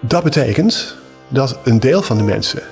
Dat 0.00 0.24
betekent 0.24 0.96
dat 1.28 1.58
een 1.64 1.80
deel 1.80 2.02
van 2.02 2.16
de 2.16 2.22
mensen 2.22 2.62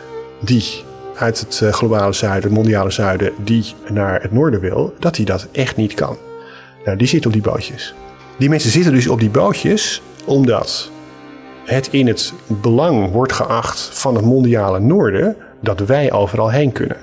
die 0.41 0.85
uit 1.17 1.41
het 1.41 1.61
eh, 1.63 1.73
globale 1.73 2.13
zuiden, 2.13 2.43
het 2.43 2.53
mondiale 2.53 2.91
zuiden, 2.91 3.33
die 3.45 3.75
naar 3.89 4.23
het 4.23 4.33
noorden 4.33 4.61
wil, 4.61 4.95
dat 4.99 5.15
die 5.15 5.25
dat 5.25 5.47
echt 5.53 5.77
niet 5.77 5.95
kan. 5.95 6.17
Nou, 6.85 6.97
die 6.97 7.07
zitten 7.07 7.31
op 7.31 7.43
die 7.43 7.53
bootjes. 7.53 7.95
Die 8.39 8.49
mensen 8.49 8.71
zitten 8.71 8.93
dus 8.93 9.09
op 9.09 9.21
die 9.21 9.31
bootjes 9.31 10.03
omdat 10.25 10.91
het 11.65 11.89
in 11.91 12.07
het 12.07 12.33
belang 12.47 13.11
wordt 13.11 13.33
geacht 13.33 13.81
van 13.93 14.15
het 14.15 14.25
mondiale 14.25 14.81
noorden 14.81 15.37
dat 15.61 15.81
wij 15.81 16.13
overal 16.13 16.51
heen 16.51 16.73
kunnen. 16.73 16.97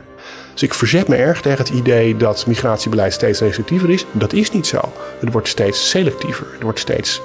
Dus 0.54 0.64
ik 0.64 0.74
verzet 0.74 1.08
me 1.08 1.16
erg 1.16 1.42
tegen 1.42 1.66
het 1.66 1.74
idee 1.74 2.18
dat 2.18 2.48
migratiebeleid 2.48 3.14
steeds 3.14 3.40
restrictiever 3.40 3.90
is. 3.90 4.06
Dat 4.12 4.34
is 4.34 4.52
niet 4.52 4.68
zo. 4.68 4.80
Het 5.20 5.32
wordt 5.32 5.48
steeds 5.48 5.90
selectiever. 5.90 6.48
Het 6.54 6.62
wordt 6.62 6.80
steeds 6.80 7.22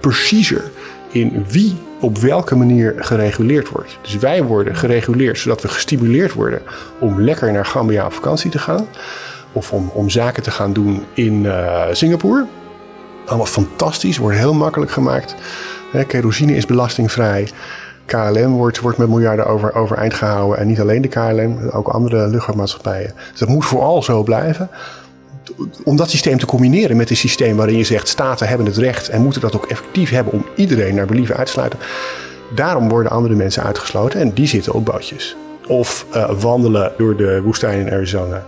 preciezer 0.00 0.70
in 1.12 1.44
wie 1.48 1.74
op 2.00 2.18
welke 2.18 2.56
manier 2.56 2.94
gereguleerd 2.96 3.68
wordt. 3.68 3.98
Dus 4.02 4.16
wij 4.16 4.44
worden 4.44 4.76
gereguleerd 4.76 5.38
zodat 5.38 5.62
we 5.62 5.68
gestimuleerd 5.68 6.32
worden 6.32 6.62
om 6.98 7.20
lekker 7.20 7.52
naar 7.52 7.66
Gambia 7.66 8.06
op 8.06 8.12
vakantie 8.12 8.50
te 8.50 8.58
gaan. 8.58 8.86
Of 9.52 9.72
om, 9.72 9.90
om 9.94 10.10
zaken 10.10 10.42
te 10.42 10.50
gaan 10.50 10.72
doen 10.72 11.04
in 11.14 11.44
uh, 11.44 11.82
Singapore. 11.92 12.46
Allemaal 13.26 13.46
fantastisch, 13.46 14.18
wordt 14.18 14.36
heel 14.36 14.54
makkelijk 14.54 14.90
gemaakt. 14.90 15.34
kerosine 16.06 16.56
is 16.56 16.66
belastingvrij. 16.66 17.48
KLM 18.04 18.52
wordt, 18.52 18.80
wordt 18.80 18.98
met 18.98 19.08
miljarden 19.08 19.46
over, 19.46 19.74
overeind 19.74 20.14
gehouden. 20.14 20.58
En 20.58 20.66
niet 20.66 20.80
alleen 20.80 21.02
de 21.02 21.08
KLM, 21.08 21.68
ook 21.72 21.88
andere 21.88 22.28
luchtvaartmaatschappijen. 22.28 23.12
Dus 23.30 23.38
dat 23.38 23.48
moet 23.48 23.64
vooral 23.64 24.02
zo 24.02 24.22
blijven. 24.22 24.68
Om 25.84 25.96
dat 25.96 26.10
systeem 26.10 26.38
te 26.38 26.46
combineren 26.46 26.96
met 26.96 27.10
een 27.10 27.16
systeem 27.16 27.56
waarin 27.56 27.76
je 27.76 27.84
zegt... 27.84 28.08
staten 28.08 28.48
hebben 28.48 28.66
het 28.66 28.76
recht 28.76 29.08
en 29.08 29.22
moeten 29.22 29.40
dat 29.40 29.56
ook 29.56 29.66
effectief 29.66 30.10
hebben... 30.10 30.32
om 30.32 30.46
iedereen 30.56 30.94
naar 30.94 31.06
believen 31.06 31.36
uit 31.36 31.46
te 31.46 31.52
sluiten. 31.52 31.78
Daarom 32.54 32.88
worden 32.88 33.12
andere 33.12 33.34
mensen 33.34 33.62
uitgesloten 33.62 34.20
en 34.20 34.32
die 34.32 34.46
zitten 34.46 34.72
op 34.72 34.84
bootjes. 34.84 35.36
Of 35.66 36.06
uh, 36.14 36.30
wandelen 36.40 36.92
door 36.98 37.16
de 37.16 37.42
woestijn 37.42 37.86
in 37.86 37.92
Arizona. 37.92 38.46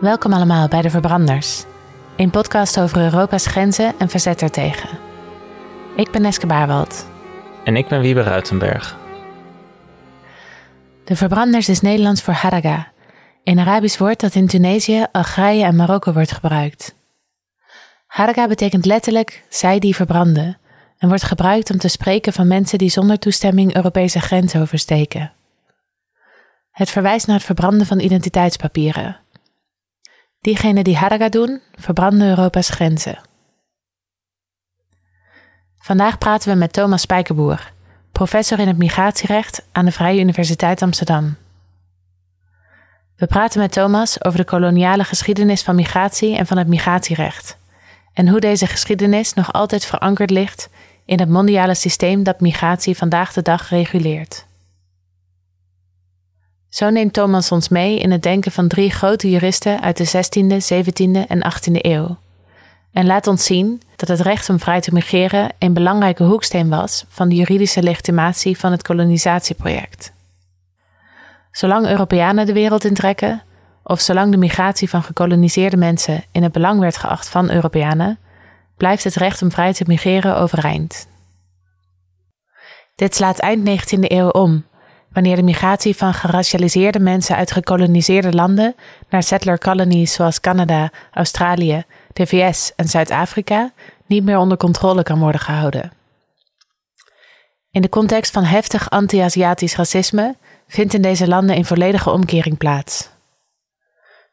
Welkom 0.00 0.32
allemaal 0.32 0.68
bij 0.68 0.82
De 0.82 0.90
Verbranders. 0.90 1.64
Een 2.16 2.30
podcast 2.30 2.80
over 2.80 2.98
Europa's 2.98 3.46
grenzen 3.46 3.92
en 3.98 4.08
verzet 4.08 4.42
ertegen. 4.42 4.88
Ik 5.96 6.10
ben 6.10 6.22
Neske 6.22 6.46
Baarwald. 6.46 7.06
En 7.64 7.76
ik 7.76 7.88
ben 7.88 8.00
Wiebe 8.00 8.22
Ruitenberg. 8.22 8.96
De 11.04 11.16
Verbranders 11.16 11.68
is 11.68 11.80
Nederlands 11.80 12.22
voor 12.22 12.34
haraga, 12.34 12.92
een 13.44 13.58
Arabisch 13.58 13.98
woord 13.98 14.20
dat 14.20 14.34
in 14.34 14.46
Tunesië, 14.46 15.06
Algerije 15.12 15.64
en 15.64 15.76
Marokko 15.76 16.12
wordt 16.12 16.32
gebruikt. 16.32 16.94
Haraga 18.06 18.48
betekent 18.48 18.84
letterlijk 18.84 19.44
zij 19.48 19.78
die 19.78 19.94
verbranden 19.94 20.58
en 20.98 21.08
wordt 21.08 21.22
gebruikt 21.22 21.70
om 21.70 21.78
te 21.78 21.88
spreken 21.88 22.32
van 22.32 22.46
mensen 22.46 22.78
die 22.78 22.88
zonder 22.88 23.18
toestemming 23.18 23.74
Europese 23.74 24.20
grenzen 24.20 24.60
oversteken. 24.60 25.32
Het 26.70 26.90
verwijst 26.90 27.26
naar 27.26 27.36
het 27.36 27.44
verbranden 27.44 27.86
van 27.86 28.00
identiteitspapieren. 28.00 29.20
Diegenen 30.40 30.84
die 30.84 30.96
haraga 30.96 31.28
doen, 31.28 31.60
verbranden 31.74 32.28
Europa's 32.28 32.68
grenzen. 32.68 33.18
Vandaag 35.78 36.18
praten 36.18 36.52
we 36.52 36.58
met 36.58 36.72
Thomas 36.72 37.00
Spijkerboer, 37.00 37.72
professor 38.12 38.58
in 38.58 38.68
het 38.68 38.78
migratierecht 38.78 39.66
aan 39.72 39.84
de 39.84 39.92
Vrije 39.92 40.20
Universiteit 40.20 40.82
Amsterdam. 40.82 41.36
We 43.16 43.26
praten 43.26 43.60
met 43.60 43.72
Thomas 43.72 44.24
over 44.24 44.38
de 44.38 44.44
koloniale 44.44 45.04
geschiedenis 45.04 45.62
van 45.62 45.74
migratie 45.74 46.36
en 46.36 46.46
van 46.46 46.58
het 46.58 46.68
migratierecht 46.68 47.56
en 48.12 48.28
hoe 48.28 48.40
deze 48.40 48.66
geschiedenis 48.66 49.34
nog 49.34 49.52
altijd 49.52 49.84
verankerd 49.84 50.30
ligt 50.30 50.68
in 51.04 51.18
het 51.18 51.28
mondiale 51.28 51.74
systeem 51.74 52.22
dat 52.22 52.40
migratie 52.40 52.96
vandaag 52.96 53.32
de 53.32 53.42
dag 53.42 53.68
reguleert. 53.68 54.46
Zo 56.68 56.90
neemt 56.90 57.12
Thomas 57.12 57.52
ons 57.52 57.68
mee 57.68 57.98
in 57.98 58.10
het 58.10 58.22
denken 58.22 58.52
van 58.52 58.68
drie 58.68 58.90
grote 58.90 59.30
juristen 59.30 59.80
uit 59.80 59.96
de 59.96 60.06
16e, 60.06 60.64
17e 60.74 61.28
en 61.28 61.52
18e 61.52 61.72
eeuw 61.72 62.16
en 62.92 63.06
laat 63.06 63.26
ons 63.26 63.44
zien 63.44 63.82
dat 63.96 64.08
het 64.08 64.20
recht 64.20 64.48
om 64.48 64.60
vrij 64.60 64.80
te 64.80 64.92
migreren 64.92 65.50
een 65.58 65.72
belangrijke 65.72 66.22
hoeksteen 66.22 66.68
was 66.68 67.04
van 67.08 67.28
de 67.28 67.34
juridische 67.34 67.82
legitimatie 67.82 68.58
van 68.58 68.70
het 68.70 68.82
kolonisatieproject. 68.82 70.12
Zolang 71.54 71.86
Europeanen 71.86 72.46
de 72.46 72.52
wereld 72.52 72.84
intrekken, 72.84 73.42
of 73.82 74.00
zolang 74.00 74.30
de 74.30 74.36
migratie 74.36 74.88
van 74.88 75.02
gekoloniseerde 75.02 75.76
mensen 75.76 76.24
in 76.32 76.42
het 76.42 76.52
belang 76.52 76.80
werd 76.80 76.96
geacht 76.96 77.28
van 77.28 77.50
Europeanen, 77.50 78.18
blijft 78.76 79.04
het 79.04 79.14
recht 79.14 79.42
om 79.42 79.50
vrij 79.50 79.72
te 79.72 79.84
migreren 79.86 80.36
overeind. 80.36 81.08
Dit 82.94 83.14
slaat 83.14 83.38
eind 83.38 83.68
19e 83.68 83.98
eeuw 83.98 84.28
om, 84.28 84.64
wanneer 85.12 85.36
de 85.36 85.42
migratie 85.42 85.96
van 85.96 86.14
geracialiseerde 86.14 87.00
mensen 87.00 87.36
uit 87.36 87.52
gekoloniseerde 87.52 88.32
landen 88.32 88.74
naar 89.08 89.22
settler 89.22 89.58
colonies 89.58 90.12
zoals 90.12 90.40
Canada, 90.40 90.90
Australië 91.12 91.84
de 92.12 92.26
VS 92.26 92.72
en 92.76 92.88
Zuid-Afrika 92.88 93.72
niet 94.06 94.24
meer 94.24 94.38
onder 94.38 94.56
controle 94.56 95.02
kan 95.02 95.18
worden 95.18 95.40
gehouden. 95.40 95.92
In 97.70 97.82
de 97.82 97.88
context 97.88 98.32
van 98.32 98.44
heftig 98.44 98.90
anti-Aziatisch 98.90 99.76
racisme 99.76 100.34
vindt 100.74 100.94
in 100.94 101.02
deze 101.02 101.28
landen 101.28 101.56
een 101.56 101.64
volledige 101.64 102.10
omkering 102.10 102.58
plaats. 102.58 103.08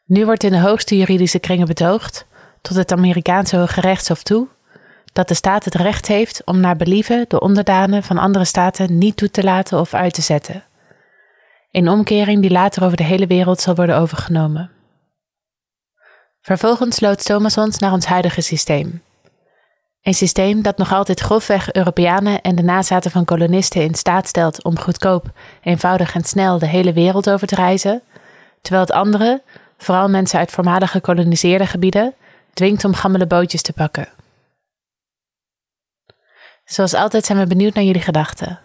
Nu 0.05 0.25
wordt 0.25 0.43
in 0.43 0.51
de 0.51 0.59
hoogste 0.59 0.97
juridische 0.97 1.39
kringen 1.39 1.67
betoogd, 1.67 2.25
tot 2.61 2.75
het 2.75 2.91
Amerikaanse 2.91 3.57
Hoge 3.57 3.81
Rechtshof 3.81 4.23
toe, 4.23 4.47
dat 5.13 5.27
de 5.27 5.33
staat 5.33 5.65
het 5.65 5.75
recht 5.75 6.07
heeft 6.07 6.41
om 6.45 6.59
naar 6.59 6.75
believen 6.75 7.25
de 7.27 7.39
onderdanen 7.39 8.03
van 8.03 8.17
andere 8.17 8.45
staten 8.45 8.97
niet 8.97 9.17
toe 9.17 9.31
te 9.31 9.43
laten 9.43 9.79
of 9.79 9.93
uit 9.93 10.13
te 10.13 10.21
zetten. 10.21 10.63
Een 11.71 11.89
omkering 11.89 12.41
die 12.41 12.51
later 12.51 12.83
over 12.83 12.97
de 12.97 13.03
hele 13.03 13.27
wereld 13.27 13.61
zal 13.61 13.75
worden 13.75 13.97
overgenomen. 13.97 14.71
Vervolgens 16.41 16.99
loodt 16.99 17.25
Thomas 17.25 17.57
ons 17.57 17.77
naar 17.77 17.91
ons 17.91 18.05
huidige 18.05 18.41
systeem. 18.41 19.01
Een 20.01 20.13
systeem 20.13 20.61
dat 20.61 20.77
nog 20.77 20.93
altijd 20.93 21.19
grofweg 21.19 21.73
Europeanen 21.73 22.41
en 22.41 22.55
de 22.55 22.63
nazaten 22.63 23.11
van 23.11 23.25
kolonisten 23.25 23.81
in 23.81 23.95
staat 23.95 24.27
stelt 24.27 24.63
om 24.63 24.79
goedkoop, 24.79 25.31
eenvoudig 25.61 26.15
en 26.15 26.23
snel 26.23 26.59
de 26.59 26.67
hele 26.67 26.93
wereld 26.93 27.29
over 27.29 27.47
te 27.47 27.55
reizen, 27.55 28.01
terwijl 28.61 28.85
het 28.85 28.93
andere, 28.93 29.41
vooral 29.77 30.09
mensen 30.09 30.39
uit 30.39 30.51
voormalig 30.51 30.91
gekoloniseerde 30.91 31.65
gebieden, 31.65 32.13
dwingt 32.53 32.85
om 32.85 32.93
gammele 32.93 33.27
bootjes 33.27 33.61
te 33.61 33.73
pakken. 33.73 34.07
Zoals 36.65 36.93
altijd 36.93 37.25
zijn 37.25 37.37
we 37.37 37.47
benieuwd 37.47 37.73
naar 37.73 37.83
jullie 37.83 38.01
gedachten. 38.01 38.59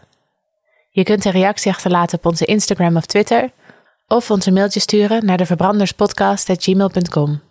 Je 0.91 1.03
kunt 1.03 1.25
een 1.25 1.33
reactie 1.33 1.71
achterlaten 1.71 2.19
op 2.19 2.27
onze 2.27 2.45
Instagram 2.45 2.97
of 2.97 3.07
Twitter, 3.07 3.51
of 4.07 4.31
ons 4.31 4.47
een 4.47 4.53
mailtje 4.53 4.81
sturen 4.81 5.27
naar 5.27 5.37
de 5.37 5.47
verbranderspodcast.gmail.com. 5.47 7.46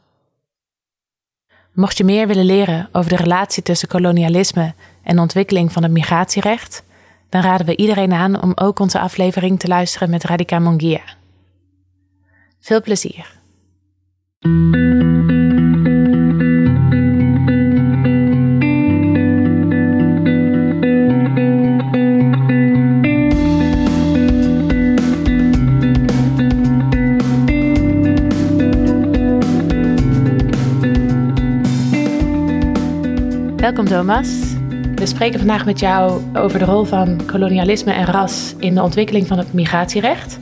Mocht 1.75 1.97
je 1.97 2.03
meer 2.03 2.27
willen 2.27 2.45
leren 2.45 2.89
over 2.91 3.09
de 3.09 3.15
relatie 3.15 3.63
tussen 3.63 3.87
kolonialisme 3.87 4.73
en 5.03 5.19
ontwikkeling 5.19 5.71
van 5.71 5.83
het 5.83 5.91
migratierecht, 5.91 6.83
dan 7.29 7.41
raden 7.41 7.65
we 7.65 7.75
iedereen 7.75 8.13
aan 8.13 8.41
om 8.41 8.51
ook 8.55 8.79
onze 8.79 8.99
aflevering 8.99 9.59
te 9.59 9.67
luisteren 9.67 10.09
met 10.09 10.23
Radika 10.23 10.59
Mongia. 10.59 11.01
Veel 12.59 12.81
plezier! 12.81 13.33
Welkom 33.65 33.85
Thomas. 33.85 34.29
We 34.95 35.05
spreken 35.05 35.39
vandaag 35.39 35.65
met 35.65 35.79
jou 35.79 36.21
over 36.33 36.59
de 36.59 36.65
rol 36.65 36.83
van 36.83 37.25
kolonialisme 37.25 37.93
en 37.93 38.05
ras 38.05 38.53
in 38.59 38.75
de 38.75 38.81
ontwikkeling 38.81 39.27
van 39.27 39.37
het 39.37 39.53
migratierecht. 39.53 40.39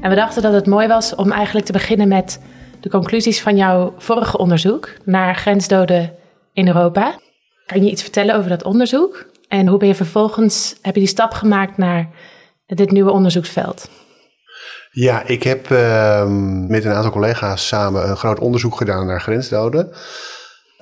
En 0.00 0.10
we 0.10 0.16
dachten 0.16 0.42
dat 0.42 0.52
het 0.52 0.66
mooi 0.66 0.86
was 0.86 1.14
om 1.14 1.30
eigenlijk 1.30 1.66
te 1.66 1.72
beginnen 1.72 2.08
met 2.08 2.40
de 2.80 2.90
conclusies 2.90 3.42
van 3.42 3.56
jouw 3.56 3.94
vorige 3.98 4.38
onderzoek 4.38 4.88
naar 5.04 5.36
grensdoden 5.36 6.14
in 6.52 6.66
Europa. 6.66 7.18
Kan 7.66 7.84
je 7.84 7.90
iets 7.90 8.02
vertellen 8.02 8.34
over 8.34 8.50
dat 8.50 8.62
onderzoek? 8.62 9.26
En 9.48 9.66
hoe 9.66 9.78
ben 9.78 9.88
je 9.88 9.94
vervolgens, 9.94 10.76
heb 10.82 10.94
je 10.94 11.00
die 11.00 11.08
stap 11.08 11.32
gemaakt 11.32 11.76
naar 11.76 12.08
dit 12.66 12.90
nieuwe 12.90 13.10
onderzoeksveld? 13.10 13.90
Ja, 14.90 15.22
ik 15.26 15.42
heb 15.42 15.68
uh, 15.68 16.26
met 16.68 16.84
een 16.84 16.92
aantal 16.92 17.12
collega's 17.12 17.66
samen 17.66 18.08
een 18.08 18.16
groot 18.16 18.38
onderzoek 18.38 18.76
gedaan 18.76 19.06
naar 19.06 19.20
grensdoden. 19.20 19.92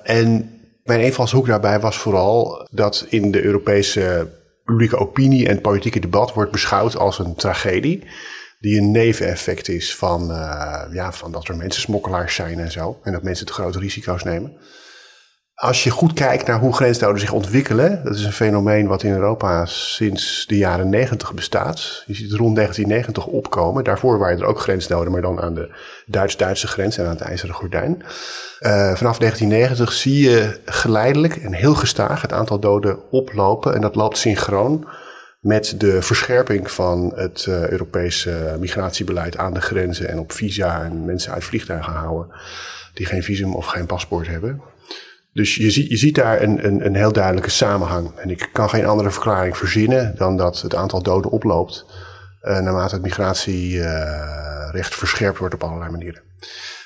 En 0.03 0.55
mijn 0.83 1.01
invalshoek 1.01 1.45
daarbij 1.45 1.79
was 1.79 1.97
vooral 1.97 2.67
dat 2.71 3.05
in 3.09 3.31
de 3.31 3.43
Europese 3.43 4.29
publieke 4.63 4.97
opinie 4.97 5.47
en 5.47 5.61
politieke 5.61 5.99
debat 5.99 6.33
wordt 6.33 6.51
beschouwd 6.51 6.97
als 6.97 7.19
een 7.19 7.35
tragedie. 7.35 8.07
Die 8.59 8.77
een 8.77 8.91
neveneffect 8.91 9.67
is 9.67 9.95
van, 9.95 10.31
uh, 10.31 10.83
ja, 10.91 11.11
van 11.11 11.31
dat 11.31 11.47
er 11.47 11.55
mensen 11.55 11.81
smokkelaars 11.81 12.35
zijn 12.35 12.59
en 12.59 12.71
zo. 12.71 12.99
En 13.03 13.11
dat 13.11 13.23
mensen 13.23 13.45
te 13.45 13.53
grote 13.53 13.79
risico's 13.79 14.23
nemen. 14.23 14.57
Als 15.61 15.83
je 15.83 15.89
goed 15.89 16.13
kijkt 16.13 16.47
naar 16.47 16.59
hoe 16.59 16.73
grensnoden 16.73 17.19
zich 17.19 17.31
ontwikkelen, 17.31 18.01
dat 18.03 18.15
is 18.15 18.23
een 18.23 18.31
fenomeen 18.31 18.87
wat 18.87 19.03
in 19.03 19.11
Europa 19.11 19.65
sinds 19.65 20.45
de 20.47 20.57
jaren 20.57 20.89
90 20.89 21.33
bestaat. 21.33 22.03
Je 22.05 22.13
ziet 22.13 22.31
rond 22.31 22.55
1990 22.55 23.25
opkomen. 23.25 23.83
Daarvoor 23.83 24.19
waren 24.19 24.39
er 24.39 24.45
ook 24.45 24.59
grensnoden, 24.59 25.11
maar 25.11 25.21
dan 25.21 25.41
aan 25.41 25.53
de 25.53 25.75
Duits-Duitse 26.05 26.67
grens 26.67 26.97
en 26.97 27.05
aan 27.05 27.09
het 27.11 27.21
IJzeren 27.21 27.55
Gordijn. 27.55 27.91
Uh, 27.93 28.93
vanaf 28.95 29.17
1990 29.17 29.91
zie 29.91 30.29
je 30.29 30.59
geleidelijk 30.65 31.35
en 31.35 31.53
heel 31.53 31.75
gestaag 31.75 32.21
het 32.21 32.33
aantal 32.33 32.59
doden 32.59 33.11
oplopen. 33.11 33.75
En 33.75 33.81
dat 33.81 33.95
loopt 33.95 34.17
synchroon 34.17 34.87
met 35.39 35.75
de 35.77 36.01
verscherping 36.01 36.71
van 36.71 37.11
het 37.15 37.45
uh, 37.49 37.67
Europese 37.67 38.55
migratiebeleid 38.59 39.37
aan 39.37 39.53
de 39.53 39.61
grenzen 39.61 40.09
en 40.09 40.19
op 40.19 40.31
visa 40.31 40.83
en 40.83 41.05
mensen 41.05 41.33
uit 41.33 41.43
vliegtuigen 41.43 41.93
houden 41.93 42.35
die 42.93 43.05
geen 43.05 43.23
visum 43.23 43.55
of 43.55 43.65
geen 43.65 43.85
paspoort 43.85 44.27
hebben. 44.27 44.70
Dus 45.33 45.55
je 45.55 45.71
ziet, 45.71 45.89
je 45.89 45.97
ziet 45.97 46.15
daar 46.15 46.41
een, 46.41 46.65
een, 46.65 46.85
een 46.85 46.95
heel 46.95 47.11
duidelijke 47.11 47.49
samenhang. 47.49 48.11
En 48.15 48.29
ik 48.29 48.49
kan 48.53 48.69
geen 48.69 48.85
andere 48.85 49.11
verklaring 49.11 49.57
verzinnen 49.57 50.13
dan 50.17 50.37
dat 50.37 50.61
het 50.61 50.75
aantal 50.75 51.03
doden 51.03 51.31
oploopt 51.31 51.85
uh, 52.43 52.59
naarmate 52.59 52.93
het 52.93 53.03
migratierecht 53.03 54.95
verscherpt 54.95 55.37
wordt 55.37 55.53
op 55.53 55.63
allerlei 55.63 55.91
manieren. 55.91 56.21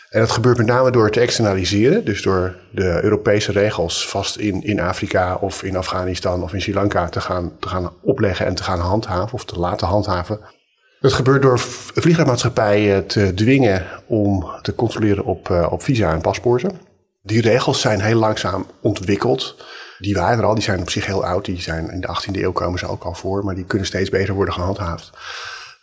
En 0.09 0.19
dat 0.19 0.31
gebeurt 0.31 0.57
met 0.57 0.65
name 0.65 0.91
door 0.91 1.09
te 1.09 1.19
externaliseren, 1.19 2.05
dus 2.05 2.21
door 2.21 2.55
de 2.71 3.03
Europese 3.03 3.51
regels 3.51 4.09
vast 4.09 4.35
in, 4.35 4.63
in 4.63 4.79
Afrika 4.79 5.35
of 5.35 5.63
in 5.63 5.75
Afghanistan 5.75 6.43
of 6.43 6.53
in 6.53 6.61
Sri 6.61 6.73
Lanka 6.73 7.09
te 7.09 7.21
gaan, 7.21 7.51
te 7.59 7.67
gaan 7.67 7.91
opleggen 8.01 8.45
en 8.45 8.55
te 8.55 8.63
gaan 8.63 8.79
handhaven 8.79 9.33
of 9.33 9.45
te 9.45 9.59
laten 9.59 9.87
handhaven. 9.87 10.39
Dat 10.99 11.13
gebeurt 11.13 11.41
door 11.41 11.59
vliegtuigmaatschappijen 11.59 13.05
te 13.07 13.33
dwingen 13.33 13.85
om 14.05 14.45
te 14.61 14.75
controleren 14.75 15.25
op, 15.25 15.49
uh, 15.49 15.67
op 15.69 15.83
visa 15.83 16.13
en 16.13 16.21
paspoorten. 16.21 16.71
Die 17.25 17.41
regels 17.41 17.81
zijn 17.81 18.01
heel 18.01 18.19
langzaam 18.19 18.67
ontwikkeld. 18.81 19.55
Die 19.99 20.13
waren 20.13 20.37
er 20.37 20.45
al, 20.45 20.53
die 20.53 20.63
zijn 20.63 20.81
op 20.81 20.89
zich 20.89 21.05
heel 21.05 21.25
oud. 21.25 21.45
Die 21.45 21.61
zijn 21.61 21.91
in 21.91 22.01
de 22.01 22.07
18e 22.07 22.41
eeuw 22.41 22.51
komen 22.51 22.79
ze 22.79 22.87
ook 22.87 23.03
al 23.03 23.13
voor, 23.13 23.45
maar 23.45 23.55
die 23.55 23.65
kunnen 23.65 23.87
steeds 23.87 24.09
beter 24.09 24.33
worden 24.33 24.53
gehandhaafd. 24.53 25.09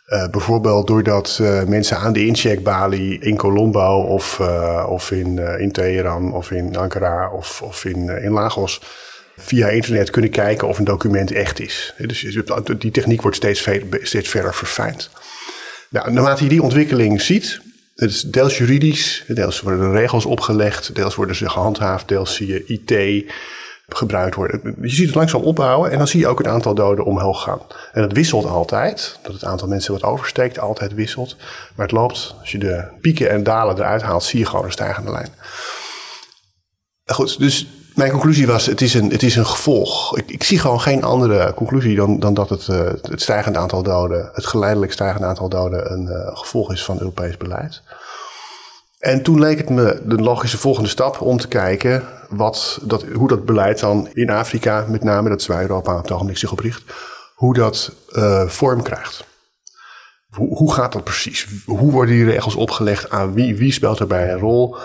Uh, 0.07 0.27
bijvoorbeeld 0.27 0.87
doordat 0.87 1.37
uh, 1.41 1.63
mensen 1.63 1.97
aan 1.97 2.13
de 2.13 2.25
incheckbalie 2.25 3.19
in 3.19 3.37
Colombo 3.37 4.01
of, 4.01 4.37
uh, 4.41 4.85
of 4.89 5.11
in, 5.11 5.37
in 5.59 5.71
Teheran 5.71 6.33
of 6.33 6.51
in 6.51 6.77
Ankara 6.77 7.31
of, 7.31 7.61
of 7.61 7.85
in, 7.85 8.09
in 8.09 8.31
Lagos 8.31 8.81
via 9.37 9.67
internet 9.67 10.09
kunnen 10.09 10.31
kijken 10.31 10.67
of 10.67 10.77
een 10.77 10.83
document 10.83 11.31
echt 11.31 11.59
is. 11.59 11.93
Dus 11.97 12.41
die 12.77 12.91
techniek 12.91 13.21
wordt 13.21 13.37
steeds, 13.37 13.69
steeds 14.01 14.29
verder 14.29 14.53
verfijnd. 14.53 15.09
Nou, 15.89 16.11
naarmate 16.11 16.43
je 16.43 16.49
die 16.49 16.63
ontwikkeling 16.63 17.21
ziet, 17.21 17.61
het 17.95 18.09
is 18.09 18.21
deels 18.21 18.57
juridisch, 18.57 19.23
deels 19.27 19.61
worden 19.61 19.85
er 19.85 19.91
regels 19.91 20.25
opgelegd, 20.25 20.95
deels 20.95 21.15
worden 21.15 21.35
ze 21.35 21.49
gehandhaafd, 21.49 22.07
deels 22.07 22.35
zie 22.35 22.47
je 22.47 22.65
IT 22.65 23.31
gebruikt 23.87 24.35
worden. 24.35 24.75
Je 24.81 24.89
ziet 24.89 25.05
het 25.05 25.15
langzaam 25.15 25.41
opbouwen 25.41 25.91
en 25.91 25.97
dan 25.97 26.07
zie 26.07 26.19
je 26.19 26.27
ook 26.27 26.37
het 26.37 26.47
aantal 26.47 26.73
doden 26.73 27.05
omhoog 27.05 27.43
gaan. 27.43 27.59
En 27.93 28.01
dat 28.01 28.11
wisselt 28.11 28.45
altijd, 28.45 29.19
dat 29.23 29.33
het 29.33 29.43
aantal 29.43 29.67
mensen 29.67 29.93
wat 29.93 30.03
oversteekt 30.03 30.59
altijd 30.59 30.93
wisselt. 30.93 31.35
Maar 31.75 31.85
het 31.85 31.95
loopt, 31.95 32.35
als 32.39 32.51
je 32.51 32.57
de 32.57 32.87
pieken 33.01 33.29
en 33.29 33.43
dalen 33.43 33.75
eruit 33.75 34.01
haalt, 34.01 34.23
zie 34.23 34.39
je 34.39 34.45
gewoon 34.45 34.65
een 34.65 34.71
stijgende 34.71 35.11
lijn. 35.11 35.33
Goed, 37.05 37.39
dus 37.39 37.67
mijn 37.95 38.11
conclusie 38.11 38.47
was, 38.47 38.65
het 38.65 38.81
is 38.81 38.93
een, 38.93 39.11
het 39.11 39.23
is 39.23 39.35
een 39.35 39.45
gevolg. 39.45 40.17
Ik, 40.17 40.31
ik 40.31 40.43
zie 40.43 40.59
gewoon 40.59 40.81
geen 40.81 41.03
andere 41.03 41.53
conclusie 41.53 41.95
dan, 41.95 42.19
dan 42.19 42.33
dat 42.33 42.49
het, 42.49 42.67
uh, 42.67 42.77
het 43.01 43.21
stijgende 43.21 43.59
aantal 43.59 43.83
doden, 43.83 44.29
het 44.33 44.45
geleidelijk 44.45 44.91
stijgende 44.91 45.27
aantal 45.27 45.49
doden, 45.49 45.91
een 45.91 46.05
uh, 46.05 46.37
gevolg 46.37 46.71
is 46.71 46.83
van 46.83 46.99
Europees 46.99 47.37
beleid. 47.37 47.81
En 48.99 49.23
toen 49.23 49.39
leek 49.39 49.57
het 49.57 49.69
me 49.69 50.01
de 50.05 50.15
logische 50.15 50.57
volgende 50.57 50.89
stap 50.89 51.21
om 51.21 51.37
te 51.37 51.47
kijken 51.47 52.03
wat, 52.29 52.79
dat, 52.83 53.03
hoe 53.13 53.27
dat 53.27 53.45
beleid 53.45 53.79
dan 53.79 54.09
in 54.13 54.29
Afrika, 54.29 54.85
met 54.87 55.03
name, 55.03 55.29
dat 55.29 55.41
is 55.41 55.47
waar 55.47 55.61
Europa 55.61 55.95
op 55.97 56.01
het 56.01 56.11
ogenblik 56.11 56.37
zich 56.37 56.51
op 56.51 56.59
richt, 56.59 56.83
hoe 57.35 57.53
dat 57.53 57.91
uh, 58.11 58.47
vorm 58.47 58.81
krijgt. 58.81 59.25
Hoe, 60.29 60.57
hoe 60.57 60.73
gaat 60.73 60.91
dat 60.91 61.03
precies? 61.03 61.47
Hoe 61.65 61.91
worden 61.91 62.15
die 62.15 62.25
regels 62.25 62.55
opgelegd? 62.55 63.09
Aan 63.09 63.33
wie? 63.33 63.55
Wie 63.55 63.71
speelt 63.71 63.97
daarbij 63.97 64.31
een 64.31 64.39
rol? 64.39 64.77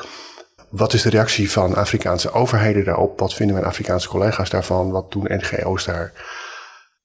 Wat 0.68 0.92
is 0.92 1.02
de 1.02 1.10
reactie 1.10 1.50
van 1.50 1.74
Afrikaanse 1.74 2.32
overheden 2.32 2.84
daarop? 2.84 3.18
Wat 3.18 3.34
vinden 3.34 3.56
mijn 3.56 3.68
Afrikaanse 3.68 4.08
collega's 4.08 4.50
daarvan? 4.50 4.90
Wat 4.90 5.12
doen 5.12 5.24
NGO's 5.28 5.84
daar? 5.84 6.12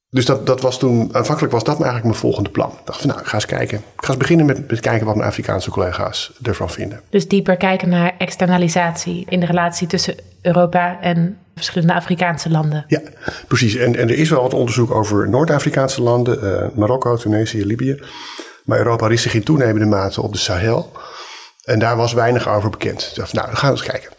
Dus 0.09 0.25
dat, 0.25 0.45
dat 0.45 0.61
was 0.61 0.79
toen, 0.79 1.09
aanvankelijk 1.11 1.53
was 1.53 1.63
dat 1.63 1.75
eigenlijk 1.75 2.03
mijn 2.03 2.17
volgende 2.17 2.49
plan. 2.49 2.69
Ik 2.69 2.85
dacht 2.85 2.99
van 2.99 3.07
nou, 3.07 3.19
ik 3.19 3.27
ga 3.27 3.33
eens 3.33 3.45
kijken. 3.45 3.77
Ik 3.77 3.83
ga 3.95 4.07
eens 4.07 4.17
beginnen 4.17 4.45
met, 4.45 4.69
met 4.69 4.79
kijken 4.79 5.05
wat 5.05 5.15
mijn 5.15 5.27
Afrikaanse 5.27 5.69
collega's 5.69 6.31
ervan 6.41 6.69
vinden. 6.69 7.01
Dus 7.09 7.27
dieper 7.27 7.57
kijken 7.57 7.89
naar 7.89 8.15
externalisatie 8.17 9.25
in 9.29 9.39
de 9.39 9.45
relatie 9.45 9.87
tussen 9.87 10.15
Europa 10.41 11.01
en 11.01 11.37
verschillende 11.55 11.93
Afrikaanse 11.93 12.49
landen. 12.49 12.85
Ja, 12.87 13.01
precies. 13.47 13.75
En, 13.75 13.95
en 13.95 14.09
er 14.09 14.17
is 14.17 14.29
wel 14.29 14.41
wat 14.41 14.53
onderzoek 14.53 14.91
over 14.91 15.29
Noord-Afrikaanse 15.29 16.01
landen, 16.01 16.43
uh, 16.43 16.77
Marokko, 16.77 17.15
Tunesië, 17.15 17.65
Libië. 17.65 17.99
Maar 18.65 18.77
Europa 18.77 19.07
richt 19.07 19.21
zich 19.21 19.33
in 19.33 19.43
toenemende 19.43 19.85
mate 19.85 20.21
op 20.21 20.31
de 20.31 20.39
Sahel. 20.39 20.91
En 21.63 21.79
daar 21.79 21.95
was 21.95 22.13
weinig 22.13 22.49
over 22.49 22.69
bekend. 22.69 23.07
Ik 23.09 23.15
dacht, 23.15 23.33
nou, 23.33 23.47
dan 23.47 23.57
gaan 23.57 23.73
we 23.73 23.77
eens 23.77 23.87
kijken. 23.91 24.11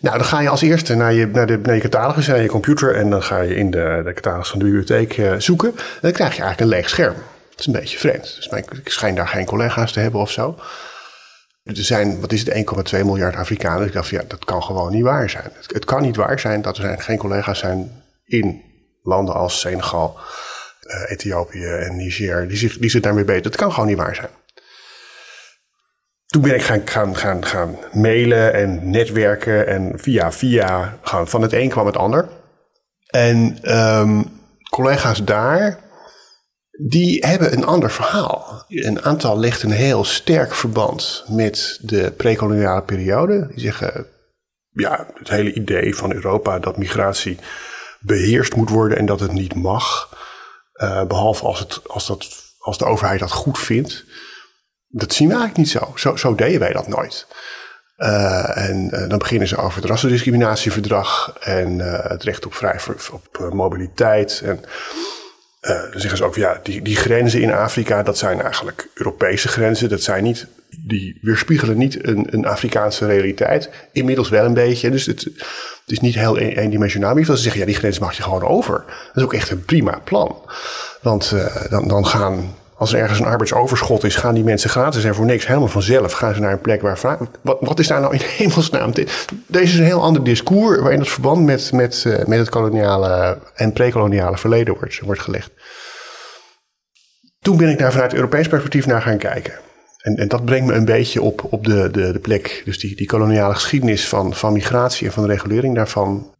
Nou, 0.00 0.18
dan 0.18 0.26
ga 0.26 0.40
je 0.40 0.48
als 0.48 0.62
eerste 0.62 0.94
naar 0.94 1.12
je, 1.12 1.26
naar 1.26 1.46
de, 1.46 1.58
naar 1.58 1.74
je 1.74 1.80
catalogus, 1.80 2.26
naar 2.26 2.42
je 2.42 2.48
computer. 2.48 2.94
En 2.94 3.10
dan 3.10 3.22
ga 3.22 3.40
je 3.40 3.54
in 3.54 3.70
de, 3.70 4.00
de 4.04 4.12
catalogus 4.12 4.48
van 4.48 4.58
de 4.58 4.64
bibliotheek 4.64 5.16
uh, 5.16 5.34
zoeken. 5.38 5.68
En 5.76 5.98
dan 6.00 6.12
krijg 6.12 6.36
je 6.36 6.42
eigenlijk 6.42 6.60
een 6.60 6.76
leeg 6.78 6.88
scherm. 6.88 7.14
Dat 7.50 7.58
is 7.58 7.66
een 7.66 7.72
beetje 7.72 7.98
vreemd. 7.98 8.34
Dus 8.36 8.48
mijn, 8.48 8.64
ik 8.84 8.90
schijn 8.90 9.14
daar 9.14 9.28
geen 9.28 9.44
collega's 9.44 9.92
te 9.92 10.00
hebben 10.00 10.20
of 10.20 10.30
zo. 10.30 10.58
Er 11.62 11.76
zijn, 11.76 12.20
wat 12.20 12.32
is 12.32 12.44
het, 12.46 12.94
1,2 12.94 13.04
miljard 13.04 13.36
Afrikanen. 13.36 13.86
Ik 13.86 13.92
dacht, 13.92 14.08
ja, 14.08 14.22
dat 14.28 14.44
kan 14.44 14.62
gewoon 14.62 14.92
niet 14.92 15.02
waar 15.02 15.30
zijn. 15.30 15.50
Het, 15.72 15.84
kan 15.84 16.02
niet 16.02 16.16
waar 16.16 16.40
zijn 16.40 16.62
dat 16.62 16.78
er 16.78 17.00
geen 17.00 17.18
collega's 17.18 17.58
zijn 17.58 18.02
in 18.24 18.62
landen 19.02 19.34
als 19.34 19.60
Senegal, 19.60 20.18
uh, 20.82 21.10
Ethiopië 21.10 21.64
en 21.64 21.96
Niger. 21.96 22.48
Die 22.48 22.56
zich, 22.56 22.78
die 22.78 22.90
zich 22.90 23.00
daarmee 23.00 23.24
beter. 23.24 23.42
Dat 23.42 23.56
kan 23.56 23.72
gewoon 23.72 23.88
niet 23.88 23.98
waar 23.98 24.14
zijn 24.14 24.30
toen 26.26 26.42
ben 26.42 26.54
ik 26.54 26.62
gaan, 26.62 26.86
gaan, 26.86 27.16
gaan, 27.16 27.44
gaan 27.44 27.78
mailen 27.92 28.54
en 28.54 28.90
netwerken 28.90 29.66
en 29.66 29.92
via 29.96 30.32
via 30.32 30.98
gaan. 31.02 31.28
Van 31.28 31.42
het 31.42 31.52
een 31.52 31.68
kwam 31.68 31.86
het 31.86 31.96
ander. 31.96 32.28
En 33.06 33.58
um, 33.78 34.40
collega's 34.70 35.24
daar, 35.24 35.78
die 36.88 37.26
hebben 37.26 37.52
een 37.52 37.64
ander 37.64 37.90
verhaal. 37.90 38.64
Een 38.68 39.02
aantal 39.02 39.38
legt 39.38 39.62
een 39.62 39.70
heel 39.70 40.04
sterk 40.04 40.54
verband 40.54 41.24
met 41.28 41.78
de 41.82 42.12
prekoloniale 42.16 42.82
periode. 42.82 43.46
Die 43.48 43.60
zeggen, 43.60 44.06
ja, 44.70 45.06
het 45.14 45.28
hele 45.28 45.52
idee 45.52 45.94
van 45.94 46.12
Europa 46.12 46.58
dat 46.58 46.76
migratie 46.76 47.38
beheerst 48.00 48.56
moet 48.56 48.70
worden 48.70 48.98
en 48.98 49.06
dat 49.06 49.20
het 49.20 49.32
niet 49.32 49.54
mag. 49.54 50.16
Uh, 50.74 51.04
behalve 51.06 51.44
als, 51.44 51.58
het, 51.58 51.88
als, 51.88 52.06
dat, 52.06 52.28
als 52.58 52.78
de 52.78 52.84
overheid 52.84 53.20
dat 53.20 53.32
goed 53.32 53.58
vindt 53.58 54.04
dat 54.96 55.12
zien 55.12 55.28
we 55.28 55.34
eigenlijk 55.34 55.64
niet 55.64 55.82
zo. 55.82 55.92
Zo, 55.94 56.16
zo 56.16 56.34
deden 56.34 56.60
wij 56.60 56.72
dat 56.72 56.88
nooit. 56.88 57.26
Uh, 57.98 58.56
en 58.56 58.90
uh, 58.92 59.08
dan 59.08 59.18
beginnen 59.18 59.48
ze 59.48 59.56
over 59.56 59.80
het 59.80 59.90
rassendiscriminatieverdrag 59.90 61.36
en 61.40 61.78
uh, 61.78 61.98
het 62.02 62.22
recht 62.22 62.46
op 62.46 62.54
vrij 62.54 62.80
op 63.12 63.52
mobiliteit. 63.52 64.42
En 64.44 64.60
dan 65.60 66.00
zeggen 66.00 66.16
ze 66.16 66.24
ook, 66.24 66.34
ja, 66.34 66.60
die, 66.62 66.82
die 66.82 66.96
grenzen 66.96 67.40
in 67.40 67.52
Afrika, 67.52 68.02
dat 68.02 68.18
zijn 68.18 68.40
eigenlijk 68.40 68.88
Europese 68.94 69.48
grenzen. 69.48 69.88
Dat 69.88 70.02
zijn 70.02 70.24
niet, 70.24 70.46
die 70.78 71.18
weerspiegelen 71.22 71.78
niet 71.78 72.06
een, 72.06 72.26
een 72.30 72.46
Afrikaanse 72.46 73.06
realiteit. 73.06 73.70
Inmiddels 73.92 74.28
wel 74.28 74.44
een 74.44 74.54
beetje. 74.54 74.90
Dus 74.90 75.06
het, 75.06 75.24
het 75.24 75.34
is 75.86 76.00
niet 76.00 76.14
heel 76.14 76.38
eendimensionaal. 76.38 77.14
Maar 77.14 77.24
ze 77.24 77.36
zeggen, 77.36 77.60
ja, 77.60 77.66
die 77.66 77.74
grens 77.74 77.98
mag 77.98 78.16
je 78.16 78.22
gewoon 78.22 78.42
over. 78.42 78.84
Dat 78.86 79.16
is 79.16 79.22
ook 79.22 79.34
echt 79.34 79.50
een 79.50 79.64
prima 79.64 80.00
plan. 80.04 80.50
Want 81.00 81.34
dan, 81.70 81.88
dan 81.88 82.06
gaan 82.06 82.54
als 82.76 82.92
er 82.92 83.00
ergens 83.00 83.18
een 83.18 83.26
arbeidsoverschot 83.26 84.04
is, 84.04 84.16
gaan 84.16 84.34
die 84.34 84.44
mensen 84.44 84.70
gratis 84.70 85.04
en 85.04 85.14
voor 85.14 85.24
niks 85.24 85.46
helemaal 85.46 85.68
vanzelf. 85.68 86.12
Gaan 86.12 86.34
ze 86.34 86.40
naar 86.40 86.52
een 86.52 86.60
plek 86.60 86.82
waar 86.82 86.98
vragen. 86.98 87.28
Wat, 87.42 87.56
wat 87.60 87.78
is 87.78 87.86
daar 87.86 88.00
nou 88.00 88.14
in 88.14 88.20
hemelsnaam? 88.38 88.92
Deze 89.46 89.72
is 89.72 89.78
een 89.78 89.84
heel 89.84 90.02
ander 90.02 90.24
discours 90.24 90.80
waarin 90.80 90.98
het 90.98 91.08
verband 91.08 91.44
met, 91.44 91.72
met, 91.72 92.04
uh, 92.06 92.24
met 92.24 92.38
het 92.38 92.48
koloniale 92.48 93.38
en 93.54 93.72
prekoloniale 93.72 94.38
verleden 94.38 94.74
wordt, 94.74 95.00
wordt 95.00 95.20
gelegd. 95.20 95.50
Toen 97.40 97.56
ben 97.56 97.68
ik 97.68 97.78
daar 97.78 97.92
vanuit 97.92 98.14
Europees 98.14 98.48
perspectief 98.48 98.86
naar 98.86 99.02
gaan 99.02 99.18
kijken. 99.18 99.52
En, 99.98 100.16
en 100.16 100.28
dat 100.28 100.44
brengt 100.44 100.66
me 100.66 100.72
een 100.72 100.84
beetje 100.84 101.22
op, 101.22 101.46
op 101.50 101.64
de, 101.64 101.90
de, 101.90 102.12
de 102.12 102.18
plek. 102.18 102.62
Dus 102.64 102.78
die, 102.78 102.96
die 102.96 103.06
koloniale 103.06 103.54
geschiedenis 103.54 104.08
van, 104.08 104.34
van 104.34 104.52
migratie 104.52 105.06
en 105.06 105.12
van 105.12 105.22
de 105.22 105.32
regulering 105.32 105.74
daarvan 105.74 106.32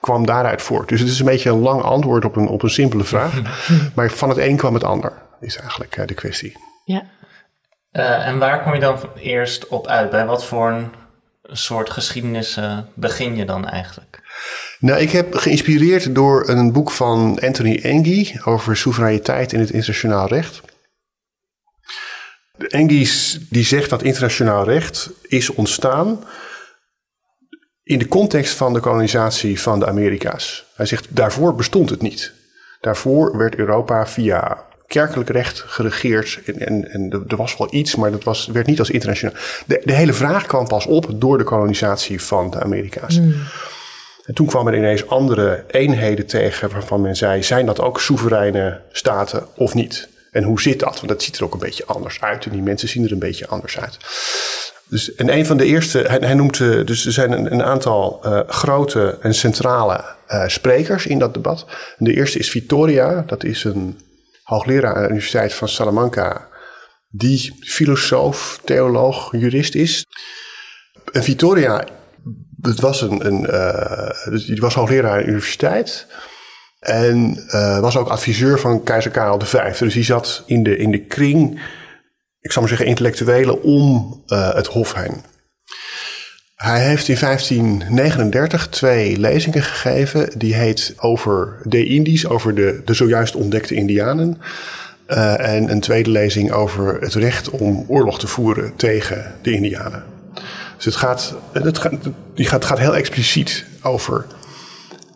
kwam 0.00 0.26
daaruit 0.26 0.62
voort. 0.62 0.88
Dus 0.88 1.00
het 1.00 1.08
is 1.08 1.18
een 1.18 1.26
beetje 1.26 1.50
een 1.50 1.60
lang 1.60 1.82
antwoord 1.82 2.24
op 2.24 2.36
een, 2.36 2.48
op 2.48 2.62
een 2.62 2.70
simpele 2.70 3.04
vraag. 3.04 3.40
maar 3.94 4.10
van 4.10 4.28
het 4.28 4.38
een 4.38 4.56
kwam 4.56 4.74
het 4.74 4.84
ander 4.84 5.28
is 5.40 5.56
eigenlijk 5.56 5.96
uh, 5.96 6.06
de 6.06 6.14
kwestie. 6.14 6.56
Ja. 6.84 7.02
Uh, 7.92 8.26
en 8.26 8.38
waar 8.38 8.62
kom 8.62 8.74
je 8.74 8.80
dan 8.80 8.98
eerst 9.16 9.68
op 9.68 9.86
uit? 9.86 10.10
Bij 10.10 10.26
wat 10.26 10.44
voor 10.44 10.70
een 10.70 10.90
soort 11.56 11.90
geschiedenis 11.90 12.56
uh, 12.56 12.78
begin 12.94 13.36
je 13.36 13.44
dan 13.44 13.68
eigenlijk? 13.68 14.20
Nou, 14.78 15.00
ik 15.00 15.10
heb 15.10 15.34
geïnspireerd 15.34 16.14
door 16.14 16.48
een 16.48 16.72
boek 16.72 16.90
van 16.90 17.38
Anthony 17.40 17.80
Engie 17.82 18.44
over 18.44 18.76
soevereiniteit 18.76 19.52
in 19.52 19.60
het 19.60 19.70
internationaal 19.70 20.28
recht. 20.28 20.60
Engie 22.68 23.08
die 23.50 23.64
zegt 23.64 23.90
dat 23.90 24.02
internationaal 24.02 24.64
recht 24.64 25.10
is 25.22 25.50
ontstaan 25.50 26.24
in 27.82 27.98
de 27.98 28.08
context 28.08 28.56
van 28.56 28.72
de 28.72 28.80
kolonisatie 28.80 29.60
van 29.60 29.78
de 29.78 29.86
Amerika's. 29.86 30.64
Hij 30.74 30.86
zegt, 30.86 31.16
daarvoor 31.16 31.54
bestond 31.54 31.90
het 31.90 32.02
niet. 32.02 32.32
Daarvoor 32.80 33.36
werd 33.36 33.54
Europa 33.54 34.06
via 34.06 34.68
kerkelijk 34.90 35.30
recht 35.30 35.64
geregeerd. 35.66 36.40
En, 36.46 36.58
en, 36.66 36.90
en 36.90 37.24
er 37.28 37.36
was 37.36 37.56
wel 37.56 37.68
iets, 37.74 37.96
maar 37.96 38.10
dat 38.10 38.24
was, 38.24 38.46
werd 38.46 38.66
niet 38.66 38.78
als 38.78 38.90
internationaal. 38.90 39.36
De, 39.66 39.80
de 39.84 39.92
hele 39.92 40.12
vraag 40.12 40.46
kwam 40.46 40.66
pas 40.66 40.86
op 40.86 41.06
door 41.14 41.38
de 41.38 41.44
kolonisatie 41.44 42.22
van 42.22 42.50
de 42.50 42.60
Amerika's. 42.60 43.20
En 44.24 44.34
toen 44.34 44.46
kwamen 44.46 44.72
er 44.72 44.78
ineens 44.78 45.08
andere 45.08 45.64
eenheden 45.70 46.26
tegen 46.26 46.70
waarvan 46.70 47.00
men 47.00 47.16
zei: 47.16 47.42
zijn 47.42 47.66
dat 47.66 47.80
ook 47.80 48.00
soevereine 48.00 48.80
staten 48.92 49.46
of 49.56 49.74
niet? 49.74 50.08
En 50.30 50.42
hoe 50.42 50.60
zit 50.60 50.78
dat? 50.78 50.94
Want 50.94 51.08
dat 51.08 51.22
ziet 51.22 51.36
er 51.36 51.44
ook 51.44 51.52
een 51.52 51.58
beetje 51.58 51.84
anders 51.86 52.20
uit. 52.20 52.44
En 52.44 52.50
die 52.50 52.62
mensen 52.62 52.88
zien 52.88 53.04
er 53.04 53.12
een 53.12 53.18
beetje 53.18 53.46
anders 53.46 53.78
uit. 53.78 53.96
Dus, 54.88 55.14
en 55.14 55.32
een 55.32 55.46
van 55.46 55.56
de 55.56 55.64
eerste, 55.64 55.98
hij, 55.98 56.18
hij 56.18 56.34
noemt, 56.34 56.60
eh, 56.60 56.84
dus 56.84 57.06
er 57.06 57.12
zijn 57.12 57.32
een, 57.32 57.52
een 57.52 57.62
aantal 57.62 58.20
uh, 58.24 58.40
grote 58.46 59.18
en 59.20 59.34
centrale 59.34 60.04
uh, 60.28 60.48
sprekers 60.48 61.06
in 61.06 61.18
dat 61.18 61.34
debat. 61.34 61.66
De 61.98 62.14
eerste 62.14 62.38
is 62.38 62.50
Vittoria, 62.50 63.24
dat 63.26 63.44
is 63.44 63.64
een 63.64 63.98
hoogleraar 64.50 64.94
aan 64.94 65.02
de 65.02 65.08
Universiteit 65.08 65.54
van 65.54 65.68
Salamanca, 65.68 66.48
die 67.08 67.56
filosoof, 67.60 68.60
theoloog, 68.64 69.32
jurist 69.32 69.74
is. 69.74 70.06
En 71.12 71.22
Vittoria, 71.22 71.84
dat 72.56 72.80
was 72.80 73.00
een, 73.02 73.26
een 73.26 73.42
dus 74.30 74.44
die 74.44 74.60
was 74.60 74.74
hoogleraar 74.74 75.12
aan 75.12 75.18
de 75.18 75.24
universiteit. 75.24 76.06
En 76.80 77.44
was 77.80 77.96
ook 77.96 78.08
adviseur 78.08 78.58
van 78.58 78.82
keizer 78.82 79.10
Karel 79.10 79.40
V. 79.40 79.78
Dus 79.78 79.94
die 79.94 80.04
zat 80.04 80.42
in 80.46 80.62
de, 80.62 80.76
in 80.76 80.90
de 80.90 81.04
kring 81.04 81.60
ik 82.40 82.52
zou 82.52 82.60
maar 82.60 82.68
zeggen, 82.68 82.86
intellectuelen 82.86 83.62
om 83.62 84.14
uh, 84.26 84.54
het 84.54 84.66
Hof 84.66 84.94
heen. 84.94 85.22
Hij 86.60 86.80
heeft 86.80 87.08
in 87.08 87.16
1539 87.20 88.68
twee 88.68 89.18
lezingen 89.18 89.62
gegeven. 89.62 90.38
Die 90.38 90.54
heet 90.54 90.94
over 90.96 91.56
de 91.62 91.84
Indisch, 91.84 92.26
over 92.26 92.54
de, 92.54 92.82
de 92.84 92.94
zojuist 92.94 93.34
ontdekte 93.34 93.74
Indianen. 93.74 94.38
Uh, 95.08 95.54
en 95.54 95.70
een 95.70 95.80
tweede 95.80 96.10
lezing 96.10 96.52
over 96.52 97.00
het 97.00 97.14
recht 97.14 97.50
om 97.50 97.84
oorlog 97.88 98.18
te 98.18 98.26
voeren 98.26 98.76
tegen 98.76 99.34
de 99.42 99.52
Indianen. 99.52 100.04
Dus 100.76 100.84
het 100.84 100.96
gaat, 100.96 101.34
het 101.52 101.78
gaat, 101.78 101.92
die 102.34 102.46
gaat, 102.46 102.64
gaat 102.64 102.78
heel 102.78 102.96
expliciet 102.96 103.64
over 103.82 104.26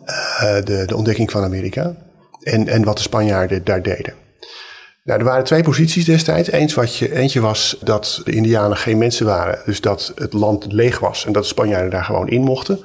uh, 0.05 0.55
de, 0.63 0.83
de 0.85 0.95
ontdekking 0.95 1.31
van 1.31 1.43
Amerika. 1.43 1.95
En, 2.41 2.67
en 2.67 2.83
wat 2.83 2.97
de 2.97 3.03
Spanjaarden 3.03 3.63
daar 3.63 3.81
deden. 3.81 4.13
Nou, 5.05 5.19
er 5.19 5.25
waren 5.25 5.43
twee 5.43 5.63
posities 5.63 6.05
destijds. 6.05 6.51
Eens 6.51 6.73
wat 6.73 6.95
je, 6.95 7.13
eentje 7.13 7.41
was 7.41 7.77
dat 7.81 8.21
de 8.23 8.31
Indianen 8.31 8.77
geen 8.77 8.97
mensen 8.97 9.25
waren. 9.25 9.59
Dus 9.65 9.81
dat 9.81 10.11
het 10.15 10.33
land 10.33 10.71
leeg 10.71 10.99
was 10.99 11.25
en 11.25 11.31
dat 11.31 11.41
de 11.43 11.49
Spanjaarden 11.49 11.91
daar 11.91 12.03
gewoon 12.03 12.29
in 12.29 12.41
mochten. 12.41 12.79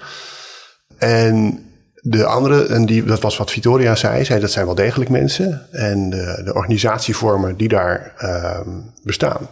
En 0.99 1.65
de 1.95 2.25
andere, 2.25 2.67
en 2.67 2.87
die, 2.87 3.05
dat 3.05 3.21
was 3.21 3.37
wat 3.37 3.51
Victoria 3.51 3.95
zei, 3.95 4.25
zei 4.25 4.41
dat 4.41 4.51
zijn 4.51 4.67
wel 4.67 4.75
degelijk 4.75 5.11
mensen. 5.11 5.67
En 5.71 6.11
de, 6.11 6.41
de 6.45 6.55
organisatievormen 6.55 7.57
die 7.57 7.69
daar 7.69 8.15
uh, 8.23 8.61
bestaan, 9.03 9.49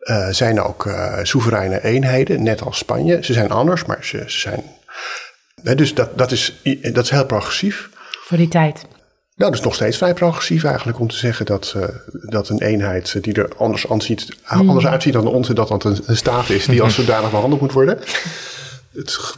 uh, 0.00 0.28
zijn 0.28 0.60
ook 0.60 0.84
uh, 0.86 1.18
soevereine 1.22 1.84
eenheden, 1.84 2.42
net 2.42 2.62
als 2.62 2.78
Spanje. 2.78 3.24
Ze 3.24 3.32
zijn 3.32 3.50
anders, 3.50 3.84
maar 3.84 4.04
ze, 4.04 4.22
zijn. 4.26 4.62
dus 5.76 5.94
dat, 5.94 6.18
dat, 6.18 6.30
is, 6.30 6.62
dat 6.92 7.04
is 7.04 7.10
heel 7.10 7.26
progressief. 7.26 7.88
Voor 8.24 8.36
die 8.36 8.48
tijd. 8.48 8.86
Nou, 9.36 9.50
dat 9.50 9.60
is 9.60 9.64
nog 9.66 9.74
steeds 9.74 9.96
vrij 9.96 10.14
progressief 10.14 10.64
eigenlijk 10.64 10.98
om 10.98 11.08
te 11.08 11.16
zeggen 11.16 11.46
dat, 11.46 11.74
uh, 11.76 11.84
dat 12.12 12.48
een 12.48 12.62
eenheid 12.62 13.22
die 13.22 13.34
er 13.34 13.48
anders, 13.56 13.88
aanziet, 13.88 14.36
mm. 14.50 14.68
anders 14.68 14.86
uitziet 14.86 15.12
dan 15.12 15.26
onze, 15.26 15.54
dat 15.54 15.68
dat 15.68 15.84
een, 15.84 15.98
een 16.06 16.16
staat 16.16 16.48
is 16.50 16.66
die 16.66 16.82
als 16.82 16.94
zodanig 17.00 17.30
behandeld 17.30 17.60
moet 17.60 17.72
worden. 17.72 17.98
Het 18.92 19.36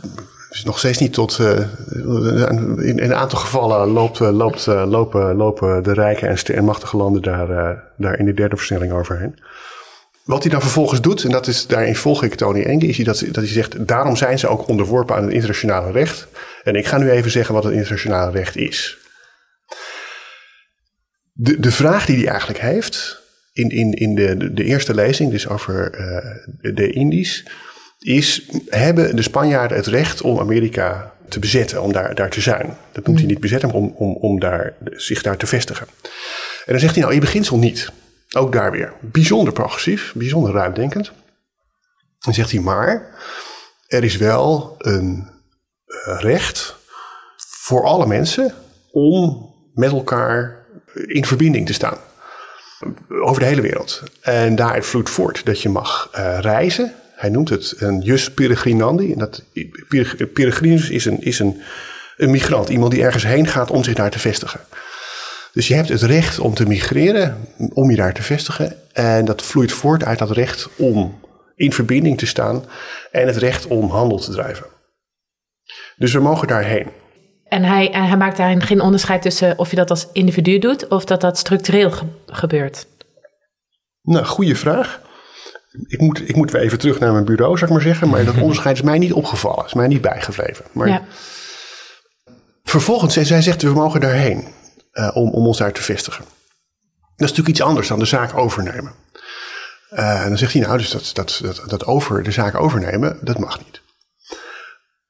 is 0.50 0.64
nog 0.64 0.78
steeds 0.78 0.98
niet 0.98 1.12
tot. 1.12 1.38
Uh, 1.40 1.58
in, 1.90 2.78
in, 2.78 2.98
een 2.98 3.14
aantal 3.14 3.38
gevallen 3.38 3.88
loopt, 3.88 4.18
loopt, 4.18 4.66
uh, 4.66 4.84
lopen, 4.86 5.36
lopen 5.36 5.82
de 5.82 5.92
rijke 5.92 6.26
en, 6.26 6.36
en 6.54 6.64
machtige 6.64 6.96
landen 6.96 7.22
daar, 7.22 7.82
daar 7.96 8.18
in 8.18 8.24
de 8.24 8.34
derde 8.34 8.56
versnelling 8.56 8.92
overheen. 8.92 9.38
Wat 10.24 10.42
hij 10.42 10.52
dan 10.52 10.60
vervolgens 10.60 11.00
doet, 11.00 11.24
en 11.24 11.30
dat 11.30 11.46
is, 11.46 11.66
daarin 11.66 11.96
volg 11.96 12.22
ik 12.22 12.34
Tony 12.34 12.62
Enge, 12.62 12.86
is 12.86 12.96
dat, 12.96 13.20
dat 13.20 13.34
hij 13.34 13.46
zegt: 13.46 13.86
daarom 13.86 14.16
zijn 14.16 14.38
ze 14.38 14.48
ook 14.48 14.68
onderworpen 14.68 15.16
aan 15.16 15.22
het 15.22 15.32
internationale 15.32 15.92
recht. 15.92 16.26
En 16.62 16.74
ik 16.74 16.86
ga 16.86 16.98
nu 16.98 17.10
even 17.10 17.30
zeggen 17.30 17.54
wat 17.54 17.64
het 17.64 17.72
internationale 17.72 18.30
recht 18.30 18.56
is. 18.56 18.98
De, 21.36 21.60
de 21.60 21.72
vraag 21.72 22.06
die 22.06 22.16
hij 22.16 22.26
eigenlijk 22.26 22.60
heeft 22.60 23.22
in, 23.52 23.68
in, 23.68 23.92
in 23.92 24.14
de, 24.14 24.52
de 24.52 24.64
eerste 24.64 24.94
lezing, 24.94 25.30
dus 25.30 25.48
over 25.48 25.98
uh, 26.00 26.74
de 26.74 26.92
Indisch, 26.92 27.46
is: 27.98 28.50
hebben 28.68 29.16
de 29.16 29.22
Spanjaarden 29.22 29.76
het 29.76 29.86
recht 29.86 30.22
om 30.22 30.38
Amerika 30.38 31.14
te 31.28 31.38
bezetten, 31.38 31.82
om 31.82 31.92
daar, 31.92 32.14
daar 32.14 32.30
te 32.30 32.40
zijn? 32.40 32.76
Dat 32.92 33.06
noemt 33.06 33.18
hij 33.18 33.28
niet 33.28 33.40
bezetten, 33.40 33.68
maar 33.68 33.78
om, 33.78 33.94
om, 33.96 34.16
om 34.16 34.40
daar, 34.40 34.74
zich 34.84 35.22
daar 35.22 35.36
te 35.36 35.46
vestigen. 35.46 35.86
En 36.64 36.72
dan 36.72 36.78
zegt 36.80 36.94
hij 36.94 37.02
nou, 37.02 37.14
in 37.14 37.20
beginsel 37.20 37.58
niet. 37.58 37.90
Ook 38.36 38.52
daar 38.52 38.70
weer. 38.70 38.92
Bijzonder 39.00 39.52
progressief, 39.52 40.12
bijzonder 40.14 40.52
ruimdenkend. 40.52 41.12
Dan 42.18 42.34
zegt 42.34 42.50
hij 42.50 42.60
maar, 42.60 43.14
er 43.86 44.04
is 44.04 44.16
wel 44.16 44.74
een 44.78 45.30
uh, 45.86 46.20
recht 46.20 46.76
voor 47.36 47.84
alle 47.84 48.06
mensen 48.06 48.54
om 48.90 49.52
met 49.74 49.90
elkaar 49.90 50.63
in 50.94 51.24
verbinding 51.24 51.66
te 51.66 51.72
staan. 51.72 51.98
Over 53.08 53.40
de 53.40 53.48
hele 53.48 53.60
wereld. 53.60 54.02
En 54.20 54.56
daaruit 54.56 54.86
vloeit 54.86 55.10
voort 55.10 55.44
dat 55.44 55.60
je 55.60 55.68
mag 55.68 56.10
uh, 56.16 56.38
reizen. 56.40 56.94
Hij 57.14 57.30
noemt 57.30 57.48
het 57.48 57.74
een 57.78 58.00
jus 58.00 58.30
peregrinandi. 58.30 59.12
En 59.12 59.18
dat, 59.18 59.42
peregrinus 60.32 60.90
is, 60.90 61.04
een, 61.04 61.22
is 61.22 61.38
een, 61.38 61.62
een 62.16 62.30
migrant. 62.30 62.68
Iemand 62.68 62.92
die 62.92 63.02
ergens 63.02 63.24
heen 63.24 63.46
gaat 63.46 63.70
om 63.70 63.84
zich 63.84 63.94
daar 63.94 64.10
te 64.10 64.18
vestigen. 64.18 64.60
Dus 65.52 65.68
je 65.68 65.74
hebt 65.74 65.88
het 65.88 66.02
recht 66.02 66.38
om 66.38 66.54
te 66.54 66.66
migreren, 66.66 67.48
om 67.72 67.90
je 67.90 67.96
daar 67.96 68.14
te 68.14 68.22
vestigen. 68.22 68.76
En 68.92 69.24
dat 69.24 69.42
vloeit 69.42 69.72
voort 69.72 70.04
uit 70.04 70.18
dat 70.18 70.30
recht 70.30 70.68
om 70.76 71.20
in 71.56 71.72
verbinding 71.72 72.18
te 72.18 72.26
staan 72.26 72.64
en 73.10 73.26
het 73.26 73.36
recht 73.36 73.66
om 73.66 73.90
handel 73.90 74.18
te 74.18 74.30
drijven. 74.30 74.66
Dus 75.96 76.12
we 76.12 76.20
mogen 76.20 76.48
daarheen. 76.48 76.88
En 77.54 77.64
hij, 77.64 77.88
hij 77.92 78.16
maakt 78.16 78.36
daarin 78.36 78.62
geen 78.62 78.80
onderscheid 78.80 79.22
tussen 79.22 79.58
of 79.58 79.70
je 79.70 79.76
dat 79.76 79.90
als 79.90 80.08
individu 80.12 80.58
doet 80.58 80.88
of 80.88 81.04
dat 81.04 81.20
dat 81.20 81.38
structureel 81.38 81.92
gebeurt. 82.26 82.86
Nou, 84.02 84.24
goede 84.24 84.56
vraag. 84.56 85.00
Ik 85.86 86.00
moet, 86.00 86.28
ik 86.28 86.36
moet 86.36 86.50
weer 86.50 86.60
even 86.60 86.78
terug 86.78 86.98
naar 86.98 87.12
mijn 87.12 87.24
bureau, 87.24 87.58
zou 87.58 87.70
ik 87.70 87.76
maar 87.76 87.86
zeggen. 87.86 88.08
Maar 88.08 88.24
dat 88.24 88.40
onderscheid 88.46 88.76
is 88.76 88.82
mij 88.82 88.98
niet 88.98 89.12
opgevallen, 89.12 89.64
is 89.64 89.74
mij 89.74 89.86
niet 89.86 90.00
bijgebleven. 90.00 90.64
Maar 90.72 90.88
ja. 90.88 91.02
vervolgens, 92.62 93.14
zij 93.14 93.42
zegt, 93.42 93.62
we 93.62 93.72
mogen 93.72 94.00
daarheen 94.00 94.44
uh, 94.92 95.10
om, 95.14 95.30
om 95.30 95.46
ons 95.46 95.58
daar 95.58 95.72
te 95.72 95.82
vestigen. 95.82 96.24
Dat 96.24 97.28
is 97.28 97.36
natuurlijk 97.36 97.48
iets 97.48 97.62
anders 97.62 97.88
dan 97.88 97.98
de 97.98 98.04
zaak 98.04 98.36
overnemen. 98.36 98.92
Uh, 99.92 100.22
en 100.22 100.28
dan 100.28 100.38
zegt 100.38 100.52
hij, 100.52 100.62
nou, 100.62 100.78
dus 100.78 100.90
dat, 100.90 101.10
dat, 101.12 101.40
dat, 101.42 101.62
dat 101.66 101.86
over, 101.86 102.22
de 102.22 102.30
zaak 102.30 102.54
overnemen, 102.60 103.18
dat 103.20 103.38
mag 103.38 103.58
niet. 103.58 103.80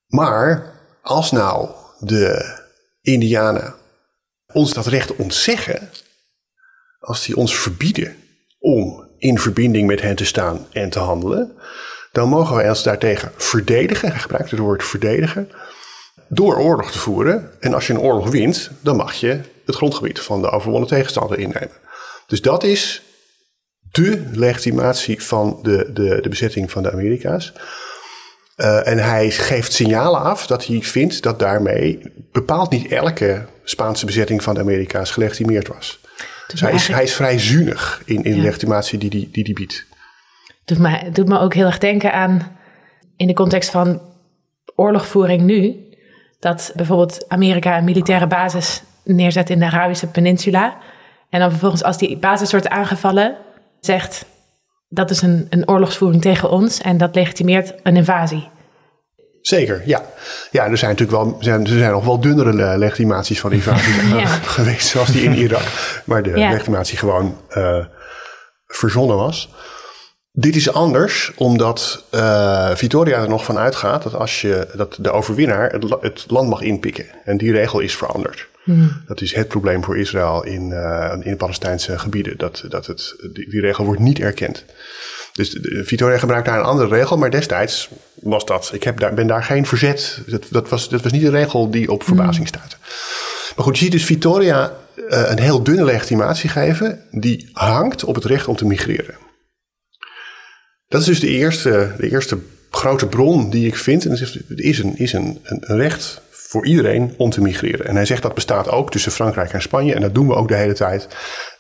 Maar 0.07 0.73
als 1.03 1.31
nou 1.31 1.69
de 2.07 2.59
Indianen 3.01 3.75
ons 4.53 4.73
dat 4.73 4.87
recht 4.87 5.17
ontzeggen, 5.17 5.91
als 6.99 7.25
die 7.25 7.37
ons 7.37 7.57
verbieden 7.57 8.17
om 8.59 9.09
in 9.19 9.39
verbinding 9.39 9.87
met 9.87 10.01
hen 10.01 10.17
te 10.17 10.25
staan 10.25 10.67
en 10.73 10.91
te 10.91 10.99
handelen, 10.99 11.53
dan 12.13 12.29
mogen 12.29 12.57
wij 12.57 12.69
ons 12.69 12.83
daartegen 12.83 13.33
verdedigen, 13.37 14.11
hij 14.11 14.21
gebruikt 14.21 14.51
het 14.51 14.61
woord 14.61 14.85
verdedigen, 14.85 15.51
door 16.29 16.59
oorlog 16.59 16.91
te 16.91 16.99
voeren. 16.99 17.51
En 17.61 17.75
als 17.75 17.87
je 17.87 17.93
een 17.93 18.01
oorlog 18.01 18.31
wint, 18.31 18.71
dan 18.81 18.97
mag 18.97 19.15
je 19.15 19.41
het 19.67 19.75
grondgebied 19.75 20.21
van 20.21 20.43
de 20.43 20.51
overwonnen 20.51 20.89
tegenstander 20.89 21.39
innemen. 21.39 21.77
Dus 22.27 22.41
dat 22.41 22.65
is 22.65 23.03
de 23.93 24.23
legitimatie 24.33 25.23
van 25.23 25.59
de, 25.63 25.91
de, 25.93 26.19
de 26.23 26.29
bezetting 26.29 26.71
van 26.71 26.83
de 26.83 26.93
Amerika's. 26.93 27.53
Uh, 28.57 28.89
en 28.89 28.99
hij 28.99 29.31
geeft 29.31 29.73
signalen 29.73 30.21
af 30.21 30.47
dat 30.47 30.67
hij 30.67 30.81
vindt 30.83 31.23
dat 31.23 31.39
daarmee 31.39 32.13
bepaald 32.33 32.71
niet 32.71 32.93
elke 32.93 33.47
Spaanse 33.65 34.07
bezetting 34.07 34.43
van 34.43 34.55
de 34.55 34.61
Amerika's 34.61 35.11
gelegitimeerd 35.11 35.69
was. 35.69 36.01
Dus 36.47 36.61
hij 36.61 36.73
is, 36.73 36.89
hij 36.89 37.03
is 37.03 37.15
vrij 37.15 37.39
zuinig 37.39 38.03
in, 38.05 38.23
in 38.23 38.35
de 38.35 38.41
legitimatie 38.41 38.99
die 38.99 39.11
hij 39.11 39.29
die, 39.33 39.45
die 39.45 39.55
biedt. 39.55 39.87
Doet 40.65 40.79
me, 40.79 41.11
doet 41.13 41.29
me 41.29 41.39
ook 41.39 41.55
heel 41.55 41.67
erg 41.67 41.79
denken 41.79 42.13
aan, 42.13 42.59
in 43.17 43.27
de 43.27 43.33
context 43.33 43.71
van 43.71 44.01
oorlogvoering 44.75 45.43
nu, 45.43 45.77
dat 46.39 46.73
bijvoorbeeld 46.75 47.29
Amerika 47.29 47.79
een 47.79 47.85
militaire 47.85 48.27
basis 48.27 48.83
neerzet 49.05 49.51
in 49.51 49.59
de 49.59 49.65
Arabische 49.65 50.07
Peninsula. 50.07 50.77
En 51.31 51.41
dan 51.41 51.51
vervolgens, 51.51 51.83
als 51.83 51.99
die 51.99 52.17
basis 52.17 52.51
wordt 52.51 52.69
aangevallen, 52.69 53.37
zegt 53.81 54.27
dat 54.95 55.11
is 55.11 55.23
een, 55.23 55.47
een 55.51 55.69
oorlogsvoering 55.69 56.23
tegen 56.23 56.51
ons 56.51 56.81
en 56.81 56.97
dat 56.97 57.15
legitimeert 57.15 57.75
een 57.83 57.97
invasie. 57.97 58.49
Zeker, 59.41 59.83
ja. 59.85 60.03
Ja, 60.51 60.67
er 60.67 60.79
zijn 60.79 60.91
natuurlijk 60.91 61.23
wel, 61.23 61.37
zijn, 61.41 61.61
er 61.61 61.79
zijn 61.79 61.93
nog 61.93 62.05
wel 62.05 62.21
dunnere 62.21 62.79
legitimaties 62.79 63.41
van 63.41 63.53
invasies 63.53 63.97
ja. 64.17 64.27
geweest, 64.27 64.89
zoals 64.89 65.13
die 65.13 65.23
in 65.23 65.35
Irak, 65.35 66.03
waar 66.05 66.23
de 66.23 66.31
legitimatie 66.31 66.99
gewoon 66.99 67.37
uh, 67.57 67.85
verzonnen 68.67 69.17
was. 69.17 69.49
Dit 70.37 70.57
is 70.57 70.73
anders, 70.73 71.33
omdat 71.37 72.05
uh, 72.15 72.71
Victoria 72.75 73.23
er 73.23 73.29
nog 73.29 73.45
van 73.45 73.59
uitgaat 73.59 74.03
dat 74.03 74.15
als 74.15 74.41
je 74.41 74.69
dat 74.77 74.97
de 75.01 75.11
overwinnaar 75.11 75.71
het, 75.71 75.85
het 76.01 76.25
land 76.29 76.49
mag 76.49 76.61
inpikken. 76.61 77.07
En 77.25 77.37
die 77.37 77.53
regel 77.53 77.81
is 77.81 77.97
veranderd. 77.97 78.49
Hmm. 78.65 79.03
Dat 79.07 79.21
is 79.21 79.35
het 79.35 79.49
probleem 79.49 79.85
voor 79.85 79.99
Israël 79.99 80.45
in, 80.45 80.71
uh, 80.71 81.13
in 81.21 81.31
de 81.31 81.37
Palestijnse 81.37 81.99
gebieden. 81.99 82.39
Dat, 82.39 82.65
dat 82.69 82.87
het, 82.87 83.17
die, 83.33 83.51
die 83.51 83.61
regel 83.61 83.85
wordt 83.85 84.01
niet 84.01 84.19
erkend. 84.19 84.65
Dus 85.33 85.59
Victoria 85.63 86.19
gebruikt 86.19 86.47
daar 86.47 86.59
een 86.59 86.65
andere 86.65 86.89
regel, 86.89 87.17
maar 87.17 87.31
destijds 87.31 87.89
was 88.15 88.45
dat. 88.45 88.71
Ik 88.73 88.83
heb 88.83 88.99
daar, 88.99 89.15
ben 89.15 89.27
daar 89.27 89.45
geen 89.45 89.67
verzet. 89.67 90.21
Dat, 90.27 90.47
dat, 90.51 90.69
was, 90.69 90.89
dat 90.89 91.03
was 91.03 91.13
niet 91.13 91.25
een 91.25 91.31
regel 91.31 91.71
die 91.71 91.91
op 91.91 92.03
verbazing 92.03 92.37
hmm. 92.37 92.47
stuitte. 92.47 92.77
Maar 93.57 93.65
goed, 93.65 93.79
je 93.79 93.85
ziet 93.85 93.93
dus 93.93 94.05
Victoria 94.05 94.73
uh, 94.97 95.31
een 95.31 95.41
heel 95.41 95.63
dunne 95.63 95.85
legitimatie 95.85 96.51
geven, 96.51 97.01
die 97.11 97.49
hangt 97.53 98.05
op 98.05 98.15
het 98.15 98.25
recht 98.25 98.49
om 98.49 98.57
te 98.57 98.67
migreren. 98.67 99.23
Dat 100.95 101.03
is 101.03 101.09
dus 101.09 101.21
de 101.21 101.29
eerste, 101.29 101.93
de 101.99 102.11
eerste 102.11 102.39
grote 102.71 103.07
bron 103.07 103.51
die 103.51 103.67
ik 103.67 103.77
vind. 103.77 104.05
En 104.05 104.11
het 104.11 104.61
is, 104.61 104.79
een, 104.79 104.97
is 104.97 105.13
een, 105.13 105.41
een 105.43 105.77
recht 105.77 106.21
voor 106.31 106.67
iedereen 106.67 107.15
om 107.17 107.31
te 107.31 107.41
migreren. 107.41 107.87
En 107.87 107.95
hij 107.95 108.05
zegt 108.05 108.23
dat 108.23 108.35
bestaat 108.35 108.69
ook 108.69 108.91
tussen 108.91 109.13
Frankrijk 109.13 109.53
en 109.53 109.63
Spanje. 109.63 109.95
En 109.95 110.01
dat 110.01 110.15
doen 110.15 110.27
we 110.27 110.35
ook 110.35 110.49
de 110.49 110.55
hele 110.55 110.73
tijd. 110.73 111.09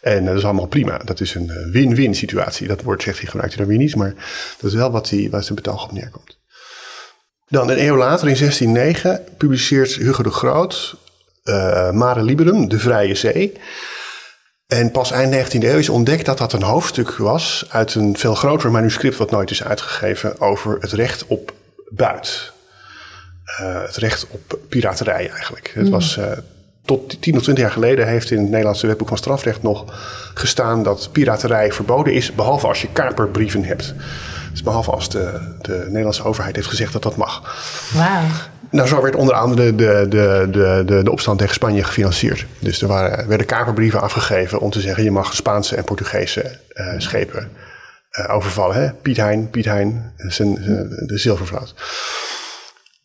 En 0.00 0.25
dat 0.25 0.37
is 0.37 0.45
allemaal 0.45 0.67
prima. 0.67 0.99
Dat 0.99 1.21
is 1.21 1.35
een 1.35 1.50
eh, 1.50 1.71
win-win 1.71 2.14
situatie. 2.14 2.67
Dat 2.67 2.83
woord 2.83 3.03
zegt 3.03 3.19
hij 3.19 3.26
gebruikt 3.26 3.55
hij 3.55 3.64
dan 3.64 3.75
weer 3.75 3.85
niet. 3.85 3.97
Maar 3.97 4.14
dat 4.61 4.71
is 4.71 4.76
wel 4.76 4.91
wat, 4.91 5.11
hij, 5.11 5.29
waar 5.31 5.43
zijn 5.43 5.55
betoog 5.55 5.85
op 5.85 5.93
neerkomt. 5.93 6.38
Dan 7.49 7.71
een 7.71 7.87
eeuw 7.87 7.97
later, 7.97 8.29
in 8.29 8.37
1609, 8.37 9.21
publiceert 9.37 9.95
Hugo 9.95 10.23
de 10.23 10.31
Groot 10.31 10.97
uh, 11.45 11.91
Mare 11.91 12.23
Liberum, 12.23 12.69
de 12.69 12.79
Vrije 12.79 13.14
Zee. 13.14 13.53
En 14.66 14.90
pas 14.90 15.11
eind 15.11 15.54
19e 15.54 15.59
eeuw 15.59 15.78
is 15.78 15.88
ontdekt 15.88 16.26
dat 16.26 16.38
dat 16.38 16.52
een 16.52 16.62
hoofdstuk 16.62 17.16
was 17.16 17.66
uit 17.68 17.94
een 17.94 18.16
veel 18.16 18.35
groter 18.35 18.71
manuscript 18.71 19.16
wat 19.16 19.30
nooit 19.30 19.50
is 19.50 19.64
uitgegeven 19.64 20.40
over 20.40 20.76
het 20.80 20.92
recht 20.92 21.26
op 21.26 21.52
buit. 21.88 22.52
Uh, 23.61 23.83
het 23.83 23.97
recht 23.97 24.26
op 24.30 24.59
piraterij 24.68 25.30
eigenlijk. 25.30 25.71
Het 25.75 25.85
mm. 25.85 25.90
was 25.90 26.16
uh, 26.16 26.26
tot 26.85 27.23
10 27.23 27.37
of 27.37 27.42
20 27.42 27.64
jaar 27.64 27.73
geleden 27.73 28.09
heeft 28.09 28.30
in 28.30 28.38
het 28.38 28.49
Nederlandse 28.49 28.87
wetboek 28.87 29.09
van 29.09 29.16
strafrecht 29.16 29.62
nog 29.62 29.85
gestaan 30.35 30.83
dat 30.83 31.09
piraterij 31.12 31.73
verboden 31.73 32.12
is, 32.12 32.35
behalve 32.35 32.66
als 32.66 32.80
je 32.80 32.88
kaperbrieven 32.92 33.64
hebt. 33.64 33.94
Dus 34.55 34.63
behalve 34.63 34.91
als 34.91 35.09
de, 35.09 35.55
de 35.61 35.85
Nederlandse 35.87 36.25
overheid 36.25 36.57
heeft 36.57 36.69
gezegd 36.69 36.93
dat 36.93 37.03
dat 37.03 37.17
mag. 37.17 37.57
Wauw. 37.95 38.23
Nou, 38.71 38.89
zo 38.89 39.03
werd 39.03 39.15
onder 39.15 39.35
andere 39.35 39.75
de, 39.75 40.07
de, 40.09 40.47
de, 40.51 40.83
de, 40.87 41.03
de 41.03 41.11
opstand 41.11 41.39
tegen 41.39 41.55
Spanje 41.55 41.85
gefinancierd. 41.85 42.47
Dus 42.59 42.83
er 42.83 42.89
waren, 42.89 43.29
werden 43.29 43.47
kaperbrieven 43.47 44.01
afgegeven 44.01 44.61
om 44.61 44.71
te 44.71 44.81
zeggen: 44.81 45.05
je 45.05 45.11
mag 45.11 45.35
Spaanse 45.35 45.77
en 45.77 45.85
Portugese 45.85 46.59
uh, 46.75 46.87
schepen 46.99 47.51
uh, 48.11 48.35
overvallen. 48.35 48.77
Hè? 48.77 48.93
Piet 48.93 49.17
Hein, 49.17 49.51
Piet 49.51 49.65
Hein, 49.65 50.13
zijn, 50.17 50.55
de 51.07 51.19
zilvervloot. 51.19 51.75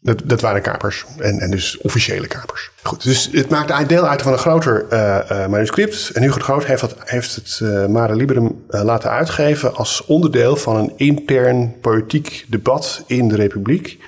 Dat, 0.01 0.21
dat 0.25 0.41
waren 0.41 0.61
kapers. 0.61 1.05
En, 1.17 1.39
en 1.39 1.51
dus 1.51 1.77
officiële 1.77 2.27
kapers. 2.27 2.71
Goed, 2.83 3.03
dus 3.03 3.29
het 3.31 3.49
maakt 3.49 3.89
deel 3.89 4.07
uit 4.07 4.21
van 4.21 4.31
een 4.31 4.39
groter 4.39 4.85
uh, 4.91 5.47
manuscript. 5.47 6.09
En 6.09 6.21
Hugo 6.21 6.37
de 6.37 6.43
Groot 6.43 6.65
heeft, 6.65 6.95
heeft 6.97 7.35
het 7.35 7.59
uh, 7.63 7.85
Mare 7.85 8.15
Liberum 8.15 8.65
laten 8.67 9.09
uitgeven 9.09 9.75
als 9.75 10.05
onderdeel 10.05 10.55
van 10.55 10.75
een 10.75 10.93
intern 10.95 11.79
politiek 11.79 12.45
debat 12.47 13.03
in 13.07 13.27
de 13.27 13.35
Republiek 13.35 13.99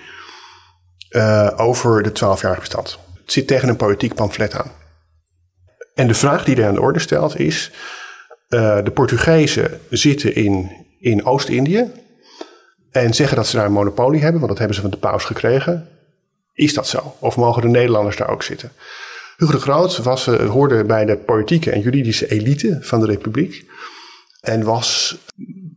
over 1.55 2.03
de 2.03 2.11
twaalfjarige 2.11 2.59
bestand. 2.59 2.99
Het 3.21 3.31
zit 3.31 3.47
tegen 3.47 3.69
een 3.69 3.75
politiek 3.75 4.13
pamflet 4.13 4.53
aan. 4.53 4.71
En 5.93 6.07
de 6.07 6.13
vraag 6.13 6.43
die 6.43 6.55
hij 6.55 6.67
aan 6.67 6.73
de 6.73 6.81
orde 6.81 6.99
stelt 6.99 7.39
is: 7.39 7.71
de 8.47 8.91
Portugezen 8.93 9.79
zitten 9.89 10.35
in, 10.35 10.71
in 10.99 11.25
Oost-Indië, 11.25 11.91
en 12.91 13.13
zeggen 13.13 13.37
dat 13.37 13.47
ze 13.47 13.55
daar 13.55 13.65
een 13.65 13.71
monopolie 13.71 14.21
hebben, 14.21 14.39
want 14.39 14.49
dat 14.49 14.57
hebben 14.57 14.75
ze 14.75 14.81
van 14.81 14.91
de 14.91 14.97
paus 14.97 15.23
gekregen. 15.23 15.87
Is 16.53 16.73
dat 16.73 16.87
zo? 16.87 17.15
Of 17.19 17.35
mogen 17.35 17.61
de 17.61 17.67
Nederlanders 17.67 18.17
daar 18.17 18.29
ook 18.29 18.43
zitten? 18.43 18.71
Hugo 19.37 19.51
de 19.51 19.59
Groot 19.59 19.97
was, 19.97 20.27
uh, 20.27 20.49
hoorde 20.49 20.83
bij 20.83 21.05
de 21.05 21.17
politieke 21.17 21.71
en 21.71 21.81
juridische 21.81 22.31
elite 22.31 22.77
van 22.81 22.99
de 22.99 23.05
republiek. 23.05 23.65
En 24.41 24.63
was 24.63 25.17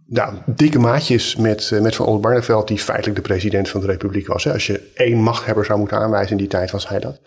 nou, 0.07 0.35
dikke 0.47 0.79
maatjes 0.79 1.37
met, 1.37 1.71
uh, 1.73 1.81
met 1.81 1.97
Van 1.97 2.07
Oldenbarneveld, 2.07 2.69
die 2.69 2.79
feitelijk 2.79 3.17
de 3.17 3.23
president 3.23 3.69
van 3.69 3.81
de 3.81 3.87
republiek 3.87 4.27
was. 4.27 4.49
Als 4.49 4.67
je 4.67 4.91
één 4.95 5.19
machthebber 5.19 5.65
zou 5.65 5.79
moeten 5.79 5.99
aanwijzen 5.99 6.31
in 6.31 6.37
die 6.37 6.47
tijd, 6.47 6.71
was 6.71 6.89
hij 6.89 6.99
dat. 6.99 7.21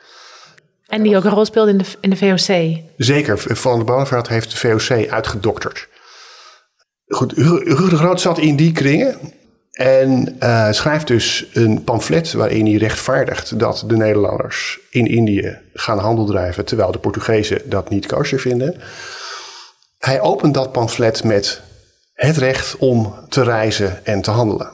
En 0.87 1.03
die 1.03 1.17
ook 1.17 1.23
een 1.23 1.31
rol 1.31 1.45
speelde 1.45 1.71
in 1.71 1.77
de, 1.77 1.85
in 2.01 2.09
de 2.09 2.15
VOC. 2.15 2.79
Zeker. 2.97 3.37
Van 3.37 3.71
Oldenbarneveld 3.71 4.27
heeft 4.27 4.51
de 4.51 4.57
VOC 4.57 5.09
uitgedokterd. 5.09 5.87
Goed, 7.07 7.31
Hugo 7.35 7.89
de 7.89 7.97
Groot 7.97 8.21
zat 8.21 8.37
in 8.37 8.55
die 8.55 8.71
kringen. 8.71 9.17
En 9.77 10.35
uh, 10.39 10.71
schrijft 10.71 11.07
dus 11.07 11.45
een 11.53 11.83
pamflet 11.83 12.31
waarin 12.33 12.65
hij 12.65 12.75
rechtvaardigt 12.75 13.59
dat 13.59 13.83
de 13.87 13.97
Nederlanders 13.97 14.79
in 14.89 15.05
Indië 15.05 15.57
gaan 15.73 15.99
handel 15.99 16.25
drijven, 16.25 16.65
terwijl 16.65 16.91
de 16.91 16.99
Portugezen 16.99 17.61
dat 17.65 17.89
niet 17.89 18.05
kosher 18.05 18.39
vinden. 18.39 18.81
Hij 19.97 20.21
opent 20.21 20.53
dat 20.53 20.71
pamflet 20.71 21.23
met 21.23 21.61
het 22.13 22.37
recht 22.37 22.77
om 22.77 23.15
te 23.29 23.43
reizen 23.43 24.05
en 24.05 24.21
te 24.21 24.31
handelen. 24.31 24.71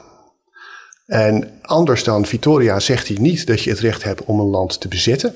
En 1.06 1.58
anders 1.62 2.04
dan 2.04 2.26
Victoria 2.26 2.80
zegt 2.80 3.08
hij 3.08 3.16
niet 3.20 3.46
dat 3.46 3.62
je 3.62 3.70
het 3.70 3.80
recht 3.80 4.02
hebt 4.02 4.24
om 4.24 4.40
een 4.40 4.50
land 4.50 4.80
te 4.80 4.88
bezetten. 4.88 5.34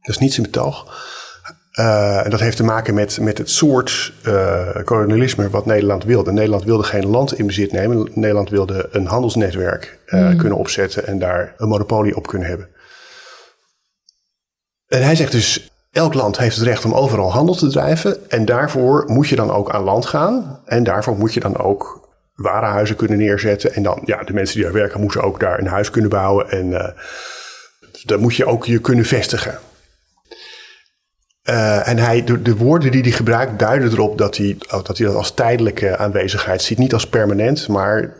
Dat 0.00 0.14
is 0.14 0.18
niet 0.18 0.34
zijn 0.34 0.46
betoog. 0.46 1.02
Uh, 1.80 2.24
en 2.24 2.30
dat 2.30 2.40
heeft 2.40 2.56
te 2.56 2.64
maken 2.64 2.94
met, 2.94 3.20
met 3.20 3.38
het 3.38 3.50
soort 3.50 4.12
uh, 4.26 4.68
kolonialisme 4.84 5.50
wat 5.50 5.66
Nederland 5.66 6.04
wilde. 6.04 6.32
Nederland 6.32 6.64
wilde 6.64 6.82
geen 6.82 7.06
land 7.06 7.38
in 7.38 7.46
bezit 7.46 7.72
nemen. 7.72 8.10
Nederland 8.14 8.50
wilde 8.50 8.88
een 8.90 9.06
handelsnetwerk 9.06 9.98
uh, 10.06 10.38
kunnen 10.38 10.58
opzetten 10.58 11.06
en 11.06 11.18
daar 11.18 11.54
een 11.56 11.68
monopolie 11.68 12.16
op 12.16 12.26
kunnen 12.26 12.48
hebben. 12.48 12.68
En 14.88 15.02
hij 15.02 15.14
zegt 15.14 15.32
dus, 15.32 15.70
elk 15.92 16.14
land 16.14 16.38
heeft 16.38 16.56
het 16.56 16.64
recht 16.64 16.84
om 16.84 16.92
overal 16.92 17.32
handel 17.32 17.54
te 17.54 17.68
drijven. 17.68 18.30
En 18.30 18.44
daarvoor 18.44 19.04
moet 19.06 19.28
je 19.28 19.36
dan 19.36 19.50
ook 19.50 19.70
aan 19.70 19.82
land 19.82 20.06
gaan. 20.06 20.60
En 20.64 20.84
daarvoor 20.84 21.16
moet 21.16 21.34
je 21.34 21.40
dan 21.40 21.56
ook 21.56 22.08
warenhuizen 22.34 22.96
kunnen 22.96 23.18
neerzetten. 23.18 23.74
En 23.74 23.82
dan, 23.82 24.02
ja, 24.04 24.22
de 24.22 24.32
mensen 24.32 24.54
die 24.54 24.64
daar 24.64 24.72
werken 24.72 25.00
moeten 25.00 25.22
ook 25.22 25.40
daar 25.40 25.58
een 25.58 25.66
huis 25.66 25.90
kunnen 25.90 26.10
bouwen. 26.10 26.50
En 26.50 26.94
dan 28.04 28.20
moet 28.20 28.36
je 28.36 28.46
ook 28.46 28.64
je 28.64 28.80
kunnen 28.80 29.04
vestigen. 29.04 29.58
Uh, 31.50 31.88
en 31.88 31.98
hij, 31.98 32.24
de, 32.24 32.42
de, 32.42 32.56
woorden 32.56 32.90
die 32.90 33.02
hij 33.02 33.10
gebruikt 33.10 33.58
duiden 33.58 33.92
erop 33.92 34.18
dat 34.18 34.36
hij, 34.36 34.56
dat 34.68 34.98
hij 34.98 35.06
dat 35.06 35.16
als 35.16 35.34
tijdelijke 35.34 35.96
aanwezigheid 35.96 36.62
ziet. 36.62 36.78
Niet 36.78 36.92
als 36.92 37.06
permanent, 37.08 37.68
maar 37.68 38.14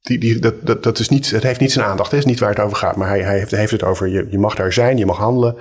die, 0.00 0.18
die, 0.18 0.38
dat, 0.38 0.54
dat, 0.66 0.82
dat 0.82 0.98
is 0.98 1.08
niet, 1.08 1.30
het 1.30 1.42
heeft 1.42 1.60
niet 1.60 1.72
zijn 1.72 1.84
aandacht. 1.86 2.10
Het 2.10 2.20
is 2.20 2.26
niet 2.26 2.38
waar 2.38 2.48
het 2.48 2.58
over 2.58 2.76
gaat. 2.76 2.96
Maar 2.96 3.08
hij, 3.08 3.22
hij 3.22 3.38
heeft, 3.38 3.50
heeft, 3.50 3.70
het 3.70 3.82
over 3.82 4.08
je, 4.08 4.26
je 4.30 4.38
mag 4.38 4.54
daar 4.54 4.72
zijn, 4.72 4.96
je 4.96 5.06
mag 5.06 5.16
handelen. 5.16 5.56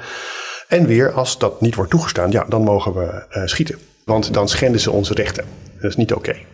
En 0.68 0.86
weer, 0.86 1.12
als 1.12 1.38
dat 1.38 1.62
niet 1.62 1.76
wordt 1.76 1.92
toegestaan, 1.92 2.32
ja, 2.32 2.46
dan 2.50 2.62
mogen 2.62 2.94
we 2.94 3.26
uh, 3.32 3.46
schieten. 3.46 3.78
Want 4.06 4.34
dan 4.34 4.50
schenden 4.50 4.82
ze 4.82 4.92
onze 4.92 5.13
rechten. 5.13 5.46
Dat 5.82 5.89
is 5.89 5.96
niet 5.96 6.13
oké. 6.13 6.30
Okay. 6.30 6.46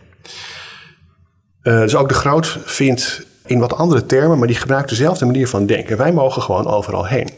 Uh, 1.62 1.80
dus 1.80 1.96
ook 1.96 2.08
de 2.08 2.14
Groot 2.14 2.58
vindt 2.64 3.26
in 3.46 3.58
wat 3.58 3.74
andere 3.74 4.06
termen, 4.06 4.38
maar 4.38 4.46
die 4.46 4.56
gebruikt 4.56 4.88
dezelfde 4.88 5.24
manier 5.24 5.48
van 5.48 5.66
denken. 5.66 5.96
Wij 5.96 6.12
mogen 6.12 6.42
gewoon 6.42 6.66
overal 6.66 7.06
heen. 7.06 7.30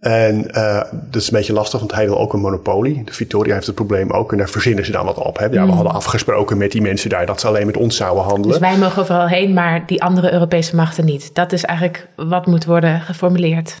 En 0.00 0.48
uh, 0.50 0.82
dat 0.92 1.22
is 1.22 1.26
een 1.26 1.36
beetje 1.36 1.52
lastig, 1.52 1.78
want 1.80 1.94
hij 1.94 2.06
wil 2.06 2.18
ook 2.18 2.32
een 2.32 2.40
monopolie. 2.40 3.04
De 3.04 3.12
Victoria 3.12 3.54
heeft 3.54 3.66
het 3.66 3.74
probleem 3.74 4.10
ook 4.10 4.32
en 4.32 4.38
daar 4.38 4.48
verzinnen 4.48 4.84
ze 4.84 4.92
dan 4.92 5.04
wat 5.04 5.18
op. 5.18 5.38
Hè? 5.38 5.44
Ja, 5.44 5.50
we 5.50 5.58
hmm. 5.58 5.70
hadden 5.70 5.92
afgesproken 5.92 6.56
met 6.56 6.72
die 6.72 6.82
mensen 6.82 7.10
daar 7.10 7.26
dat 7.26 7.40
ze 7.40 7.46
alleen 7.46 7.66
met 7.66 7.76
ons 7.76 7.96
zouden 7.96 8.24
handelen. 8.24 8.60
Dus 8.60 8.68
wij 8.68 8.78
mogen 8.78 9.02
overal 9.02 9.28
heen, 9.28 9.52
maar 9.52 9.86
die 9.86 10.02
andere 10.02 10.32
Europese 10.32 10.76
machten 10.76 11.04
niet. 11.04 11.34
Dat 11.34 11.52
is 11.52 11.64
eigenlijk 11.64 12.08
wat 12.16 12.46
moet 12.46 12.64
worden 12.64 13.00
geformuleerd. 13.00 13.80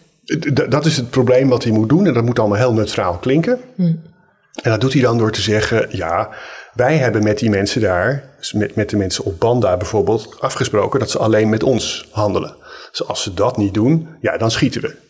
dat 0.68 0.84
is 0.84 0.96
het 0.96 1.10
probleem 1.10 1.48
wat 1.48 1.64
hij 1.64 1.72
moet 1.72 1.88
doen 1.88 2.06
en 2.06 2.14
dat 2.14 2.24
moet 2.24 2.38
allemaal 2.38 2.58
heel 2.58 2.72
neutraal 2.72 3.16
klinken. 3.16 3.58
Hmm. 3.74 4.00
En 4.62 4.70
dat 4.70 4.80
doet 4.80 4.92
hij 4.92 5.02
dan 5.02 5.18
door 5.18 5.32
te 5.32 5.40
zeggen, 5.40 5.86
ja, 5.90 6.28
wij 6.74 6.96
hebben 6.96 7.22
met 7.22 7.38
die 7.38 7.50
mensen 7.50 7.80
daar, 7.80 8.24
dus 8.38 8.52
met, 8.52 8.74
met 8.74 8.90
de 8.90 8.96
mensen 8.96 9.24
op 9.24 9.40
Banda 9.40 9.76
bijvoorbeeld, 9.76 10.36
afgesproken 10.40 11.00
dat 11.00 11.10
ze 11.10 11.18
alleen 11.18 11.48
met 11.48 11.62
ons 11.62 12.08
handelen. 12.10 12.54
Dus 12.90 13.06
als 13.06 13.22
ze 13.22 13.34
dat 13.34 13.56
niet 13.56 13.74
doen, 13.74 14.08
ja, 14.20 14.36
dan 14.36 14.50
schieten 14.50 14.80
we. 14.80 15.04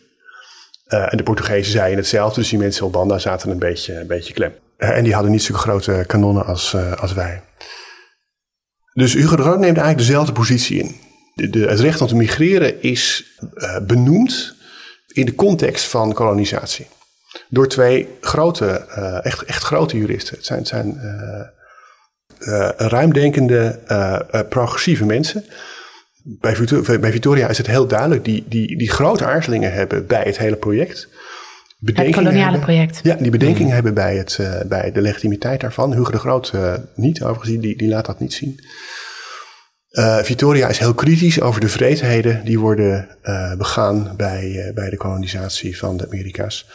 Uh, 0.88 1.12
en 1.12 1.16
de 1.16 1.22
Portugezen 1.22 1.72
zeiden 1.72 1.98
hetzelfde, 1.98 2.40
dus 2.40 2.48
die 2.48 2.58
mensen 2.58 2.86
op 2.86 2.92
Banda 2.92 3.18
zaten 3.18 3.50
een 3.50 3.58
beetje, 3.58 3.94
een 3.94 4.06
beetje 4.06 4.32
klem. 4.32 4.54
Uh, 4.78 4.96
en 4.96 5.04
die 5.04 5.14
hadden 5.14 5.32
niet 5.32 5.42
zulke 5.42 5.60
grote 5.60 6.04
kanonnen 6.06 6.46
als, 6.46 6.72
uh, 6.72 6.92
als 6.92 7.12
wij. 7.12 7.42
Dus 8.92 9.12
Hugo 9.12 9.36
de 9.36 9.42
Groot 9.42 9.58
neemt 9.58 9.76
eigenlijk 9.76 10.08
dezelfde 10.08 10.32
positie 10.32 10.78
in. 10.78 10.96
De, 11.50 11.60
het 11.60 11.80
recht 11.80 12.00
om 12.00 12.06
te 12.06 12.16
migreren 12.16 12.82
is 12.82 13.24
benoemd 13.82 14.54
in 15.12 15.24
de 15.24 15.34
context 15.34 15.84
van 15.84 16.12
kolonisatie. 16.12 16.86
Door 17.48 17.68
twee 17.68 18.08
grote, 18.20 18.66
echt, 19.22 19.42
echt 19.42 19.62
grote 19.62 19.96
juristen. 19.96 20.36
Het 20.36 20.46
zijn, 20.46 20.58
het 20.58 20.68
zijn 20.68 21.00
ruimdenkende, 22.76 23.78
progressieve 24.48 25.04
mensen 25.04 25.44
bij, 26.26 26.56
Victoria 27.12 27.48
is 27.48 27.58
het 27.58 27.66
heel 27.66 27.86
duidelijk, 27.86 28.24
die, 28.24 28.44
die, 28.48 28.78
die 28.78 28.90
grote 28.90 29.24
aarzelingen 29.24 29.72
hebben 29.72 30.06
bij 30.06 30.22
het 30.22 30.38
hele 30.38 30.56
project. 30.56 31.08
Het 31.84 31.94
koloniale 31.94 32.40
hebben. 32.40 32.60
project. 32.60 33.00
Ja, 33.02 33.14
die 33.14 33.30
bedenkingen 33.30 33.74
hebben 33.74 33.94
bij, 33.94 34.16
het, 34.16 34.38
eh, 34.38 34.60
bij 34.68 34.92
de 34.92 35.00
legitimiteit 35.00 35.60
daarvan. 35.60 35.92
Hugo 35.92 36.10
de 36.10 36.18
Groot 36.18 36.50
eh, 36.54 36.74
niet, 36.94 37.22
overigens, 37.22 37.60
die, 37.60 37.76
die 37.76 37.88
laat 37.88 38.06
dat 38.06 38.20
niet 38.20 38.32
zien. 38.32 38.60
Eh, 39.90 40.18
Victoria 40.18 40.68
is 40.68 40.78
heel 40.78 40.94
kritisch 40.94 41.40
over 41.40 41.60
de 41.60 41.68
vreedheden 41.68 42.44
die 42.44 42.58
worden 42.58 43.08
begaan 43.58 44.14
bij, 44.16 44.70
bij 44.74 44.90
de 44.90 44.96
kolonisatie 44.96 45.78
van 45.78 45.96
de 45.96 46.06
Amerika's. 46.06 46.66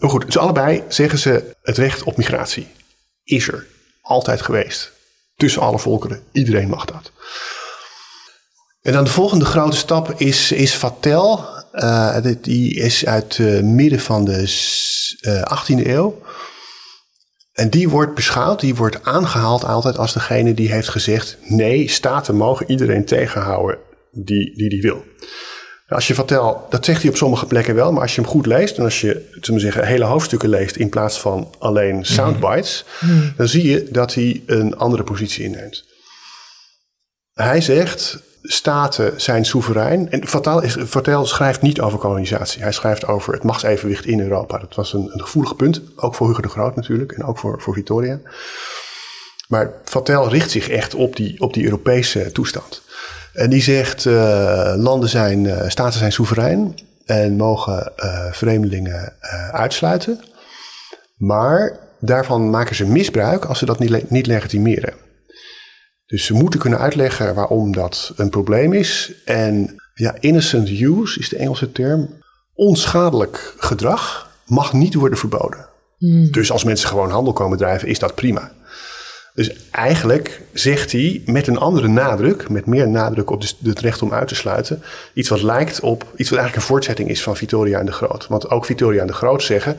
Maar 0.00 0.10
goed, 0.10 0.26
dus 0.26 0.38
allebei 0.38 0.82
zeggen 0.88 1.18
ze 1.18 1.44
het 1.62 1.78
recht 1.78 2.02
op 2.02 2.16
migratie 2.16 2.66
is 3.24 3.48
er 3.48 3.66
altijd 4.00 4.42
geweest. 4.42 4.92
Tussen 5.36 5.62
alle 5.62 5.78
volkeren, 5.78 6.22
iedereen 6.32 6.68
mag 6.68 6.84
dat. 6.84 7.12
En 8.82 8.92
dan 8.92 9.04
de 9.04 9.10
volgende 9.10 9.44
grote 9.44 9.76
stap 9.76 10.12
is, 10.20 10.52
is 10.52 10.74
Vatel. 10.74 11.44
Eh, 11.72 12.16
die 12.40 12.74
is 12.74 13.06
uit 13.06 13.36
het 13.36 13.64
midden 13.64 14.00
van 14.00 14.24
de 14.24 14.46
s- 14.46 15.16
eh, 15.20 15.42
18e 15.42 15.88
eeuw. 15.88 16.22
En 17.52 17.70
die 17.70 17.88
wordt 17.88 18.14
beschouwd, 18.14 18.60
die 18.60 18.74
wordt 18.74 19.04
aangehaald 19.04 19.64
altijd 19.64 19.98
als 19.98 20.12
degene 20.12 20.54
die 20.54 20.72
heeft 20.72 20.88
gezegd: 20.88 21.36
nee, 21.42 21.88
staten 21.88 22.34
mogen 22.36 22.70
iedereen 22.70 23.04
tegenhouden 23.04 23.78
die 24.10 24.56
die, 24.56 24.68
die 24.68 24.82
wil. 24.82 25.04
Als 25.88 26.06
je 26.06 26.14
Vatel, 26.14 26.66
dat 26.70 26.84
zegt 26.84 27.00
hij 27.02 27.10
op 27.10 27.16
sommige 27.16 27.46
plekken 27.46 27.74
wel, 27.74 27.92
maar 27.92 28.02
als 28.02 28.14
je 28.14 28.20
hem 28.20 28.30
goed 28.30 28.46
leest 28.46 28.76
en 28.78 28.84
als 28.84 29.00
je 29.00 29.28
zullen 29.40 29.60
zeggen, 29.60 29.86
hele 29.86 30.04
hoofdstukken 30.04 30.48
leest 30.48 30.76
in 30.76 30.88
plaats 30.88 31.20
van 31.20 31.54
alleen 31.58 32.04
soundbites, 32.04 32.84
dan 33.36 33.48
zie 33.48 33.68
je 33.68 33.88
dat 33.90 34.14
hij 34.14 34.42
een 34.46 34.76
andere 34.76 35.02
positie 35.02 35.44
inneemt. 35.44 35.84
Hij 37.32 37.60
zegt, 37.60 38.18
staten 38.42 39.20
zijn 39.20 39.44
soeverein. 39.44 40.10
En 40.10 40.26
Vatel 40.86 41.26
schrijft 41.26 41.62
niet 41.62 41.80
over 41.80 41.98
kolonisatie. 41.98 42.62
Hij 42.62 42.72
schrijft 42.72 43.06
over 43.06 43.32
het 43.32 43.42
machtsevenwicht 43.42 44.06
in 44.06 44.20
Europa. 44.20 44.58
Dat 44.58 44.74
was 44.74 44.92
een, 44.92 45.10
een 45.12 45.20
gevoelig 45.20 45.56
punt, 45.56 45.82
ook 45.96 46.14
voor 46.14 46.28
Hugo 46.28 46.40
de 46.40 46.48
Groot 46.48 46.76
natuurlijk 46.76 47.12
en 47.12 47.24
ook 47.24 47.38
voor, 47.38 47.60
voor 47.60 47.74
Victoria. 47.74 48.20
Maar 49.48 49.72
Vatel 49.84 50.28
richt 50.28 50.50
zich 50.50 50.68
echt 50.68 50.94
op 50.94 51.16
die, 51.16 51.40
op 51.40 51.54
die 51.54 51.64
Europese 51.64 52.32
toestand. 52.32 52.82
En 53.32 53.50
die 53.50 53.62
zegt, 53.62 54.06
eh, 54.06 54.72
landen 54.76 55.08
zijn, 55.08 55.46
eh, 55.46 55.68
staten 55.68 55.98
zijn 55.98 56.12
soeverein 56.12 56.74
en 57.06 57.36
mogen 57.36 57.96
eh, 57.96 58.32
vreemdelingen 58.32 59.12
uitsluiten. 59.52 60.20
Maar 61.16 61.78
daarvan 61.98 62.50
maken 62.50 62.76
ze 62.76 62.86
misbruik 62.86 63.44
als 63.44 63.58
ze 63.58 63.64
dat 63.64 63.78
niet, 63.78 64.10
niet 64.10 64.26
legitimeren. 64.26 64.94
Dus 66.10 66.24
ze 66.24 66.34
moeten 66.34 66.60
kunnen 66.60 66.78
uitleggen 66.78 67.34
waarom 67.34 67.72
dat 67.72 68.12
een 68.16 68.30
probleem 68.30 68.72
is. 68.72 69.12
En 69.24 69.82
ja, 69.94 70.14
innocent 70.20 70.68
use 70.68 71.18
is 71.18 71.28
de 71.28 71.36
Engelse 71.36 71.72
term. 71.72 72.08
Onschadelijk 72.54 73.54
gedrag 73.58 74.30
mag 74.46 74.72
niet 74.72 74.94
worden 74.94 75.18
verboden. 75.18 75.66
Dus 76.30 76.52
als 76.52 76.64
mensen 76.64 76.88
gewoon 76.88 77.10
handel 77.10 77.32
komen 77.32 77.58
drijven, 77.58 77.88
is 77.88 77.98
dat 77.98 78.14
prima. 78.14 78.52
Dus 79.34 79.70
eigenlijk 79.70 80.42
zegt 80.52 80.92
hij 80.92 81.22
met 81.26 81.46
een 81.46 81.58
andere 81.58 81.88
nadruk, 81.88 82.48
met 82.48 82.66
meer 82.66 82.88
nadruk 82.88 83.30
op 83.30 83.42
het 83.62 83.80
recht 83.80 84.02
om 84.02 84.12
uit 84.12 84.28
te 84.28 84.34
sluiten, 84.34 84.82
iets 85.14 85.28
wat 85.28 85.42
lijkt 85.42 85.80
op 85.80 86.02
iets 86.16 86.30
wat 86.30 86.38
eigenlijk 86.38 86.56
een 86.56 86.72
voortzetting 86.72 87.08
is 87.08 87.22
van 87.22 87.36
Victoria 87.36 87.78
en 87.78 87.86
de 87.86 87.92
Groot. 87.92 88.26
Want 88.26 88.50
ook 88.50 88.64
Victoria 88.64 89.00
en 89.00 89.06
de 89.06 89.12
Groot 89.12 89.42
zeggen, 89.42 89.76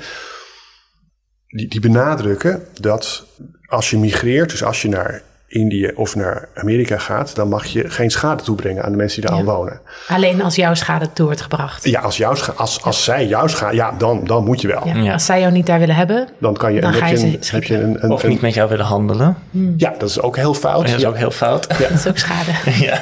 die, 1.48 1.68
die 1.68 1.80
benadrukken 1.80 2.66
dat 2.80 3.26
als 3.66 3.90
je 3.90 3.98
migreert, 3.98 4.50
dus 4.50 4.64
als 4.64 4.82
je 4.82 4.90
naar 4.90 5.24
Indië 5.52 5.92
of 5.96 6.16
naar 6.16 6.48
Amerika 6.56 6.98
gaat, 6.98 7.36
dan 7.36 7.50
mag 7.50 7.66
je 7.66 7.90
geen 7.90 8.10
schade 8.12 8.44
toebrengen 8.44 8.84
aan 8.84 8.92
de 8.92 8.98
mensen 8.98 9.22
die 9.22 9.30
daar 9.30 9.40
al 9.40 9.46
wonen. 9.46 9.80
Alleen 10.08 10.42
als 10.42 10.56
jouw 10.56 10.74
schade 10.74 11.14
toe 11.14 11.26
wordt 11.26 11.42
gebracht. 11.42 11.84
Ja, 11.86 12.00
als, 12.00 12.18
jouw 12.18 12.36
scha- 12.36 12.54
als, 12.56 12.84
als 12.84 13.04
zij 13.04 13.28
jouw 13.28 13.48
schade, 13.48 13.76
ja, 13.76 13.92
dan, 13.98 14.24
dan 14.24 14.44
moet 14.44 14.62
je 14.62 14.68
wel. 14.68 14.88
Ja. 14.88 14.96
Ja. 14.96 15.14
Als 15.14 15.26
zij 15.26 15.40
jou 15.40 15.52
niet 15.52 15.66
daar 15.66 15.80
willen 15.80 15.96
hebben, 15.96 16.28
Dan 16.38 16.54
kan 16.54 16.74
je, 16.74 16.82
Dan 16.82 16.92
en 16.94 16.98
ga 17.00 17.06
heb 17.06 17.18
je 17.18 17.24
een, 17.26 17.40
heb 17.42 17.64
je 17.64 17.78
een, 17.78 18.04
een, 18.04 18.12
Of 18.12 18.24
niet 18.28 18.42
met 18.42 18.54
jou 18.54 18.70
willen 18.70 18.86
handelen. 18.86 19.38
ja, 19.78 19.94
dat 19.98 20.10
is 20.10 20.22
ook 20.22 20.36
heel 20.36 20.54
fout. 20.54 20.86
Dat 20.86 20.96
is 20.96 21.02
Ja. 21.02 21.08
ook 21.08 21.18
heel 21.18 21.32
fout. 21.32 21.68
dat 21.80 21.90
is 21.90 22.08
ook 22.08 22.18
schade. 22.18 22.52
ja. 22.86 23.02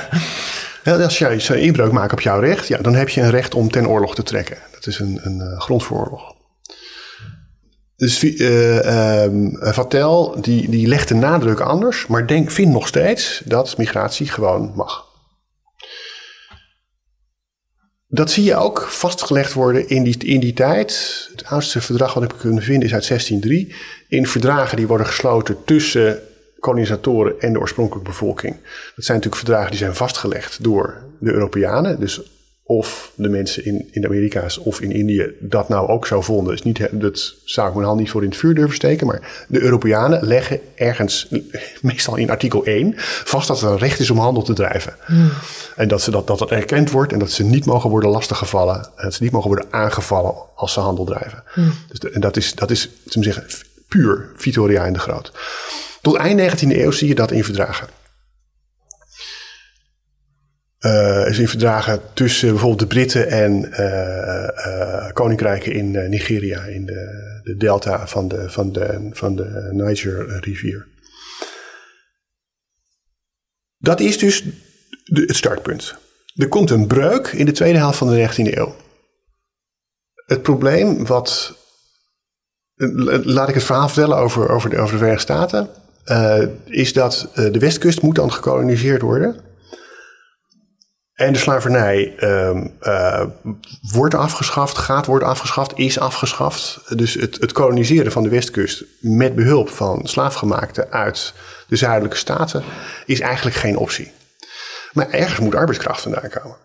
Als 1.03 1.17
jij 1.17 1.59
inbreuk 1.59 1.91
maakt 1.91 2.11
op 2.13 2.21
jouw 2.21 2.39
recht, 2.39 2.67
ja, 2.67 2.77
dan 2.77 2.95
heb 2.95 3.09
je 3.09 3.21
een 3.21 3.29
recht 3.29 3.55
om 3.55 3.69
ten 3.71 3.87
oorlog 3.87 4.15
te 4.15 4.23
trekken. 4.23 4.57
Dat 4.71 4.87
is 4.87 4.99
een, 4.99 5.19
een 5.23 5.41
eh, 5.41 5.59
grond 5.59 5.83
voor 5.83 5.97
oorlog. 5.97 6.33
Dus 7.99 8.23
eh, 8.23 9.23
ehm, 9.23 9.49
Vatel 9.73 10.41
die, 10.41 10.69
die 10.69 10.87
legt 10.87 11.07
de 11.07 11.15
nadruk 11.15 11.59
anders, 11.59 12.07
maar 12.07 12.27
denk, 12.27 12.51
vindt 12.51 12.71
nog 12.71 12.87
steeds 12.87 13.41
dat 13.45 13.77
migratie 13.77 14.27
gewoon 14.27 14.71
mag. 14.75 15.07
Dat 18.07 18.31
zie 18.31 18.43
je 18.43 18.55
ook 18.55 18.81
vastgelegd 18.81 19.53
worden 19.53 19.89
in 19.89 20.03
die, 20.03 20.17
in 20.17 20.39
die 20.39 20.53
tijd. 20.53 21.27
Het 21.31 21.45
oudste 21.45 21.81
verdrag 21.81 22.13
wat 22.13 22.23
ik 22.23 22.33
kunnen 22.37 22.63
vinden 22.63 22.87
is 22.87 22.93
uit 22.93 23.07
1603. 23.07 23.75
In 24.07 24.27
verdragen 24.27 24.77
die 24.77 24.87
worden 24.87 25.07
gesloten 25.07 25.57
tussen 25.65 26.19
kolonisatoren 26.59 27.39
en 27.39 27.53
de 27.53 27.59
oorspronkelijke 27.59 28.09
bevolking. 28.09 28.53
Dat 28.95 29.05
zijn 29.05 29.17
natuurlijk 29.17 29.45
verdragen 29.45 29.69
die 29.69 29.79
zijn 29.79 29.95
vastgelegd 29.95 30.63
door 30.63 31.03
de 31.19 31.31
Europeanen. 31.31 31.99
Dus 31.99 32.21
of 32.71 33.11
de 33.15 33.29
mensen 33.29 33.65
in, 33.65 33.87
in 33.91 34.01
de 34.01 34.07
Amerika's 34.07 34.57
of 34.57 34.81
in 34.81 34.91
Indië 34.91 35.31
dat 35.39 35.69
nou 35.69 35.87
ook 35.87 36.07
zo 36.07 36.21
vonden. 36.21 36.53
Is 36.53 36.61
niet, 36.61 36.87
dat 36.91 37.35
zou 37.43 37.67
ik 37.67 37.73
mijn 37.73 37.85
hand 37.85 37.99
niet 37.99 38.09
voor 38.09 38.23
in 38.23 38.29
het 38.29 38.37
vuur 38.37 38.53
durven 38.53 38.75
steken. 38.75 39.07
Maar 39.07 39.45
de 39.47 39.61
Europeanen 39.61 40.25
leggen 40.27 40.59
ergens, 40.75 41.27
meestal 41.81 42.15
in 42.15 42.29
artikel 42.29 42.63
1, 42.65 42.93
vast 43.23 43.47
dat 43.47 43.61
er 43.61 43.67
een 43.69 43.77
recht 43.77 43.99
is 43.99 44.09
om 44.09 44.17
handel 44.17 44.43
te 44.43 44.53
drijven. 44.53 44.95
En 45.75 45.87
dat, 45.87 46.01
ze 46.01 46.11
dat, 46.11 46.27
dat 46.27 46.39
het 46.39 46.51
erkend 46.51 46.91
wordt 46.91 47.13
en 47.13 47.19
dat 47.19 47.31
ze 47.31 47.43
niet 47.43 47.65
mogen 47.65 47.89
worden 47.89 48.09
lastiggevallen. 48.09 48.75
En 48.75 49.03
dat 49.03 49.13
ze 49.13 49.23
niet 49.23 49.31
mogen 49.31 49.47
worden 49.49 49.67
aangevallen 49.69 50.33
als 50.55 50.73
ze 50.73 50.79
handel 50.79 51.05
drijven. 51.05 51.43
Dus 51.87 51.99
de- 51.99 52.09
en 52.09 52.21
dat 52.21 52.37
is, 52.37 52.55
dat 52.55 52.71
is 52.71 52.89
we 53.03 53.23
zeggen, 53.23 53.43
puur 53.87 54.29
Victoria 54.35 54.85
en 54.85 54.93
de 54.93 54.99
Groot. 54.99 55.31
Tot 56.01 56.15
eind 56.15 56.39
19e 56.39 56.67
eeuw 56.77 56.91
zie 56.91 57.07
je 57.07 57.15
dat 57.15 57.31
in 57.31 57.43
verdragen. 57.43 57.87
Eh, 60.79 61.27
is 61.27 61.39
in 61.39 61.47
verdragen 61.47 62.01
tussen 62.13 62.49
bijvoorbeeld 62.49 62.79
de 62.79 62.87
Britten 62.87 63.27
en 63.27 63.73
eh, 63.73 64.47
eh, 64.65 65.13
koninkrijken 65.13 65.73
in 65.73 66.09
Nigeria, 66.09 66.61
in 66.61 66.85
de, 66.85 67.39
de 67.43 67.57
delta 67.57 68.07
van 68.07 68.27
de, 68.27 68.49
van 68.49 68.71
de, 68.71 69.09
van 69.11 69.35
de 69.35 69.69
Niger-rivier. 69.71 70.87
Dat 73.77 73.99
is 73.99 74.17
dus 74.17 74.43
de, 75.03 75.21
het 75.21 75.35
startpunt. 75.35 75.95
Er 76.35 76.47
komt 76.47 76.69
een 76.69 76.87
breuk 76.87 77.27
in 77.27 77.45
de 77.45 77.51
tweede 77.51 77.77
helft 77.77 77.97
van 77.97 78.09
de 78.09 78.29
19e 78.29 78.57
eeuw. 78.57 78.75
Het 80.25 80.41
probleem 80.41 81.05
wat. 81.05 81.57
Laat 83.23 83.49
ik 83.49 83.55
het 83.55 83.63
verhaal 83.63 83.89
vertellen 83.89 84.17
over, 84.17 84.49
over, 84.49 84.69
de, 84.69 84.77
over 84.77 84.91
de 84.91 84.97
Verenigde 84.97 85.33
Staten. 85.33 85.69
is 86.65 86.93
dat 86.93 87.31
de 87.35 87.59
westkust 87.59 88.01
moet 88.01 88.15
dan 88.15 88.31
gekoloniseerd 88.31 89.01
worden. 89.01 89.48
En 91.19 91.33
de 91.33 91.39
slavernij 91.39 92.15
eh, 92.17 93.25
wordt 93.91 94.13
afgeschaft, 94.13 94.77
gaat 94.77 95.05
worden 95.05 95.27
afgeschaft, 95.27 95.71
is 95.75 95.99
afgeschaft. 95.99 96.81
Dus 96.97 97.13
het, 97.13 97.37
het 97.39 97.51
koloniseren 97.51 98.11
van 98.11 98.23
de 98.23 98.29
westkust 98.29 98.83
met 98.99 99.35
behulp 99.35 99.69
van 99.69 99.99
slaafgemaakten 100.03 100.91
uit 100.91 101.33
de 101.67 101.75
zuidelijke 101.75 102.17
staten 102.17 102.63
is 103.05 103.19
eigenlijk 103.19 103.55
geen 103.55 103.77
optie. 103.77 104.11
Maar 104.93 105.09
ergens 105.09 105.39
moet 105.39 105.55
arbeidskracht 105.55 106.01
vandaan 106.01 106.29
komen. 106.29 106.55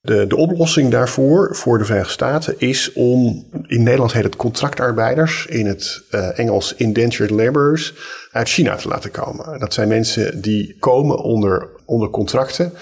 De, 0.00 0.26
de 0.26 0.36
oplossing 0.36 0.90
daarvoor, 0.90 1.56
voor 1.56 1.78
de 1.78 1.84
Verenigde 1.84 2.12
Staten, 2.12 2.54
is 2.58 2.92
om, 2.92 3.46
in 3.66 3.82
Nederland 3.82 4.12
heet 4.12 4.24
het 4.24 4.36
contractarbeiders, 4.36 5.46
in 5.46 5.66
het 5.66 6.02
eh, 6.10 6.38
Engels 6.38 6.74
indentured 6.74 7.30
laborers, 7.30 7.94
uit 8.32 8.48
China 8.48 8.76
te 8.76 8.88
laten 8.88 9.10
komen. 9.10 9.58
Dat 9.58 9.74
zijn 9.74 9.88
mensen 9.88 10.40
die 10.40 10.76
komen 10.78 11.18
onder, 11.18 11.68
onder 11.84 12.10
contracten 12.10 12.72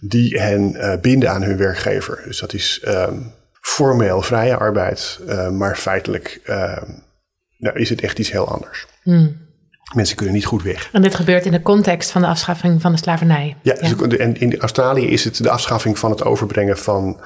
die 0.00 0.40
hen 0.40 0.74
eh, 0.74 1.00
binden 1.00 1.30
aan 1.30 1.42
hun 1.42 1.56
werkgever. 1.56 2.22
Dus 2.26 2.38
dat 2.38 2.52
is 2.52 2.80
ehm, 2.84 3.20
formeel 3.60 4.22
vrije 4.22 4.56
arbeid, 4.56 5.20
eh, 5.26 5.48
maar 5.48 5.76
feitelijk 5.76 6.40
ehm, 6.44 6.90
nou, 7.58 7.78
is 7.78 7.88
het 7.88 8.00
echt 8.00 8.18
iets 8.18 8.30
heel 8.30 8.48
anders. 8.48 8.86
Mensen 9.94 10.16
kunnen 10.16 10.34
niet 10.34 10.46
goed 10.46 10.62
weg. 10.62 10.88
En 10.92 11.02
dit 11.02 11.14
gebeurt 11.14 11.46
in 11.46 11.52
de 11.52 11.62
context 11.62 12.10
van 12.10 12.20
de 12.20 12.26
afschaffing 12.26 12.80
van 12.80 12.92
de 12.92 12.98
slavernij. 12.98 13.56
Ja, 13.62 13.74
dus 13.74 14.16
en 14.16 14.40
in 14.40 14.60
Australië 14.60 15.06
is 15.06 15.24
het 15.24 15.42
de 15.42 15.50
afschaffing 15.50 15.98
van 15.98 16.10
het 16.10 16.24
overbrengen 16.24 16.78
van 16.78 17.20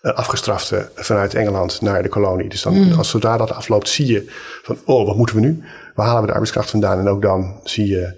eh, 0.00 0.12
afgestraften 0.12 0.88
vanuit 0.94 1.34
Engeland 1.34 1.80
naar 1.80 2.02
de 2.02 2.08
kolonie. 2.08 2.48
Dus 2.48 2.62
dan, 2.62 2.96
als 2.96 3.10
zodra 3.10 3.36
dat 3.36 3.52
afloopt, 3.52 3.88
zie 3.88 4.06
je 4.06 4.32
van, 4.62 4.78
oh, 4.84 5.06
wat 5.06 5.16
moeten 5.16 5.36
we 5.36 5.42
nu? 5.42 5.64
Waar 5.94 6.06
halen 6.06 6.20
we 6.20 6.26
de 6.26 6.32
arbeidskracht 6.32 6.70
vandaan? 6.70 6.98
En 6.98 7.08
ook 7.08 7.22
dan 7.22 7.60
zie 7.64 7.88
je 7.88 8.14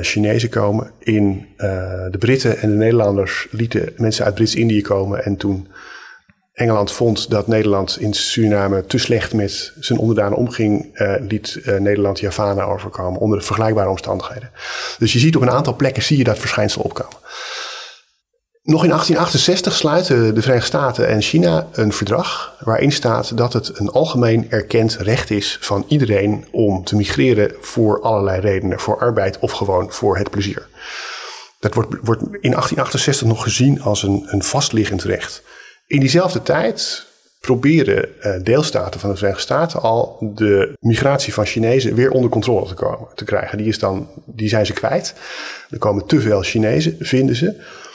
Chinezen 0.00 0.48
komen. 0.48 0.90
In 0.98 1.46
eh, 1.56 1.68
de 2.10 2.18
Britten 2.18 2.58
en 2.58 2.70
de 2.70 2.76
Nederlanders 2.76 3.46
lieten 3.50 3.92
mensen 3.96 4.24
uit 4.24 4.34
Brits-Indië 4.34 4.82
komen. 4.82 5.24
En 5.24 5.36
toen 5.36 5.68
Engeland 6.52 6.92
vond 6.92 7.30
dat 7.30 7.46
Nederland 7.46 8.00
in 8.00 8.14
Suriname 8.14 8.86
te 8.86 8.98
slecht 8.98 9.34
met 9.34 9.72
zijn 9.80 9.98
onderdanen 9.98 10.38
omging, 10.38 10.90
eh, 10.94 11.14
liet 11.28 11.60
eh, 11.64 11.78
Nederland 11.78 12.20
Javana 12.20 12.62
overkomen 12.62 13.20
onder 13.20 13.42
vergelijkbare 13.42 13.88
omstandigheden. 13.88 14.50
Dus 14.98 15.12
je 15.12 15.18
ziet 15.18 15.36
op 15.36 15.42
een 15.42 15.50
aantal 15.50 15.76
plekken 15.76 16.02
zie 16.02 16.18
je 16.18 16.24
dat 16.24 16.38
verschijnsel 16.38 16.82
opkomen. 16.82 17.16
Nog 18.68 18.82
in 18.82 18.88
1868 18.88 19.74
sluiten 19.74 20.34
de 20.34 20.42
Verenigde 20.42 20.68
Staten 20.68 21.08
en 21.08 21.22
China 21.22 21.68
een 21.72 21.92
verdrag 21.92 22.56
waarin 22.60 22.92
staat 22.92 23.36
dat 23.36 23.52
het 23.52 23.78
een 23.78 23.90
algemeen 23.90 24.50
erkend 24.50 24.96
recht 24.96 25.30
is 25.30 25.58
van 25.60 25.84
iedereen 25.88 26.46
om 26.50 26.84
te 26.84 26.96
migreren 26.96 27.52
voor 27.60 28.00
allerlei 28.00 28.40
redenen, 28.40 28.80
voor 28.80 28.98
arbeid 28.98 29.38
of 29.38 29.52
gewoon 29.52 29.92
voor 29.92 30.18
het 30.18 30.30
plezier. 30.30 30.66
Dat 31.60 31.74
wordt, 31.74 31.90
wordt 32.02 32.22
in 32.22 32.50
1868 32.50 33.26
nog 33.26 33.42
gezien 33.42 33.82
als 33.82 34.02
een, 34.02 34.26
een 34.26 34.42
vastliggend 34.42 35.02
recht. 35.02 35.42
In 35.86 36.00
diezelfde 36.00 36.42
tijd 36.42 37.06
proberen 37.40 38.22
eh, 38.22 38.42
deelstaten 38.42 39.00
van 39.00 39.10
de 39.10 39.16
Verenigde 39.16 39.42
Staten 39.42 39.82
al 39.82 40.16
de 40.34 40.76
migratie 40.80 41.34
van 41.34 41.46
Chinezen 41.46 41.94
weer 41.94 42.10
onder 42.10 42.30
controle 42.30 42.74
te, 42.74 42.96
te 43.14 43.24
krijgen. 43.24 43.58
Die, 43.58 43.66
is 43.66 43.78
dan, 43.78 44.08
die 44.26 44.48
zijn 44.48 44.66
ze 44.66 44.72
kwijt. 44.72 45.14
Er 45.70 45.78
komen 45.78 46.06
te 46.06 46.20
veel 46.20 46.42
Chinezen, 46.42 46.96
vinden 46.98 47.36
ze. 47.36 47.86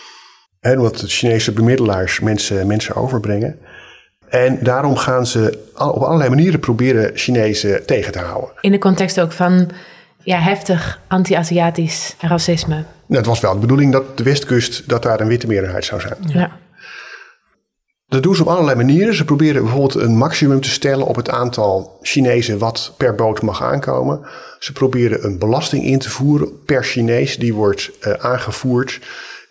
En 0.63 0.78
omdat 0.78 0.97
de 0.97 1.08
Chinese 1.08 1.52
bemiddelaars 1.52 2.19
mensen, 2.19 2.67
mensen 2.67 2.95
overbrengen. 2.95 3.60
En 4.30 4.60
daarom 4.62 4.95
gaan 4.95 5.28
ze 5.28 5.60
op 5.73 6.02
allerlei 6.02 6.30
manieren 6.30 6.60
proberen 6.60 7.12
Chinezen 7.13 7.86
tegen 7.86 8.12
te 8.12 8.19
houden. 8.19 8.52
In 8.62 8.71
de 8.71 8.78
context 8.78 9.19
ook 9.19 9.32
van 9.32 9.69
ja, 10.17 10.39
heftig 10.39 10.99
anti-Aziatisch 11.08 12.15
racisme. 12.19 12.76
Nou, 12.76 12.86
het 13.08 13.26
was 13.26 13.39
wel 13.39 13.54
de 13.54 13.60
bedoeling 13.60 13.91
dat 13.91 14.17
de 14.17 14.23
Westkust, 14.23 14.89
dat 14.89 15.04
daar 15.04 15.19
een 15.19 15.28
witte 15.28 15.47
meerderheid 15.47 15.86
zou 15.86 16.02
zijn. 16.02 16.17
Ja. 16.28 16.52
Dat 18.08 18.23
doen 18.23 18.36
ze 18.36 18.41
op 18.41 18.47
allerlei 18.47 18.76
manieren. 18.76 19.15
Ze 19.15 19.26
proberen 19.26 19.62
bijvoorbeeld 19.63 19.95
een 19.95 20.17
maximum 20.17 20.62
te 20.62 20.69
stellen 20.69 21.08
op 21.08 21.15
het 21.15 21.30
aantal 21.30 21.97
Chinezen 22.02 22.58
wat 22.58 22.93
per 22.97 23.15
boot 23.15 23.41
mag 23.41 23.63
aankomen. 23.63 24.21
Ze 24.60 24.73
proberen 24.73 25.26
een 25.26 25.39
belasting 25.39 25.84
in 25.84 25.99
te 25.99 26.10
voeren 26.10 26.63
per 26.65 26.84
Chinees 26.84 27.38
die 27.38 27.54
wordt 27.54 27.91
uh, 28.02 28.13
aangevoerd. 28.13 28.99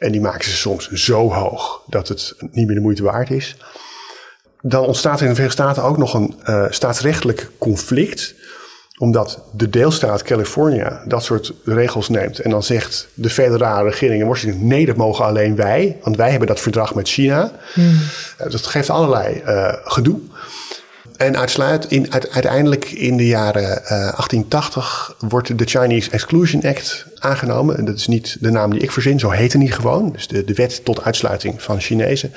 En 0.02 0.12
die 0.12 0.20
maken 0.20 0.44
ze 0.44 0.56
soms 0.56 0.90
zo 0.90 1.32
hoog 1.32 1.82
dat 1.86 2.08
het 2.08 2.34
niet 2.50 2.66
meer 2.66 2.74
de 2.74 2.82
moeite 2.82 3.02
waard 3.02 3.30
is. 3.30 3.56
Dan 4.60 4.84
ontstaat 4.84 5.16
er 5.16 5.22
in 5.22 5.28
de 5.28 5.34
Verenigde 5.34 5.62
Staten 5.62 5.82
ook 5.82 5.98
nog 5.98 6.14
een 6.14 6.34
uh, 6.48 6.64
staatsrechtelijk 6.70 7.50
conflict 7.58 8.34
omdat 8.98 9.42
de 9.52 9.70
deelstaat 9.70 10.22
California 10.22 11.02
dat 11.06 11.24
soort 11.24 11.52
regels 11.64 12.08
neemt. 12.08 12.38
En 12.38 12.50
dan 12.50 12.62
zegt 12.62 13.08
de 13.14 13.30
federale 13.30 13.88
regering 13.88 14.20
in 14.20 14.26
Washington: 14.26 14.66
nee, 14.66 14.86
dat 14.86 14.96
mogen 14.96 15.24
alleen 15.24 15.56
wij. 15.56 15.96
Want 16.02 16.16
wij 16.16 16.30
hebben 16.30 16.48
dat 16.48 16.60
verdrag 16.60 16.94
met 16.94 17.08
China. 17.08 17.52
Hmm. 17.74 17.98
Uh, 18.40 18.50
dat 18.50 18.66
geeft 18.66 18.90
allerlei 18.90 19.42
uh, 19.46 19.72
gedoe. 19.84 20.20
En 21.22 21.88
in, 21.88 22.12
uiteindelijk 22.12 22.84
in 22.84 23.16
de 23.16 23.26
jaren 23.26 23.82
1880 23.88 25.14
eh, 25.20 25.28
wordt 25.28 25.58
de 25.58 25.64
Chinese 25.64 26.10
Exclusion 26.10 26.62
Act 26.62 27.06
aangenomen. 27.18 27.76
En 27.78 27.84
dat 27.84 27.96
is 27.96 28.06
niet 28.06 28.36
de 28.40 28.50
naam 28.50 28.70
die 28.70 28.80
ik 28.80 28.90
verzin, 28.90 29.18
zo 29.18 29.30
heette 29.30 29.58
die 29.58 29.72
gewoon. 29.72 30.12
Dus 30.12 30.28
de, 30.28 30.54
wet 30.54 30.84
tot 30.84 31.04
uitsluiting 31.04 31.62
van 31.62 31.80
Chinezen. 31.80 32.32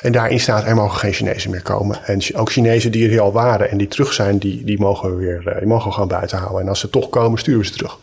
En 0.00 0.12
daarin 0.12 0.40
staat 0.40 0.64
er 0.64 0.74
mogen 0.74 0.98
geen 0.98 1.12
Chinezen 1.12 1.50
meer 1.50 1.62
komen. 1.62 2.04
En 2.04 2.20
ook 2.34 2.50
Chinezen 2.50 2.92
die 2.92 3.10
er 3.10 3.20
al 3.20 3.32
waren 3.32 3.70
en 3.70 3.78
die 3.78 3.88
terug 3.88 4.12
zijn, 4.12 4.38
die, 4.38 4.64
die 4.64 4.80
mogen 4.80 5.10
we 5.10 5.16
weer 5.16 5.48
eh, 5.48 5.58
die 5.58 5.68
mogen 5.68 5.92
gewoon 5.92 6.08
buiten 6.08 6.38
houden. 6.38 6.60
En 6.60 6.68
als 6.68 6.80
ze 6.80 6.90
toch 6.90 7.08
komen, 7.08 7.38
sturen 7.38 7.60
we 7.60 7.66
ze 7.66 7.72
terug. 7.72 7.98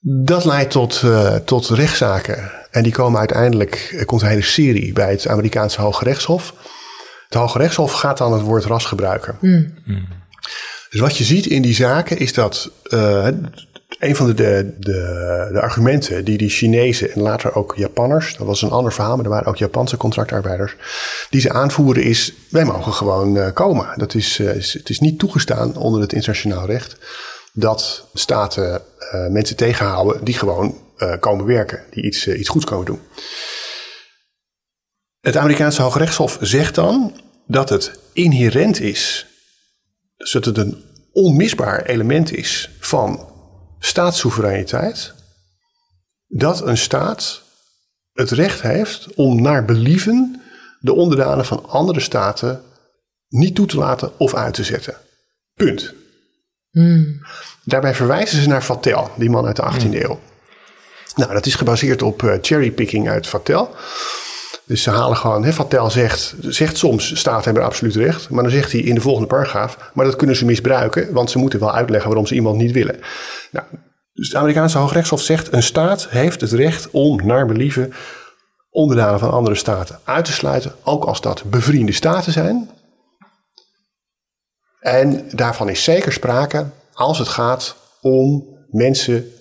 Dat 0.00 0.44
leidt 0.44 0.70
tot, 0.70 1.02
uh, 1.04 1.34
tot 1.34 1.68
rechtszaken. 1.68 2.50
En 2.70 2.82
die 2.82 2.92
komen 2.92 3.18
uiteindelijk, 3.18 3.94
er 3.98 4.04
komt 4.04 4.22
een 4.22 4.28
hele 4.28 4.42
serie 4.42 4.92
bij 4.92 5.10
het 5.10 5.28
Amerikaanse 5.28 5.80
Hoge 5.80 6.04
Rechtshof. 6.04 6.54
Het 7.34 7.42
Hoge 7.42 7.58
Rechtshof 7.58 7.92
gaat 7.92 8.18
dan 8.18 8.32
het 8.32 8.42
woord 8.42 8.64
ras 8.64 8.84
gebruiken. 8.84 9.36
Hmm. 9.40 9.74
Dus 10.90 11.00
wat 11.00 11.16
je 11.16 11.24
ziet 11.24 11.46
in 11.46 11.62
die 11.62 11.74
zaken 11.74 12.18
is 12.18 12.32
dat 12.32 12.70
uh, 12.88 13.28
een 13.98 14.16
van 14.16 14.26
de, 14.26 14.34
de, 14.34 14.74
de, 14.78 15.48
de, 15.52 15.60
argumenten 15.60 16.24
die 16.24 16.38
die 16.38 16.48
Chinezen 16.48 17.12
en 17.12 17.20
later 17.20 17.54
ook 17.54 17.74
Japanners, 17.76 18.36
dat 18.36 18.46
was 18.46 18.62
een 18.62 18.70
ander 18.70 18.92
verhaal, 18.92 19.16
maar 19.16 19.24
er 19.24 19.30
waren 19.30 19.46
ook 19.46 19.56
Japanse 19.56 19.96
contractarbeiders, 19.96 20.76
die 21.30 21.40
ze 21.40 21.52
aanvoeren 21.52 22.02
is, 22.02 22.32
wij 22.50 22.64
mogen 22.64 22.92
gewoon 22.92 23.36
uh, 23.36 23.48
komen. 23.54 23.86
Dat 23.96 24.14
is, 24.14 24.38
uh, 24.38 24.54
is, 24.54 24.72
het 24.72 24.88
is 24.88 25.00
niet 25.00 25.18
toegestaan 25.18 25.76
onder 25.76 26.00
het 26.00 26.12
internationaal 26.12 26.66
recht 26.66 26.96
dat 27.52 28.08
staten 28.14 28.82
mensen 29.28 29.56
tegenhouden 29.56 30.24
die 30.24 30.34
gewoon 30.34 30.78
komen 31.20 31.44
werken, 31.46 31.80
die 31.90 32.04
iets, 32.04 32.28
iets 32.28 32.48
goeds 32.48 32.64
komen 32.64 32.86
doen. 32.86 33.00
Het 35.24 35.36
Amerikaanse 35.36 35.82
Hoge 35.82 35.98
Rechtshof 35.98 36.38
zegt 36.40 36.74
dan 36.74 37.20
dat 37.46 37.68
het 37.68 37.98
inherent 38.12 38.80
is, 38.80 39.26
dus 40.16 40.32
dat 40.32 40.44
het 40.44 40.58
een 40.58 40.84
onmisbaar 41.12 41.82
element 41.82 42.32
is 42.32 42.70
van 42.80 43.28
staatssoevereiniteit, 43.78 45.14
dat 46.26 46.66
een 46.66 46.76
staat 46.76 47.42
het 48.12 48.30
recht 48.30 48.62
heeft 48.62 49.14
om 49.14 49.42
naar 49.42 49.64
believen 49.64 50.42
de 50.80 50.92
onderdanen 50.92 51.44
van 51.44 51.68
andere 51.68 52.00
staten 52.00 52.62
niet 53.28 53.54
toe 53.54 53.66
te 53.66 53.76
laten 53.76 54.18
of 54.18 54.34
uit 54.34 54.54
te 54.54 54.64
zetten. 54.64 54.96
Punt. 55.54 55.94
Hmm. 56.70 57.26
Daarbij 57.64 57.94
verwijzen 57.94 58.42
ze 58.42 58.48
naar 58.48 58.64
Vatel, 58.64 59.10
die 59.16 59.30
man 59.30 59.46
uit 59.46 59.56
de 59.56 59.62
18e 59.62 59.82
hmm. 59.82 59.94
eeuw. 59.94 60.20
Nou, 61.14 61.32
dat 61.32 61.46
is 61.46 61.54
gebaseerd 61.54 62.02
op 62.02 62.22
uh, 62.22 62.34
cherrypicking 62.40 63.08
uit 63.08 63.26
Vatel. 63.26 63.76
Dus 64.66 64.82
ze 64.82 64.90
halen 64.90 65.16
gewoon, 65.16 65.44
hè, 65.44 65.52
Vatel 65.52 65.90
zegt, 65.90 66.34
zegt 66.40 66.76
soms, 66.76 67.18
staat 67.18 67.44
hebben 67.44 67.64
absoluut 67.64 67.94
recht. 67.94 68.30
Maar 68.30 68.42
dan 68.42 68.52
zegt 68.52 68.72
hij 68.72 68.80
in 68.80 68.94
de 68.94 69.00
volgende 69.00 69.28
paragraaf, 69.28 69.90
maar 69.94 70.04
dat 70.04 70.16
kunnen 70.16 70.36
ze 70.36 70.44
misbruiken, 70.44 71.12
want 71.12 71.30
ze 71.30 71.38
moeten 71.38 71.60
wel 71.60 71.74
uitleggen 71.74 72.08
waarom 72.08 72.26
ze 72.26 72.34
iemand 72.34 72.56
niet 72.56 72.72
willen. 72.72 73.00
Nou, 73.50 73.66
dus 74.12 74.28
het 74.28 74.36
Amerikaanse 74.36 74.78
Hoogrechtshof 74.78 75.20
zegt, 75.20 75.52
een 75.52 75.62
staat 75.62 76.08
heeft 76.08 76.40
het 76.40 76.52
recht 76.52 76.90
om 76.90 77.26
naar 77.26 77.46
believen 77.46 77.92
onderdanen 78.70 79.18
van 79.18 79.30
andere 79.30 79.56
staten 79.56 79.98
uit 80.04 80.24
te 80.24 80.32
sluiten, 80.32 80.74
ook 80.82 81.04
als 81.04 81.20
dat 81.20 81.44
bevriende 81.44 81.92
staten 81.92 82.32
zijn. 82.32 82.70
En 84.80 85.28
daarvan 85.30 85.68
is 85.68 85.84
zeker 85.84 86.12
sprake 86.12 86.66
als 86.92 87.18
het 87.18 87.28
gaat 87.28 87.76
om 88.00 88.44
mensen 88.70 89.32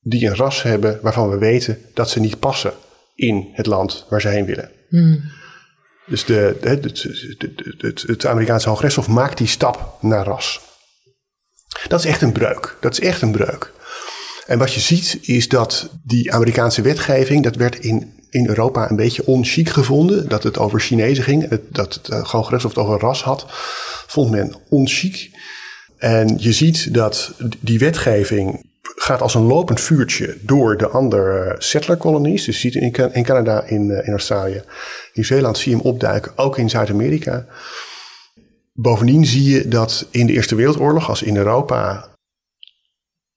die 0.00 0.26
een 0.26 0.36
ras 0.36 0.62
hebben 0.62 0.98
waarvan 1.02 1.30
we 1.30 1.38
weten 1.38 1.78
dat 1.94 2.10
ze 2.10 2.20
niet 2.20 2.38
passen 2.38 2.72
in 3.16 3.48
het 3.52 3.66
land 3.66 4.06
waar 4.08 4.20
ze 4.20 4.28
heen 4.28 4.46
willen. 4.46 4.70
Hmm. 4.88 5.22
Dus 6.06 6.24
de, 6.24 6.56
de, 6.60 6.68
het, 7.78 8.02
het 8.06 8.26
Amerikaanse 8.26 8.68
Hoogrechtshof 8.68 9.08
maakt 9.08 9.38
die 9.38 9.46
stap 9.46 9.98
naar 10.00 10.24
ras. 10.24 10.60
Dat 11.88 12.00
is 12.00 12.06
echt 12.06 12.22
een 12.22 12.32
breuk. 12.32 12.76
Dat 12.80 12.92
is 12.92 13.00
echt 13.00 13.22
een 13.22 13.32
breuk. 13.32 13.72
En 14.46 14.58
wat 14.58 14.72
je 14.72 14.80
ziet 14.80 15.18
is 15.22 15.48
dat 15.48 15.90
die 16.04 16.32
Amerikaanse 16.32 16.82
wetgeving, 16.82 17.42
dat 17.42 17.56
werd 17.56 17.78
in, 17.78 18.14
in 18.30 18.48
Europa 18.48 18.90
een 18.90 18.96
beetje 18.96 19.26
onchic 19.26 19.68
gevonden. 19.68 20.28
Dat 20.28 20.42
het 20.42 20.58
over 20.58 20.80
Chinezen 20.80 21.24
ging, 21.24 21.48
dat 21.70 21.94
het 21.94 22.08
uh, 22.08 22.50
het 22.50 22.76
over 22.76 23.00
ras 23.00 23.22
had, 23.22 23.46
vond 24.06 24.30
men 24.30 24.54
onchic. 24.68 25.30
En 25.98 26.38
je 26.38 26.52
ziet 26.52 26.94
dat 26.94 27.34
die 27.60 27.78
wetgeving 27.78 28.70
gaat 28.96 29.20
als 29.20 29.34
een 29.34 29.46
lopend 29.46 29.80
vuurtje 29.80 30.36
door 30.40 30.76
de 30.76 30.88
andere 30.88 31.54
settler 31.58 31.96
colonies. 31.96 32.44
Dus 32.44 32.62
je 32.62 32.70
ziet 32.70 32.82
in, 32.82 33.12
in 33.12 33.24
Canada, 33.24 33.62
in, 33.62 33.90
eh, 33.90 34.06
in 34.06 34.12
Australië, 34.12 34.62
Nieuw-Zeeland 35.14 35.58
zie 35.58 35.70
je 35.70 35.76
hem 35.76 35.86
opduiken, 35.86 36.32
ook 36.36 36.58
in 36.58 36.70
Zuid-Amerika. 36.70 37.46
Bovendien 38.72 39.26
zie 39.26 39.50
je 39.50 39.68
dat 39.68 40.06
in 40.10 40.26
de 40.26 40.32
Eerste 40.32 40.54
Wereldoorlog, 40.54 41.08
als 41.08 41.22
in 41.22 41.36
Europa 41.36 42.08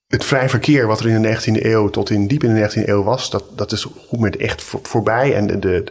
het 0.08 0.26
vrij 0.26 0.50
verkeer 0.50 0.88
wat 0.88 1.00
er 1.00 1.08
in 1.08 1.22
de 1.22 1.36
19e 1.36 1.65
eeuw 1.65 1.89
tot 1.89 2.10
in 2.10 2.28
diep 2.28 2.43
in 2.43 2.54
de 2.54 2.69
19e 2.69 2.88
eeuw 2.88 3.04
was, 3.04 3.30
dat, 3.30 3.43
dat 3.56 3.72
is 3.72 3.84
goed 4.08 4.19
met 4.19 4.38
echt 4.38 4.63
voorbij. 4.63 5.36
En 5.36 5.48
de, 5.48 5.60
de, 5.60 5.84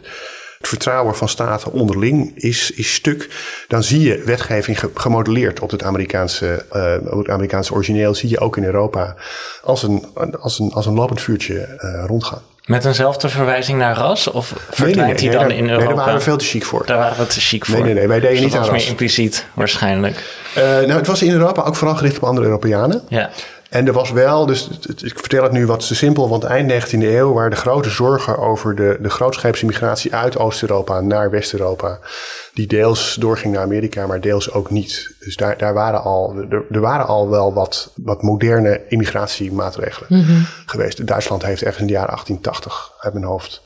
het 0.59 0.67
vertrouwen 0.67 1.15
van 1.15 1.29
staten 1.29 1.71
onderling 1.71 2.31
is, 2.35 2.71
is 2.71 2.93
stuk. 2.93 3.29
Dan 3.67 3.83
zie 3.83 4.01
je 4.01 4.21
wetgeving 4.25 4.79
gemodelleerd 4.93 5.59
op 5.59 5.71
het 5.71 5.83
Amerikaanse, 5.83 6.65
uh, 6.73 7.11
op 7.11 7.17
het 7.17 7.29
Amerikaanse 7.29 7.73
origineel. 7.73 8.15
Zie 8.15 8.29
je 8.29 8.39
ook 8.39 8.57
in 8.57 8.63
Europa 8.63 9.15
als 9.63 9.83
een, 9.83 10.05
als 10.39 10.59
een, 10.59 10.71
als 10.71 10.85
een 10.85 10.93
lopend 10.93 11.21
vuurtje 11.21 11.77
uh, 11.79 12.03
rondgaan. 12.05 12.41
Met 12.65 12.85
eenzelfde 12.85 13.29
verwijzing 13.29 13.77
naar 13.77 13.95
ras? 13.95 14.27
Of 14.27 14.53
verdwijnt 14.69 15.19
hij 15.19 15.29
dan 15.29 15.51
in 15.51 15.69
Europa? 15.69 15.77
Nee, 15.77 15.87
daar 15.87 15.95
waren 15.95 16.13
we 16.13 16.21
veel 16.21 16.37
te 16.37 16.45
chic 16.45 16.65
voor. 16.65 16.85
Daar 16.85 16.97
waren 16.97 17.17
we 17.17 17.27
te 17.27 17.39
chic 17.39 17.65
voor. 17.65 17.75
Nee, 17.75 17.83
nee, 17.83 17.93
nee. 17.93 18.07
Wij 18.07 18.19
deden 18.19 18.35
dus 18.35 18.45
niet 18.45 18.55
aan 18.55 18.63
ras. 18.63 18.71
meer 18.71 18.87
impliciet, 18.87 19.45
waarschijnlijk. 19.53 20.23
Uh, 20.57 20.63
nou, 20.63 20.91
het 20.91 21.07
was 21.07 21.21
in 21.21 21.31
Europa 21.31 21.61
ook 21.61 21.75
vooral 21.75 21.95
gericht 21.95 22.17
op 22.17 22.23
andere 22.23 22.45
Europeanen. 22.45 23.01
Ja. 23.07 23.29
En 23.69 23.87
er 23.87 23.93
was 23.93 24.11
wel, 24.11 24.45
dus 24.45 24.69
ik 25.01 25.19
vertel 25.19 25.43
het 25.43 25.51
nu 25.51 25.65
wat 25.65 25.87
te 25.87 25.95
simpel, 25.95 26.29
want 26.29 26.43
eind 26.43 26.71
19e 26.71 26.89
eeuw 26.91 27.33
waren 27.33 27.49
de 27.49 27.55
grote 27.55 27.89
zorgen 27.89 28.37
over 28.37 28.75
de, 28.75 28.97
de 29.01 29.09
grootscheepse 29.09 29.65
migratie 29.65 30.15
uit 30.15 30.37
Oost-Europa 30.37 31.01
naar 31.01 31.29
West-Europa. 31.29 31.99
Die 32.53 32.67
deels 32.67 33.15
doorging 33.19 33.53
naar 33.53 33.63
Amerika, 33.63 34.07
maar 34.07 34.21
deels 34.21 34.51
ook 34.51 34.69
niet. 34.69 35.15
Dus 35.19 35.35
daar, 35.35 35.57
daar 35.57 35.73
waren 35.73 36.03
al, 36.03 36.35
er, 36.49 36.65
er 36.71 36.79
waren 36.79 37.07
al 37.07 37.29
wel 37.29 37.53
wat, 37.53 37.93
wat 37.95 38.21
moderne 38.21 38.81
immigratiemaatregelen 38.87 40.07
mm 40.09 40.45
geweest. 40.65 41.07
Duitsland 41.07 41.43
heeft 41.43 41.61
ergens 41.61 41.81
in 41.81 41.87
de 41.87 41.93
jaren 41.93 42.09
1880 42.09 42.91
uit 42.99 43.13
mijn 43.13 43.25
hoofd 43.25 43.61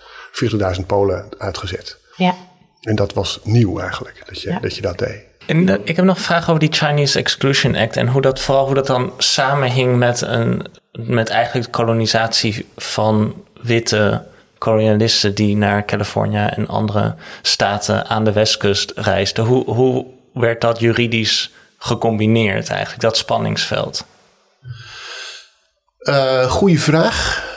40.000 0.79 0.85
Polen 0.87 1.25
uitgezet. 1.37 1.97
Ja. 2.15 2.35
En 2.81 2.95
dat 2.95 3.13
was 3.13 3.39
nieuw 3.43 3.79
eigenlijk, 3.79 4.23
dat 4.25 4.41
je, 4.41 4.57
dat, 4.61 4.75
je 4.75 4.81
dat 4.81 4.97
deed. 4.97 5.21
En 5.45 5.69
eh, 5.69 5.75
ik 5.83 5.95
heb 5.95 6.05
nog 6.05 6.17
een 6.17 6.23
vraag 6.23 6.49
over 6.49 6.59
die 6.59 6.73
Chinese 6.73 7.19
Exclusion 7.19 7.75
Act 7.75 7.97
en 7.97 8.07
hoe 8.07 8.21
dat 8.21 8.39
vooral 8.39 8.65
hoe 8.65 8.75
dat 8.75 8.87
dan 8.87 9.13
samenhing 9.17 9.97
met, 9.97 10.21
een, 10.21 10.65
met 10.91 11.29
eigenlijk 11.29 11.65
de 11.65 11.71
kolonisatie 11.71 12.65
van 12.77 13.43
witte 13.61 14.23
kolonialisten 14.57 15.35
die 15.35 15.57
naar 15.57 15.85
Californië 15.85 16.45
en 16.45 16.67
andere 16.67 17.15
staten 17.41 18.07
aan 18.07 18.23
de 18.23 18.31
westkust 18.31 18.91
reisden. 18.95 19.45
Hoe, 19.45 19.63
hoe 19.65 20.05
werd 20.33 20.61
dat 20.61 20.79
juridisch 20.79 21.51
gecombineerd 21.77 22.69
eigenlijk, 22.69 23.01
dat 23.01 23.17
spanningsveld? 23.17 24.05
Uh, 25.99 26.51
goeie 26.51 26.81
vraag. 26.81 27.51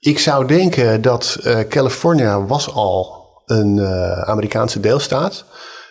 Ik 0.00 0.18
zou 0.18 0.46
denken 0.46 1.02
dat 1.02 1.38
uh, 1.42 1.60
California 1.60 2.44
was 2.44 2.72
al 2.72 3.26
een 3.46 3.76
uh, 3.76 4.20
Amerikaanse 4.20 4.80
deelstaat. 4.80 5.44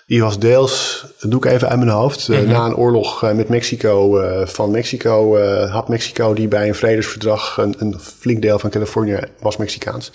Die 0.08 0.22
was 0.22 0.40
deels, 0.40 1.06
dat 1.20 1.32
doe 1.32 1.46
ik 1.46 1.52
even 1.52 1.70
uit 1.70 1.80
mijn 1.80 1.92
hoofd, 1.92 2.28
mm 2.28 2.36
-hmm. 2.36 2.48
na 2.48 2.66
een 2.66 2.76
oorlog 2.76 3.34
met 3.34 3.50
Mexico 3.50 4.22
van 4.46 4.72
Mexico 4.72 5.40
had 5.68 5.88
Mexico 5.88 6.34
die 6.34 6.48
bij 6.48 6.68
een 6.68 6.76
vredesverdrag, 6.76 7.58
een, 7.58 7.76
een, 7.78 8.00
flink 8.00 8.42
deel 8.42 8.60
van 8.60 8.70
Californië 8.70 9.20
was 9.40 9.58
Mexicaans, 9.58 10.12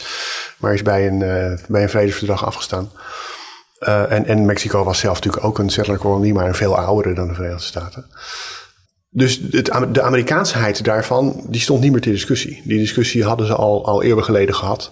maar 0.59 0.74
is 0.74 0.83
bij 0.83 1.07
een, 1.07 1.18
bij 1.68 1.83
een 1.83 1.88
vredesverdrag 1.88 2.46
afgestaan. 2.46 2.90
en, 4.09 4.26
en 4.26 4.46
Mexico 4.46 4.85
was 4.85 4.98
zelf 4.98 5.14
natuurlijk 5.14 5.44
ook 5.44 5.59
een 5.59 5.70
settlerkolonie, 5.70 6.35
maar 6.35 6.46
een 6.46 6.55
veel 6.55 6.76
oudere 6.76 7.14
dan 7.14 7.28
de 7.28 7.35
Verenigde 7.35 7.64
Staten. 7.64 8.07
Dus 9.14 9.40
het, 9.50 9.66
de 9.92 10.02
Amerikaansheid 10.02 10.85
daarvan, 10.85 11.44
die 11.48 11.61
stond 11.61 11.81
niet 11.81 11.92
meer 11.92 12.00
ter 12.00 12.12
discussie. 12.12 12.62
Die 12.64 12.78
discussie 12.78 13.24
hadden 13.24 13.46
ze 13.46 13.55
al, 13.55 13.87
al 13.87 14.02
eeuwen 14.02 14.24
geleden 14.24 14.55
gehad. 14.55 14.90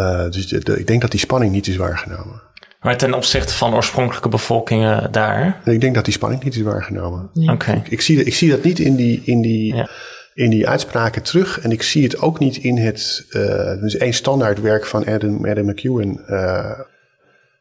Uh, 0.00 0.30
dus 0.30 0.48
de, 0.48 0.58
de, 0.58 0.78
ik 0.78 0.86
denk 0.86 1.00
dat 1.00 1.10
die 1.10 1.20
spanning 1.20 1.52
niet 1.52 1.66
is 1.66 1.76
waargenomen. 1.76 2.42
Maar 2.80 2.96
ten 2.96 3.14
opzichte 3.14 3.54
van 3.54 3.74
oorspronkelijke 3.74 4.28
bevolkingen 4.28 5.12
daar? 5.12 5.60
Ik 5.64 5.80
denk 5.80 5.94
dat 5.94 6.04
die 6.04 6.14
spanning 6.14 6.42
niet 6.42 6.56
is 6.56 6.62
waargenomen. 6.62 7.30
Ja. 7.32 7.52
Oké. 7.52 7.72
Ik, 7.72 7.88
ik, 7.88 8.00
zie, 8.00 8.24
ik 8.24 8.34
zie 8.34 8.50
dat 8.50 8.62
niet 8.62 8.78
in 8.78 8.96
die, 8.96 9.22
in, 9.24 9.42
die, 9.42 9.74
ja. 9.74 9.88
in 10.34 10.50
die 10.50 10.68
uitspraken 10.68 11.22
terug. 11.22 11.60
En 11.60 11.70
ik 11.70 11.82
zie 11.82 12.02
het 12.02 12.20
ook 12.20 12.38
niet 12.38 12.56
in 12.56 12.78
het... 12.78 13.26
Uh, 13.30 13.80
dus 13.80 13.96
één 13.96 14.12
standaardwerk 14.12 14.86
van 14.86 15.06
Adam, 15.06 15.46
Adam 15.46 15.66
McEwen. 15.66 16.20
Uh, 16.28 16.78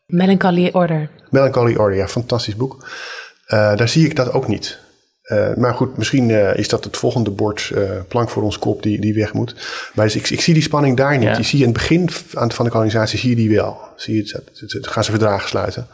Melancholy 0.06 0.70
Order. 0.74 1.10
Melancholy 1.30 1.76
Order, 1.76 1.98
ja. 1.98 2.08
Fantastisch 2.08 2.56
boek. 2.56 2.90
daar 3.48 3.90
zie 3.90 4.06
ik 4.06 4.16
dat 4.16 4.34
ook 4.34 4.48
niet. 4.48 4.80
Uh, 5.30 5.54
maar 5.56 5.74
goed, 5.74 5.98
misschien 5.98 6.30
uh, 6.30 6.56
is 6.56 6.68
dat 6.68 6.84
het 6.84 6.98
volgende 6.98 7.30
bord 7.30 7.72
uh, 7.74 7.92
plank 8.08 8.30
voor 8.30 8.44
ons 8.44 8.60
kop 8.60 8.84
die, 8.84 9.02
die 9.02 9.14
weg 9.14 9.34
moet. 9.34 9.56
Maar 9.94 10.06
dus 10.06 10.16
ik, 10.16 10.30
ik 10.30 10.42
zie 10.42 10.54
die 10.54 10.64
spanning 10.64 10.98
daar 10.98 11.18
niet. 11.18 11.28
Ja. 11.28 11.36
Die 11.36 11.46
zie 11.46 11.60
je 11.60 11.66
in 11.66 11.70
het 11.70 11.80
begin 11.80 12.10
van 12.52 12.66
de 12.66 12.72
kolonisatie 12.72 13.20
zie 13.20 13.30
je 13.30 13.36
die 13.36 13.56
wel. 13.56 13.80
Zie 13.96 14.16
je 14.16 14.22
het, 14.22 14.60
het, 14.60 14.72
het 14.72 14.88
gaan 14.88 15.04
ze 15.04 15.10
verdragen 15.10 15.50
sluiten. 15.50 15.88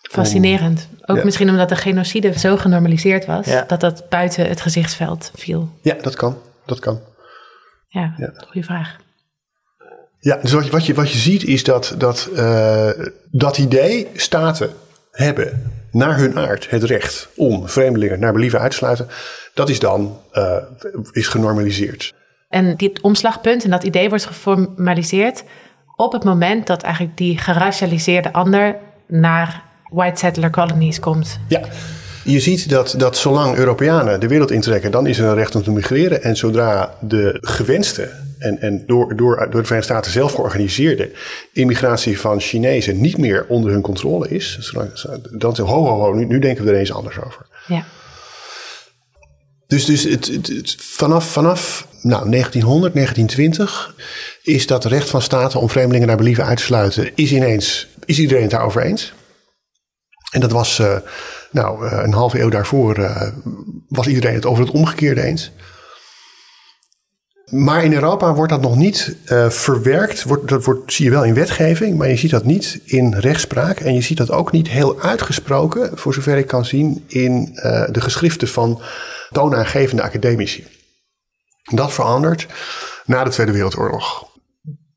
Fascinerend. 0.00 0.88
Ook 1.06 1.16
ja. 1.16 1.24
misschien 1.24 1.48
omdat 1.48 1.68
de 1.68 1.76
genocide 1.76 2.38
zo 2.38 2.56
genormaliseerd 2.56 3.26
was, 3.26 3.46
ja. 3.46 3.64
dat 3.66 3.80
dat 3.80 4.08
buiten 4.08 4.48
het 4.48 4.60
gezichtsveld 4.60 5.30
viel. 5.34 5.78
Ja, 5.82 5.96
dat 6.02 6.14
kan. 6.14 6.38
Dat 6.66 6.78
kan. 6.78 7.00
Ja, 7.88 8.14
goede 8.46 8.66
vraag. 8.66 8.96
Ja, 10.18 10.36
dus 10.36 10.52
wat 10.52 10.64
je, 10.64 10.70
wat 10.70 10.86
je, 10.86 10.94
wat 10.94 11.10
je 11.10 11.18
ziet 11.18 11.44
is 11.44 11.64
dat 11.64 11.94
dat, 11.98 12.28
dat 13.30 13.58
idee 13.58 14.08
staten 14.14 14.70
hebben 15.10 15.82
naar 15.94 16.16
hun 16.18 16.38
aard 16.38 16.70
het 16.70 16.82
recht 16.82 17.28
om 17.36 17.68
vreemdelingen 17.68 18.20
naar 18.20 18.32
believen 18.32 18.60
uit 18.60 18.70
te 18.70 18.76
sluiten, 18.76 19.08
dat 19.54 19.68
is 19.68 19.78
dan 19.78 20.20
uh, 20.32 20.56
is 21.12 21.28
genormaliseerd. 21.28 22.14
En 22.48 22.76
dit 22.76 23.00
omslagpunt 23.00 23.64
en 23.64 23.70
dat 23.70 23.82
idee 23.82 24.08
wordt 24.08 24.26
geformaliseerd 24.26 25.44
op 25.96 26.12
het 26.12 26.24
moment 26.24 26.66
dat 26.66 26.82
eigenlijk 26.82 27.16
die 27.16 27.38
geracialiseerde 27.38 28.32
ander 28.32 28.76
naar 29.06 29.62
white 29.90 30.18
settler 30.18 30.50
colonies 30.50 31.00
komt. 31.00 31.38
Ja. 31.48 31.60
Je 32.24 32.40
ziet 32.40 32.68
dat, 32.68 32.94
dat 32.96 33.16
zolang 33.16 33.56
Europeanen 33.56 34.20
de 34.20 34.28
wereld 34.28 34.50
intrekken, 34.50 34.90
dan 34.90 35.06
is 35.06 35.18
er 35.18 35.26
een 35.26 35.34
recht 35.34 35.54
om 35.54 35.62
te 35.62 35.70
migreren. 35.70 36.22
En 36.22 36.36
zodra 36.36 36.94
de 37.00 37.38
gewenste 37.40 38.10
en, 38.38 38.60
en 38.60 38.86
door, 38.86 39.16
door, 39.16 39.36
door 39.36 39.60
de 39.60 39.66
Verenigde 39.66 39.82
Staten 39.82 40.12
zelf 40.12 40.32
georganiseerde 40.32 41.12
immigratie 41.52 42.20
van 42.20 42.40
Chinezen 42.40 43.00
niet 43.00 43.18
meer 43.18 43.46
onder 43.48 43.70
hun 43.70 43.80
controle 43.80 44.28
is, 44.28 44.72
dan 45.30 45.56
ho, 45.56 45.64
ho, 45.64 45.98
ho, 45.98 46.12
nu, 46.12 46.24
nu 46.24 46.38
denken 46.38 46.64
we 46.64 46.70
er 46.70 46.78
eens 46.78 46.92
anders 46.92 47.20
over. 47.20 47.46
Ja. 47.66 47.84
Dus, 49.66 49.84
dus 49.84 50.02
het, 50.02 50.26
het, 50.26 50.46
het, 50.46 50.76
vanaf, 50.78 51.30
vanaf 51.30 51.86
nou, 52.02 52.30
1900, 52.30 52.94
1920 52.94 53.94
is 54.42 54.66
dat 54.66 54.84
recht 54.84 55.10
van 55.10 55.22
staten 55.22 55.60
om 55.60 55.70
vreemdelingen 55.70 56.08
naar 56.08 56.16
believen 56.16 56.44
uit 56.44 56.56
te 56.56 56.62
sluiten, 56.62 57.10
is 57.14 57.32
ineens, 57.32 57.86
is 58.04 58.18
iedereen 58.18 58.42
het 58.42 58.50
daarover 58.50 58.82
eens. 58.82 59.12
En 60.30 60.40
dat 60.40 60.52
was, 60.52 60.78
uh, 60.78 60.96
nou, 61.50 61.86
uh, 61.86 62.00
een 62.02 62.12
halve 62.12 62.40
eeuw 62.40 62.48
daarvoor 62.48 62.98
uh, 62.98 63.28
was 63.88 64.06
iedereen 64.06 64.34
het 64.34 64.46
over 64.46 64.64
het 64.64 64.72
omgekeerde 64.72 65.22
eens. 65.22 65.52
Maar 67.50 67.84
in 67.84 67.92
Europa 67.92 68.34
wordt 68.34 68.52
dat 68.52 68.60
nog 68.60 68.76
niet 68.76 69.16
uh, 69.26 69.50
verwerkt. 69.50 70.22
Wordt, 70.22 70.48
dat 70.48 70.64
wordt, 70.64 70.92
zie 70.92 71.04
je 71.04 71.10
wel 71.10 71.24
in 71.24 71.34
wetgeving, 71.34 71.98
maar 71.98 72.08
je 72.08 72.16
ziet 72.16 72.30
dat 72.30 72.44
niet 72.44 72.80
in 72.84 73.14
rechtspraak. 73.14 73.80
En 73.80 73.94
je 73.94 74.00
ziet 74.00 74.16
dat 74.16 74.30
ook 74.30 74.52
niet 74.52 74.68
heel 74.68 75.00
uitgesproken, 75.00 75.98
voor 75.98 76.14
zover 76.14 76.36
ik 76.36 76.46
kan 76.46 76.64
zien, 76.64 77.04
in 77.06 77.50
uh, 77.54 77.84
de 77.90 78.00
geschriften 78.00 78.48
van 78.48 78.80
toonaangevende 79.30 80.02
academici. 80.02 80.66
Dat 81.62 81.92
verandert 81.92 82.46
na 83.06 83.24
de 83.24 83.30
Tweede 83.30 83.52
Wereldoorlog. 83.52 84.32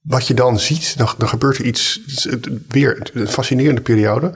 Wat 0.01 0.27
je 0.27 0.33
dan 0.33 0.59
ziet, 0.59 0.97
dan 0.97 1.29
gebeurt 1.29 1.57
er 1.57 1.65
iets, 1.65 2.01
weer 2.67 3.09
een 3.13 3.27
fascinerende 3.27 3.81
periode. 3.81 4.33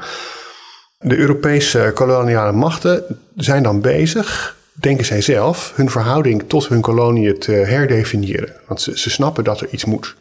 De 0.97 1.17
Europese 1.17 1.91
koloniale 1.93 2.51
machten 2.51 3.03
zijn 3.35 3.63
dan 3.63 3.81
bezig 3.81 4.55
denken 4.81 5.05
zij 5.05 5.21
zelf, 5.21 5.71
hun 5.75 5.89
verhouding 5.89 6.49
tot 6.49 6.67
hun 6.67 6.81
koloniën 6.81 7.39
te 7.39 7.51
herdefiniëren. 7.51 8.55
Want 8.67 8.81
ze, 8.81 8.99
ze 8.99 9.09
snappen 9.09 9.43
dat 9.43 9.61
er 9.61 9.67
iets 9.69 9.85
moet. 9.85 10.15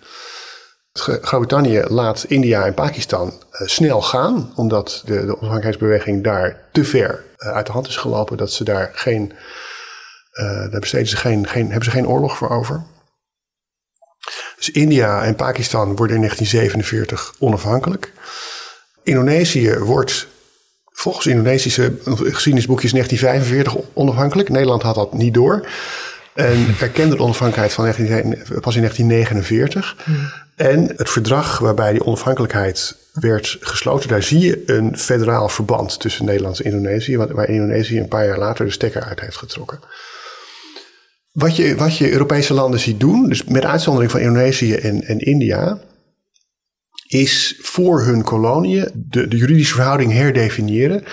Groot-Brittannië 0.93 1.85
laat 1.89 2.25
India 2.29 2.65
en 2.65 2.75
Pakistan 2.75 3.29
uh, 3.29 3.69
snel 3.69 4.03
gaan, 4.03 4.53
omdat 4.57 5.03
de, 5.05 5.13
de 5.13 5.21
onafhankelijkheidsbeweging 5.21 6.25
daar 6.25 6.69
te 6.73 6.85
ver 6.85 7.25
uh, 7.37 7.53
uit 7.53 7.67
de 7.67 7.73
hand 7.73 7.89
is 7.89 7.97
gelopen, 7.97 8.37
dat 8.37 8.53
ze 8.53 8.65
daar 8.65 8.91
geen, 8.95 9.33
daar 10.71 10.81
besteden 10.81 11.09
ze 11.09 11.17
geen, 11.17 11.47
geen, 11.47 11.67
hebben 11.67 11.85
ze 11.85 11.91
geen 11.91 12.09
oorlog 12.09 12.37
voor 12.37 12.51
over. 12.51 12.83
Dus 14.57 14.71
India 14.71 15.23
en 15.23 15.35
Pakistan 15.35 15.97
worden 15.97 16.17
in 16.17 16.23
1947 16.23 17.35
onafhankelijk. 17.39 18.13
Indonesië 19.03 19.79
wordt 19.79 20.27
volgens 21.01 21.27
Indonesische 21.27 21.93
geschiedenisboekjes 22.05 22.93
1945 22.93 23.91
onafhankelijk. 23.93 24.49
Nederland 24.49 24.83
had 24.83 24.95
dat 24.95 25.13
niet 25.13 25.35
door. 25.35 25.69
En 26.35 26.75
erkende 26.81 27.17
de 27.17 27.23
onafhankelijkheid 27.23 27.73
van 27.73 27.85
19, 27.85 28.61
pas 28.61 28.75
in 28.75 28.81
1949. 28.81 29.97
Hmm. 30.05 30.33
En 30.57 30.93
het 30.97 31.11
verdrag 31.11 31.59
waarbij 31.59 31.93
die 31.93 32.05
onafhankelijkheid 32.05 32.97
werd 33.13 33.57
gesloten, 33.61 34.09
daar 34.09 34.23
zie 34.23 34.39
je 34.39 34.63
een 34.67 34.99
federaal 34.99 35.49
verband 35.49 36.01
tussen 36.01 36.25
Nederland 36.25 36.61
en 36.61 36.73
Indonesië, 36.73 37.17
waar 37.17 37.49
Indonesië 37.49 37.99
een 37.99 38.09
paar 38.09 38.27
jaar 38.27 38.39
later 38.39 38.65
de 38.65 38.71
stekker 38.71 39.03
uit 39.03 39.21
heeft 39.21 39.37
getrokken. 39.37 39.81
Wat 41.33 41.57
je, 41.57 41.77
wat 41.77 41.97
je 41.97 42.13
Europese 42.13 42.55
landen 42.55 42.81
ziet 42.81 43.01
doen, 43.01 43.29
dus 43.29 43.45
met 43.45 43.65
uitzondering 43.65 44.11
van 44.11 44.21
Indonesië 44.21 44.75
en, 44.75 45.03
en 45.03 45.19
India, 45.19 45.81
is 47.11 47.59
voor 47.61 48.03
hun 48.03 48.23
koloniën 48.23 48.91
de, 48.95 49.29
de 49.29 49.37
juridische 49.37 49.75
verhouding 49.75 50.13
herdefiniëren. 50.13 51.05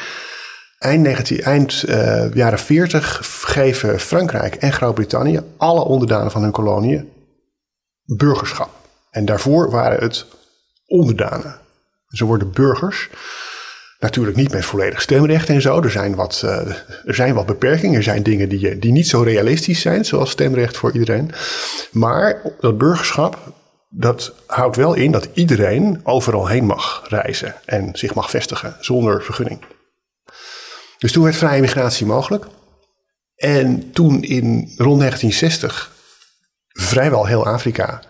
Eind, 0.79 1.03
19, 1.03 1.41
eind 1.41 1.83
uh, 1.87 2.33
jaren 2.33 2.59
40 2.59 3.21
geven 3.41 3.99
Frankrijk 3.99 4.55
en 4.55 4.73
Groot-Brittannië 4.73 5.41
alle 5.57 5.83
onderdanen 5.83 6.31
van 6.31 6.41
hun 6.41 6.51
koloniën 6.51 7.09
burgerschap. 8.05 8.69
En 9.11 9.25
daarvoor 9.25 9.71
waren 9.71 9.99
het 9.99 10.25
onderdanen. 10.85 11.59
Ze 12.07 12.25
worden 12.25 12.51
burgers. 12.51 13.09
Natuurlijk 13.99 14.37
niet 14.37 14.51
met 14.51 14.65
volledig 14.65 15.01
stemrecht 15.01 15.49
en 15.49 15.61
zo. 15.61 15.81
Er 15.81 15.91
zijn 15.91 16.15
wat, 16.15 16.41
uh, 16.45 16.51
er 17.05 17.15
zijn 17.15 17.33
wat 17.33 17.45
beperkingen. 17.45 17.97
Er 17.97 18.03
zijn 18.03 18.23
dingen 18.23 18.49
die, 18.49 18.79
die 18.79 18.91
niet 18.91 19.07
zo 19.07 19.21
realistisch 19.21 19.81
zijn, 19.81 20.05
zoals 20.05 20.29
stemrecht 20.29 20.77
voor 20.77 20.91
iedereen. 20.91 21.31
Maar 21.91 22.41
dat 22.59 22.77
burgerschap 22.77 23.55
dat 23.89 24.33
houdt 24.47 24.75
wel 24.75 24.93
in 24.93 25.11
dat 25.11 25.29
iedereen 25.33 25.99
overal 26.03 26.47
heen 26.47 26.65
mag 26.65 27.05
reizen 27.07 27.55
en 27.65 27.89
zich 27.93 28.13
mag 28.13 28.29
vestigen 28.29 28.77
zonder 28.79 29.23
vergunning. 29.23 29.65
Dus 30.97 31.11
toen 31.11 31.23
werd 31.23 31.35
vrije 31.35 31.61
migratie 31.61 32.05
mogelijk. 32.05 32.45
En 33.35 33.91
toen 33.91 34.23
in 34.23 34.49
rond 34.77 34.99
1960 34.99 35.91
vrijwel 36.67 37.25
heel 37.25 37.45
Afrika 37.45 38.01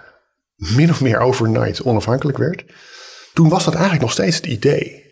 min 0.56 0.90
of 0.90 1.02
meer 1.02 1.20
overnight 1.20 1.84
onafhankelijk 1.84 2.38
werd, 2.38 2.64
toen 3.34 3.50
was 3.50 3.64
dat 3.64 3.74
eigenlijk 3.74 4.04
nog 4.04 4.12
steeds 4.12 4.36
het 4.36 4.46
idee. 4.46 5.06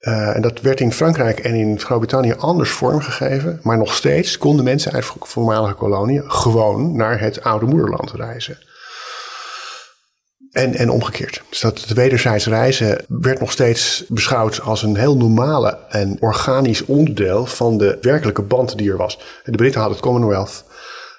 Uh, 0.00 0.36
en 0.36 0.42
dat 0.42 0.60
werd 0.60 0.80
in 0.80 0.92
Frankrijk 0.92 1.38
en 1.38 1.54
in 1.54 1.80
Groot-Brittannië 1.80 2.34
anders 2.34 2.70
vormgegeven, 2.70 3.60
maar 3.62 3.78
nog 3.78 3.94
steeds 3.94 4.38
konden 4.38 4.64
mensen 4.64 4.92
uit 4.92 5.04
voormalige 5.18 5.74
koloniën 5.74 6.30
gewoon 6.30 6.96
naar 6.96 7.20
het 7.20 7.42
oude 7.42 7.66
moederland 7.66 8.12
reizen. 8.12 8.58
En, 10.58 10.74
en 10.74 10.90
omgekeerd. 10.90 11.42
Dus 11.50 11.60
dat 11.60 11.80
het 11.80 11.92
wederzijds 11.92 12.46
reizen 12.46 13.04
werd 13.08 13.40
nog 13.40 13.52
steeds 13.52 14.04
beschouwd 14.08 14.60
als 14.60 14.82
een 14.82 14.96
heel 14.96 15.16
normale 15.16 15.78
en 15.88 16.16
organisch 16.20 16.84
onderdeel 16.84 17.46
van 17.46 17.78
de 17.78 17.98
werkelijke 18.00 18.42
band 18.42 18.78
die 18.78 18.90
er 18.90 18.96
was. 18.96 19.18
De 19.44 19.56
Britten 19.56 19.80
hadden 19.80 19.98
het 19.98 20.06
Commonwealth. 20.06 20.64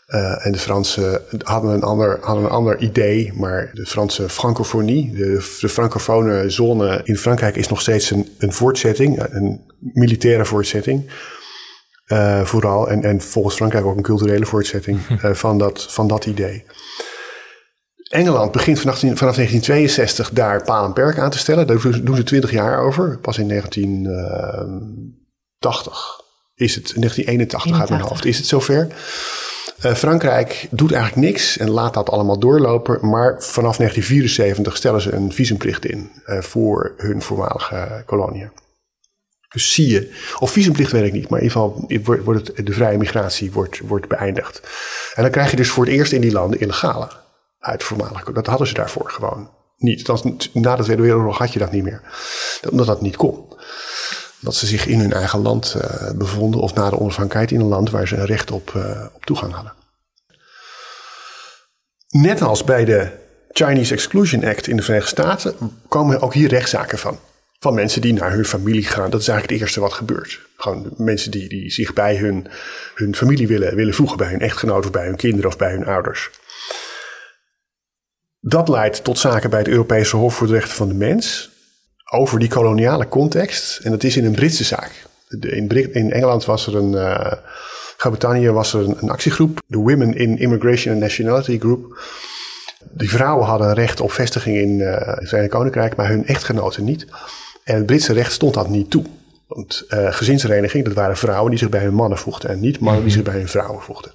Uh, 0.08 0.46
en 0.46 0.52
de 0.52 0.58
Fransen 0.58 1.22
hadden 1.44 1.74
een, 1.74 1.84
ander, 1.84 2.18
hadden 2.22 2.44
een 2.44 2.50
ander 2.50 2.80
idee, 2.80 3.34
maar 3.34 3.70
de 3.74 3.86
Franse 3.86 4.30
francofonie, 4.30 5.12
de, 5.12 5.58
de 5.60 5.70
francofone 5.70 6.50
zone 6.50 7.02
in 7.04 7.18
Frankrijk, 7.18 7.56
is 7.56 7.68
nog 7.68 7.82
steeds 7.82 8.12
een, 8.12 8.30
een 8.38 8.54
voortzetting, 8.54 9.24
een 9.30 9.62
militaire 9.80 10.46
voortzetting. 10.46 11.12
Uh, 12.08 12.46
vooral, 12.46 12.90
en, 12.90 13.04
en 13.04 13.22
volgens 13.22 13.56
Frankrijk 13.56 13.86
ook 13.86 13.98
een 13.98 14.04
culturele 14.04 14.46
voortzetting 14.46 15.00
uh, 15.10 15.34
van, 15.44 15.58
dat, 15.58 15.88
van 15.90 16.08
dat 16.08 16.26
idee. 16.26 16.66
Engeland 18.10 18.52
begint 18.52 18.80
vanaf, 18.80 19.00
vanaf 19.00 19.18
1962 19.18 20.30
daar 20.30 20.64
paal 20.64 20.86
en 20.86 20.94
perk 20.94 21.18
aan 21.18 21.30
te 21.30 21.38
stellen. 21.38 21.68
Daar 21.68 22.04
doen 22.04 22.16
ze 22.16 22.24
20 22.24 22.52
jaar 22.52 22.80
over. 22.80 23.18
Pas 23.18 23.38
in 23.38 23.48
1980 23.48 26.22
is 26.56 26.76
het, 26.76 26.94
1981 26.96 27.80
uit 27.80 27.90
mijn 27.90 28.02
hoofd, 28.02 28.26
is 28.26 28.38
het 28.38 28.48
zover. 28.48 28.88
Uh, 29.86 29.94
Frankrijk 29.94 30.68
doet 30.72 30.92
eigenlijk 30.92 31.28
niks 31.28 31.58
en 31.58 31.70
laat 31.70 31.94
dat 31.94 32.10
allemaal 32.10 32.40
doorlopen. 32.40 33.10
Maar 33.10 33.44
vanaf 33.44 33.78
1974 33.78 34.78
stellen 34.78 35.02
ze 35.02 35.14
een 35.14 35.34
visumplicht 35.34 35.86
in 35.86 36.12
uh, 36.26 36.42
voor 36.42 36.94
hun 36.98 37.22
voormalige 37.22 38.04
koloniën. 38.06 38.52
Dus 39.50 39.74
zie 39.74 39.88
je, 39.88 40.16
of 40.40 40.52
visumplicht 40.52 40.92
weet 40.92 41.06
ik 41.06 41.14
niet, 41.14 41.30
maar 41.30 41.40
in 41.40 41.48
ieder 41.48 41.62
geval 41.62 41.88
wordt 42.24 42.48
het, 42.48 42.66
de 42.66 42.74
vrije 42.74 42.98
migratie 42.98 43.52
wordt, 43.52 43.80
wordt 43.80 44.08
beëindigd. 44.08 44.62
En 45.14 45.24
dan 45.24 45.32
krijg 45.32 45.50
je 45.50 45.56
dus 45.56 45.70
voor 45.70 45.86
het 45.86 45.94
eerst 45.94 46.12
in 46.12 46.22
die 46.22 46.32
landen 46.32 46.60
illegale 46.60 47.10
uit. 47.60 47.86
Dat 48.34 48.48
hadden 48.48 48.68
ze 48.68 48.74
daarvoor 48.74 49.10
gewoon 49.10 49.50
niet. 49.78 50.08
Na 50.54 50.76
de 50.76 50.84
Tweede 50.84 51.02
Wereldoorlog 51.02 51.38
had 51.38 51.54
je 51.54 51.60
dat 51.60 51.72
niet 51.72 51.84
meer. 51.84 52.02
Omdat 52.70 52.86
dat 52.86 53.02
niet 53.02 53.16
kon. 53.16 53.48
Dat 54.40 54.56
ze 54.56 54.66
zich 54.66 54.86
in 54.86 55.00
hun 55.00 55.14
eigen 55.14 55.40
land 55.40 55.76
uh, 55.78 56.12
bevonden 56.12 56.62
of 56.62 56.74
na 56.74 56.90
de 56.90 57.00
onafhankelijkheid 57.00 57.52
in 57.52 57.60
een 57.60 57.72
land 57.72 57.90
waar 57.90 58.08
ze 58.08 58.16
een 58.16 58.26
recht 58.26 58.52
op, 58.52 58.74
uh, 58.76 59.06
op 59.14 59.26
toegang 59.26 59.54
hadden. 59.54 59.74
Net 62.10 62.42
als 62.42 62.64
bij 62.64 62.86
de 62.86 63.12
Chinese 63.52 63.94
Exclusion 63.94 64.46
Act 64.46 64.68
in 64.68 64.76
de 64.76 64.82
Verenigde 64.82 65.10
Staten 65.10 65.56
komen 65.88 66.22
ook 66.22 66.34
hier 66.34 66.50
rechtszaken 66.50 66.98
van. 66.98 67.20
Van 67.60 67.74
mensen 67.74 68.02
die 68.02 68.14
naar 68.14 68.32
hun 68.32 68.46
familie 68.46 68.84
gaan. 68.84 69.10
Dat 69.10 69.22
is 69.22 69.28
eigenlijk 69.28 69.50
het 69.50 69.62
eerste 69.62 69.80
wat 69.80 69.94
gebeurt. 69.94 70.40
Gewoon 70.58 70.94
mensen 70.98 71.32
die, 71.32 71.50
die 71.50 71.72
zich 71.72 71.94
bij 71.94 72.18
hun, 72.18 72.48
hun 72.96 73.16
familie 73.16 73.48
willen, 73.48 73.76
willen 73.76 73.94
voegen. 73.94 74.18
Bij 74.18 74.30
hun 74.30 74.40
echtgenoot 74.40 74.86
of 74.86 74.92
bij 74.92 75.06
hun 75.06 75.16
kinderen 75.16 75.50
of 75.50 75.58
bij 75.58 75.72
hun 75.72 75.86
ouders. 75.86 76.30
Dat 78.50 78.68
leidt 78.68 79.04
tot 79.04 79.20
zaken 79.20 79.50
bij 79.50 79.60
het 79.60 79.68
Europese 79.68 80.16
Hof 80.16 80.36
voor 80.36 80.48
de 80.48 80.54
Rechten 80.54 80.76
van 80.76 80.88
de 80.88 80.94
Mens 80.94 81.50
over 82.12 82.40
die 82.40 82.50
koloniale 82.50 83.08
context. 83.08 83.80
En 83.80 83.92
dat 83.92 84.04
is 84.04 84.18
in 84.18 84.26
een 84.26 84.36
Britse 84.36 84.64
zaak. 84.64 85.08
In, 85.40 85.94
in 85.94 86.12
Engeland 86.12 86.46
was 86.46 86.68
er 86.68 86.76
een. 86.76 86.92
Uh, 86.92 87.32
Groot-Brittannië 87.98 88.50
was 88.50 88.74
er 88.74 89.02
een, 89.02 89.10
actiegroep, 89.10 89.62
de 89.66 89.78
Women 89.78 90.14
in 90.14 90.38
Immigration 90.38 90.94
and 90.94 91.02
Nationality 91.02 91.60
Group. 91.60 92.02
Die 92.92 93.10
vrouwen 93.10 93.46
hadden 93.46 93.74
recht 93.74 94.02
op 94.02 94.12
vestiging 94.12 94.58
in 94.58 94.80
uh, 94.80 94.98
het 94.98 95.30
Verenigd 95.30 95.52
Koninkrijk, 95.52 95.96
maar 95.96 96.08
hun 96.08 96.26
echtgenoten 96.26 96.84
niet. 96.84 97.06
En 97.64 97.76
het 97.76 97.86
Britse 97.86 98.14
recht 98.14 98.32
stond 98.32 98.54
dat 98.54 98.70
niet 98.70 98.90
toe. 98.90 99.04
Want 99.48 99.84
uh, 99.90 100.14
gezinshereniging, 100.14 100.86
dat 100.86 100.94
waren 100.94 101.18
vrouwen 101.18 101.50
die 101.50 101.60
zich 101.60 101.70
bij 101.70 101.82
hun 101.82 101.94
mannen 101.94 102.18
voegden 102.18 102.50
en 102.50 102.60
niet 102.60 102.80
mannen 102.80 103.04
die 103.04 103.12
zich 103.12 103.24
bij 103.24 103.34
hun 103.34 103.48
vrouwen 103.48 103.82
voegden. 103.82 104.12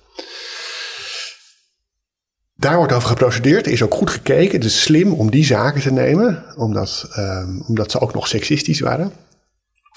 Daar 2.57 2.77
wordt 2.77 2.93
over 2.93 3.09
geprocedeerd. 3.09 3.67
Er 3.67 3.73
is 3.73 3.83
ook 3.83 3.95
goed 3.95 4.11
gekeken. 4.11 4.55
Het 4.55 4.65
is 4.65 4.83
slim 4.83 5.13
om 5.13 5.31
die 5.31 5.45
zaken 5.45 5.81
te 5.81 5.93
nemen, 5.93 6.45
omdat, 6.57 7.09
um, 7.19 7.65
omdat 7.67 7.91
ze 7.91 8.01
ook 8.01 8.15
nog 8.15 8.29
seksistisch 8.29 8.81
waren. 8.81 9.13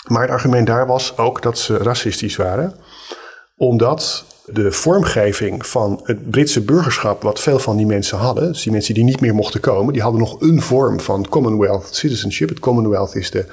Maar 0.07 0.21
het 0.21 0.31
argument 0.31 0.67
daar 0.67 0.87
was 0.87 1.17
ook 1.17 1.41
dat 1.41 1.59
ze 1.59 1.77
racistisch 1.77 2.35
waren, 2.35 2.75
omdat 3.57 4.25
de 4.45 4.71
vormgeving 4.71 5.65
van 5.65 5.99
het 6.03 6.29
Britse 6.29 6.61
burgerschap, 6.61 7.21
wat 7.21 7.39
veel 7.39 7.59
van 7.59 7.77
die 7.77 7.85
mensen 7.85 8.17
hadden, 8.17 8.51
dus 8.51 8.63
die 8.63 8.71
mensen 8.71 8.93
die 8.93 9.03
niet 9.03 9.21
meer 9.21 9.35
mochten 9.35 9.59
komen, 9.59 9.93
die 9.93 10.01
hadden 10.01 10.19
nog 10.19 10.41
een 10.41 10.61
vorm 10.61 10.99
van 10.99 11.29
Commonwealth 11.29 11.95
citizenship. 11.95 12.49
Het 12.49 12.59
Commonwealth 12.59 13.15
is 13.15 13.31
de, 13.31 13.45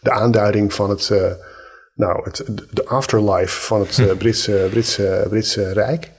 de 0.00 0.10
aanduiding 0.10 0.74
van 0.74 0.90
het, 0.90 1.08
uh, 1.12 1.18
nou, 1.94 2.20
het, 2.24 2.44
de 2.70 2.84
afterlife 2.84 3.60
van 3.60 3.80
het 3.80 3.98
uh, 3.98 4.12
Britse, 4.12 4.66
Britse, 4.70 5.26
Britse 5.28 5.72
Rijk. 5.72 6.10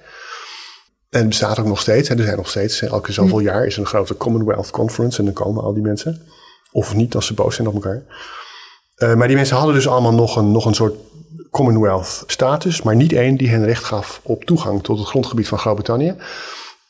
En 1.10 1.20
het 1.20 1.28
bestaat 1.28 1.60
ook 1.60 1.66
nog 1.66 1.80
steeds. 1.80 2.10
Er 2.10 2.24
zijn 2.24 2.38
nog 2.38 2.49
steeds, 2.49 2.82
elke 2.82 3.12
zoveel 3.12 3.39
jaar 3.39 3.66
is 3.66 3.74
er 3.74 3.80
een 3.80 3.86
grote 3.86 4.18
Commonwealth 4.18 4.72
Conference 4.72 5.20
en 5.20 5.26
dan 5.26 5.34
komen 5.34 5.64
al 5.64 5.74
die 5.74 5.84
mensen. 5.84 6.22
Of 6.72 6.95
niet 6.95 7.16
als 7.16 7.26
ze 7.26 7.34
boos 7.34 7.55
zijn 7.55 7.68
op 7.68 7.74
elkaar. 7.74 8.03
Uh, 8.97 9.16
maar 9.16 9.28
die 9.28 9.36
mensen 9.36 9.58
hadden 9.58 9.76
dus 9.76 9.88
allemaal 9.88 10.14
nog 10.14 10.36
een, 10.36 10.51
nog 10.51 10.66
een 10.66 10.74
soort 10.74 10.95
Commonwealth 11.51 12.24
status, 12.28 12.82
maar 12.82 12.95
niet 12.95 13.14
één 13.14 13.38
die 13.38 13.49
hen 13.49 13.66
recht 13.66 13.84
gaf 13.84 14.20
op 14.24 14.43
toegang 14.43 14.84
tot 14.84 14.99
het 14.99 15.08
grondgebied 15.08 15.47
van 15.47 15.58
Groot-Brittannië. 15.58 16.16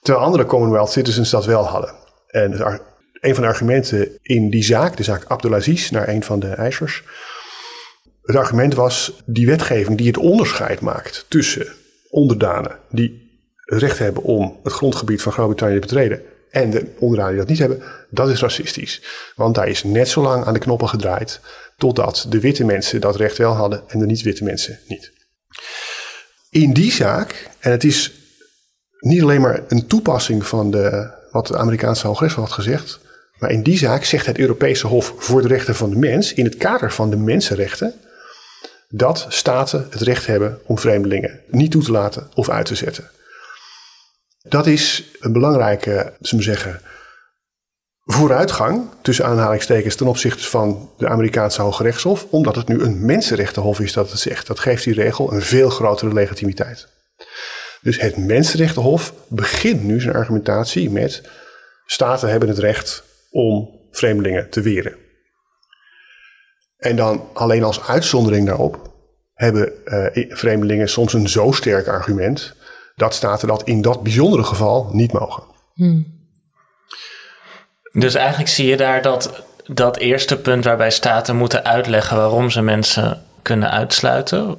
Terwijl 0.01 0.25
andere 0.25 0.45
Commonwealth 0.45 0.91
citizens 0.91 1.29
dat 1.29 1.45
wel 1.45 1.63
hadden. 1.63 1.93
En 2.27 2.81
een 3.13 3.33
van 3.33 3.43
de 3.43 3.49
argumenten 3.49 4.09
in 4.21 4.49
die 4.49 4.63
zaak, 4.63 4.97
de 4.97 5.03
zaak 5.03 5.25
Abdulaziz, 5.27 5.89
naar 5.89 6.07
een 6.07 6.23
van 6.23 6.39
de 6.39 6.47
eisers. 6.47 7.03
Het 8.23 8.35
argument 8.35 8.73
was 8.73 9.13
die 9.25 9.45
wetgeving 9.45 9.97
die 9.97 10.07
het 10.07 10.17
onderscheid 10.17 10.81
maakt 10.81 11.25
tussen 11.27 11.67
onderdanen 12.09 12.79
die 12.89 13.26
recht 13.67 13.97
hebben 13.97 14.23
om 14.23 14.59
het 14.63 14.73
grondgebied 14.73 15.21
van 15.21 15.31
Groot-Brittannië 15.31 15.79
te 15.79 15.87
betreden 15.87 16.21
en 16.49 16.69
de 16.69 16.85
onderdanen 16.99 17.31
die 17.31 17.39
dat 17.39 17.49
niet 17.49 17.59
hebben, 17.59 17.83
dat 18.09 18.29
is 18.29 18.39
racistisch. 18.39 19.01
Want 19.35 19.55
daar 19.55 19.67
is 19.67 19.83
net 19.83 20.09
zo 20.09 20.21
lang 20.21 20.45
aan 20.45 20.53
de 20.53 20.59
knoppen 20.59 20.89
gedraaid 20.89 21.39
totdat 21.77 22.25
de 22.29 22.39
witte 22.39 22.63
mensen 22.63 23.01
dat 23.01 23.15
recht 23.15 23.37
wel 23.37 23.53
hadden 23.53 23.83
en 23.87 23.99
de 23.99 24.05
niet-witte 24.05 24.43
mensen 24.43 24.79
niet. 24.87 25.11
In 26.49 26.73
die 26.73 26.91
zaak, 26.91 27.49
en 27.59 27.71
het 27.71 27.83
is 27.83 28.11
niet 28.99 29.21
alleen 29.21 29.41
maar 29.41 29.63
een 29.67 29.87
toepassing 29.87 30.45
van 30.45 30.71
de, 30.71 31.09
wat 31.31 31.47
de 31.47 31.57
Amerikaanse 31.57 32.07
Hooggerechtshof 32.07 32.45
had 32.45 32.53
gezegd, 32.53 32.99
maar 33.39 33.51
in 33.51 33.63
die 33.63 33.77
zaak 33.77 34.03
zegt 34.03 34.25
het 34.25 34.37
Europese 34.37 34.87
Hof 34.87 35.13
voor 35.17 35.41
de 35.41 35.47
Rechten 35.47 35.75
van 35.75 35.89
de 35.89 35.97
Mens, 35.97 36.33
in 36.33 36.45
het 36.45 36.57
kader 36.57 36.91
van 36.91 37.09
de 37.09 37.17
mensenrechten, 37.17 37.93
dat 38.89 39.25
staten 39.29 39.87
het 39.89 40.01
recht 40.01 40.25
hebben 40.25 40.59
om 40.65 40.79
vreemdelingen 40.79 41.39
niet 41.47 41.71
toe 41.71 41.83
te 41.83 41.91
laten 41.91 42.27
of 42.33 42.49
uit 42.49 42.65
te 42.65 42.75
zetten. 42.75 43.09
Dat 44.49 44.67
is 44.67 45.03
een 45.19 45.31
belangrijke, 45.33 46.13
zullen 46.19 46.45
we 46.45 46.51
zeggen, 46.51 46.81
vooruitgang, 48.03 48.89
tussen 49.01 49.25
aanhalingstekens, 49.25 49.95
ten 49.95 50.07
opzichte 50.07 50.43
van 50.43 50.91
de 50.97 51.07
Amerikaanse 51.07 51.61
Hoge 51.61 51.83
Rechtshof, 51.83 52.25
omdat 52.29 52.55
het 52.55 52.67
nu 52.67 52.81
een 52.81 53.05
mensenrechtenhof 53.05 53.79
is 53.79 53.93
dat 53.93 54.11
het 54.11 54.19
zegt. 54.19 54.47
Dat 54.47 54.59
geeft 54.59 54.83
die 54.83 54.93
regel 54.93 55.33
een 55.33 55.41
veel 55.41 55.69
grotere 55.69 56.13
legitimiteit. 56.13 56.87
Dus 57.81 57.99
het 57.99 58.17
Mensenrechtenhof 58.17 59.13
begint 59.27 59.83
nu 59.83 60.01
zijn 60.01 60.15
argumentatie 60.15 60.89
met 60.89 61.21
staten 61.85 62.29
hebben 62.29 62.49
het 62.49 62.57
recht 62.57 63.03
om 63.31 63.79
vreemdelingen 63.91 64.49
te 64.49 64.61
weren. 64.61 64.95
En 66.77 66.95
dan 66.95 67.29
alleen 67.33 67.63
als 67.63 67.87
uitzondering 67.87 68.45
daarop 68.45 68.95
hebben 69.33 69.71
uh, 69.85 70.35
vreemdelingen 70.35 70.89
soms 70.89 71.13
een 71.13 71.29
zo 71.29 71.51
sterk 71.51 71.87
argument 71.87 72.55
dat 72.97 73.13
staten 73.13 73.47
dat 73.47 73.63
in 73.63 73.81
dat 73.81 74.03
bijzondere 74.03 74.43
geval 74.43 74.89
niet 74.91 75.11
mogen. 75.11 75.43
Hmm. 75.73 76.05
Dus 77.91 78.15
eigenlijk 78.15 78.49
zie 78.49 78.67
je 78.67 78.77
daar 78.77 79.01
dat 79.01 79.43
dat 79.65 79.97
eerste 79.97 80.37
punt 80.37 80.63
waarbij 80.63 80.91
staten 80.91 81.35
moeten 81.35 81.65
uitleggen 81.65 82.17
waarom 82.17 82.49
ze 82.49 82.61
mensen 82.61 83.23
kunnen 83.41 83.71
uitsluiten, 83.71 84.55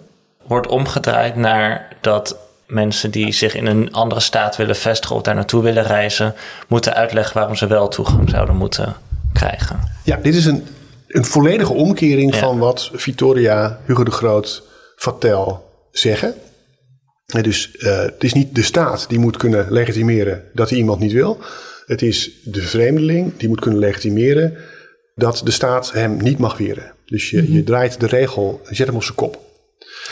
wordt 0.47 0.67
omgedraaid 0.67 1.37
naar 1.37 1.97
dat 2.01 2.37
mensen 2.67 3.11
die 3.11 3.33
zich 3.33 3.55
in 3.55 3.67
een 3.67 3.93
andere 3.93 4.21
staat 4.21 4.57
willen 4.57 4.77
vestigen 4.77 5.17
of 5.17 5.23
daar 5.23 5.35
naartoe 5.35 5.63
willen 5.63 5.85
reizen, 5.85 6.35
moeten 6.69 6.95
uitleggen 6.95 7.35
waarom 7.35 7.57
ze 7.57 7.67
wel 7.67 7.89
toegang 7.89 8.31
zouden 8.31 8.57
moeten 8.57 8.97
krijgen. 9.33 9.81
Ja, 10.05 10.17
dit 10.17 10.35
is 10.35 10.47
een, 10.47 10.67
een 11.09 11.25
volledige 11.25 11.73
omkering 11.73 12.35
van 12.35 12.59
wat 12.59 12.91
Victoria, 12.93 13.79
Hugo 13.85 14.05
de 14.05 14.11
Groot, 14.11 14.63
Vatel 14.97 15.71
zeggen. 15.91 16.35
Dus 17.33 17.71
uh, 17.79 17.99
het 17.99 18.25
is 18.25 18.33
niet 18.33 18.55
de 18.55 18.63
staat 18.63 19.09
die 19.09 19.19
moet 19.19 19.37
kunnen 19.37 19.73
legitimeren 19.73 20.45
dat 20.53 20.69
hij 20.69 20.79
iemand 20.79 21.01
niet 21.01 21.13
wil. 21.13 21.39
Het 21.87 22.03
is 22.03 22.31
de 22.45 22.63
vreemdeling 22.63 23.33
die 23.37 23.49
moet 23.49 23.61
kunnen 23.61 23.81
legitimeren 23.81 24.57
dat 25.15 25.41
de 25.45 25.51
staat 25.51 25.93
hem 25.93 26.17
niet 26.17 26.39
mag 26.39 26.57
weren. 26.57 26.93
Dus 27.07 27.31
je, 27.31 27.53
je 27.53 27.59
mhm. 27.59 27.65
draait 27.65 28.01
de 28.01 28.07
regel, 28.07 28.61
zet 28.65 28.87
hem 28.87 28.97
op 28.97 29.03
zijn 29.03 29.15
kop. 29.15 29.39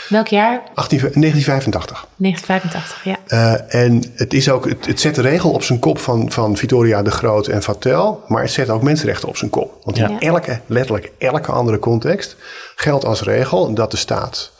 Welk 0.09 0.27
jaar? 0.27 0.61
18, 0.73 0.99
1985. 0.99 2.07
1985, 2.15 3.03
ja. 3.03 3.17
Uh, 3.27 3.83
en 3.83 4.03
het, 4.15 4.33
is 4.33 4.49
ook, 4.49 4.69
het, 4.69 4.85
het, 4.85 4.99
zet 4.99 5.15
de 5.15 5.21
regel 5.21 5.51
op 5.51 5.63
zijn 5.63 5.79
kop 5.79 5.99
van, 5.99 6.31
van 6.31 6.57
Victoria 6.57 7.01
de 7.01 7.11
Groot 7.11 7.47
en 7.47 7.63
Vatel, 7.63 8.23
maar 8.27 8.41
het 8.41 8.51
zet 8.51 8.69
ook 8.69 8.81
mensenrechten 8.83 9.27
op 9.27 9.37
zijn 9.37 9.49
kop. 9.49 9.81
Want 9.83 9.97
in 9.97 10.19
elke, 10.19 10.59
letterlijk 10.65 11.11
elke 11.17 11.51
andere 11.51 11.79
context 11.79 12.35
geldt 12.75 13.05
als 13.05 13.21
regel 13.21 13.73
dat 13.73 13.91
de 13.91 13.97
staat 13.97 14.55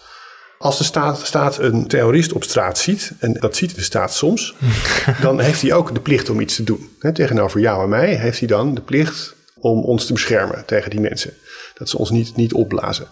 als 0.58 0.78
de 0.78 0.84
staat, 0.84 1.26
staat, 1.26 1.58
een 1.58 1.88
terrorist 1.88 2.34
op 2.34 2.44
straat 2.44 2.78
ziet, 2.78 3.12
en 3.20 3.34
dat 3.34 3.56
ziet 3.56 3.76
de 3.76 3.82
staat 3.82 4.14
soms, 4.14 4.56
dan 5.22 5.40
heeft 5.40 5.62
hij 5.62 5.74
ook 5.74 5.94
de 5.94 6.00
plicht 6.00 6.30
om 6.30 6.40
iets 6.40 6.56
te 6.56 6.64
doen. 6.64 6.90
tegenover 7.14 7.60
jou 7.60 7.84
en 7.84 7.90
mij 7.90 8.16
heeft 8.16 8.40
hij 8.40 8.48
dan 8.48 8.76
de 8.76 8.82
plicht 8.82 9.36
om 9.60 9.84
ons 9.84 10.06
te 10.06 10.14
beschermen 10.14 10.64
tegen 10.66 10.90
die 10.90 11.00
mensen. 11.00 11.34
Dat 11.74 11.90
ze 11.90 11.98
ons 11.98 12.10
niet, 12.10 12.36
niet 12.36 12.54
opblazen. 12.54 13.08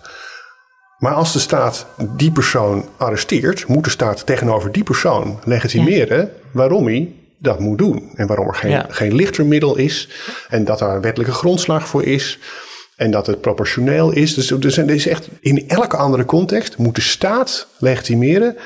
Maar 0.97 1.13
als 1.13 1.33
de 1.33 1.39
staat 1.39 1.85
die 2.17 2.31
persoon 2.31 2.89
arresteert, 2.97 3.67
moet 3.67 3.83
de 3.83 3.89
staat 3.89 4.25
tegenover 4.25 4.71
die 4.71 4.83
persoon 4.83 5.39
legitimeren 5.43 6.31
waarom 6.51 6.85
hij 6.85 7.13
dat 7.39 7.59
moet 7.59 7.77
doen. 7.77 8.11
En 8.15 8.27
waarom 8.27 8.47
er 8.47 8.55
geen, 8.55 8.71
Ja. 8.71 8.85
geen 8.89 9.15
lichter 9.15 9.45
middel 9.45 9.75
is. 9.77 10.09
En 10.49 10.65
dat 10.65 10.79
daar 10.79 10.95
een 10.95 11.01
wettelijke 11.01 11.33
grondslag 11.33 11.87
voor 11.87 12.03
is. 12.03 12.39
En 12.95 13.11
dat 13.11 13.27
het 13.27 13.41
proportioneel 13.41 14.11
is. 14.11 14.33
Dus, 14.33 14.47
dus 14.47 14.77
er 14.77 14.89
is 14.89 15.07
echt 15.07 15.29
in 15.39 15.67
elke 15.67 15.97
andere 15.97 16.25
context 16.25 16.77
moet 16.77 16.95
de 16.95 17.01
staat 17.01 17.67
legitimeren 17.77 18.57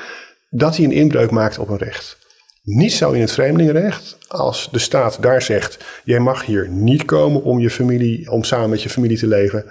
dat 0.50 0.76
hij 0.76 0.84
een 0.84 0.92
inbreuk 0.92 1.30
maakt 1.30 1.58
op 1.58 1.68
een 1.68 1.78
recht. 1.78 2.18
Niet 2.62 2.92
zo 2.92 3.10
in 3.10 3.20
het 3.20 3.32
vreemdelingenrecht. 3.32 4.18
Als 4.28 4.68
de 4.72 4.78
staat 4.78 5.22
daar 5.22 5.42
zegt: 5.42 5.84
jij 6.04 6.20
mag 6.20 6.46
hier 6.46 6.68
niet 6.68 7.04
komen 7.04 7.42
om 7.42 7.60
je 7.60 7.70
familie, 7.70 8.30
om 8.30 8.44
samen 8.44 8.70
met 8.70 8.82
je 8.82 8.88
familie 8.88 9.18
te 9.18 9.26
leven. 9.26 9.64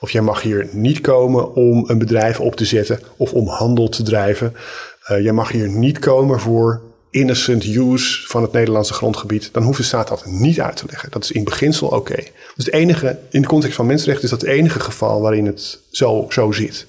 Of 0.00 0.10
jij 0.10 0.22
mag 0.22 0.42
hier 0.42 0.68
niet 0.72 1.00
komen 1.00 1.54
om 1.54 1.84
een 1.90 1.98
bedrijf 1.98 2.40
op 2.40 2.56
te 2.56 2.64
zetten 2.64 3.00
of 3.16 3.32
om 3.32 3.48
handel 3.48 3.88
te 3.88 4.02
drijven. 4.02 4.54
Eh, 5.02 5.22
jij 5.22 5.32
mag 5.32 5.52
hier 5.52 5.68
niet 5.68 5.98
komen 5.98 6.40
voor 6.40 6.82
innocent 7.10 7.64
use 7.64 8.26
van 8.26 8.42
het 8.42 8.52
Nederlandse 8.52 8.94
grondgebied. 8.94 9.48
Dan 9.52 9.62
hoeft 9.62 9.78
de 9.78 9.84
staat 9.84 10.08
dat 10.08 10.26
niet 10.26 10.60
uit 10.60 10.76
te 10.76 10.84
leggen. 10.86 11.10
Dat 11.10 11.24
is 11.24 11.30
in 11.30 11.44
beginsel 11.44 11.88
oké. 11.88 12.14
Dus 12.14 12.64
het 12.64 12.72
enige, 12.72 13.18
in 13.30 13.42
de 13.42 13.48
context 13.48 13.76
van 13.76 13.86
mensenrechten 13.86 14.24
is 14.24 14.30
dat 14.30 14.40
het 14.40 14.50
enige 14.50 14.80
geval 14.80 15.20
waarin 15.20 15.46
het 15.46 15.78
zo, 15.90 16.26
zo 16.28 16.52
zit. 16.52 16.86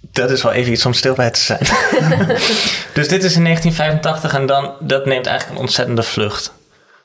Dat 0.00 0.30
is 0.30 0.42
wel 0.42 0.52
even 0.52 0.72
iets 0.72 0.86
om 0.86 0.92
stil 0.92 1.14
bij 1.14 1.30
te 1.30 1.40
zijn. 1.40 1.60
dus 2.94 3.08
dit 3.08 3.24
is 3.24 3.36
in 3.36 3.44
1985 3.44 4.34
en 4.34 4.46
dan, 4.46 4.74
dat 4.80 5.06
neemt 5.06 5.26
eigenlijk 5.26 5.58
een 5.58 5.64
ontzettende 5.64 6.02
vlucht. 6.02 6.52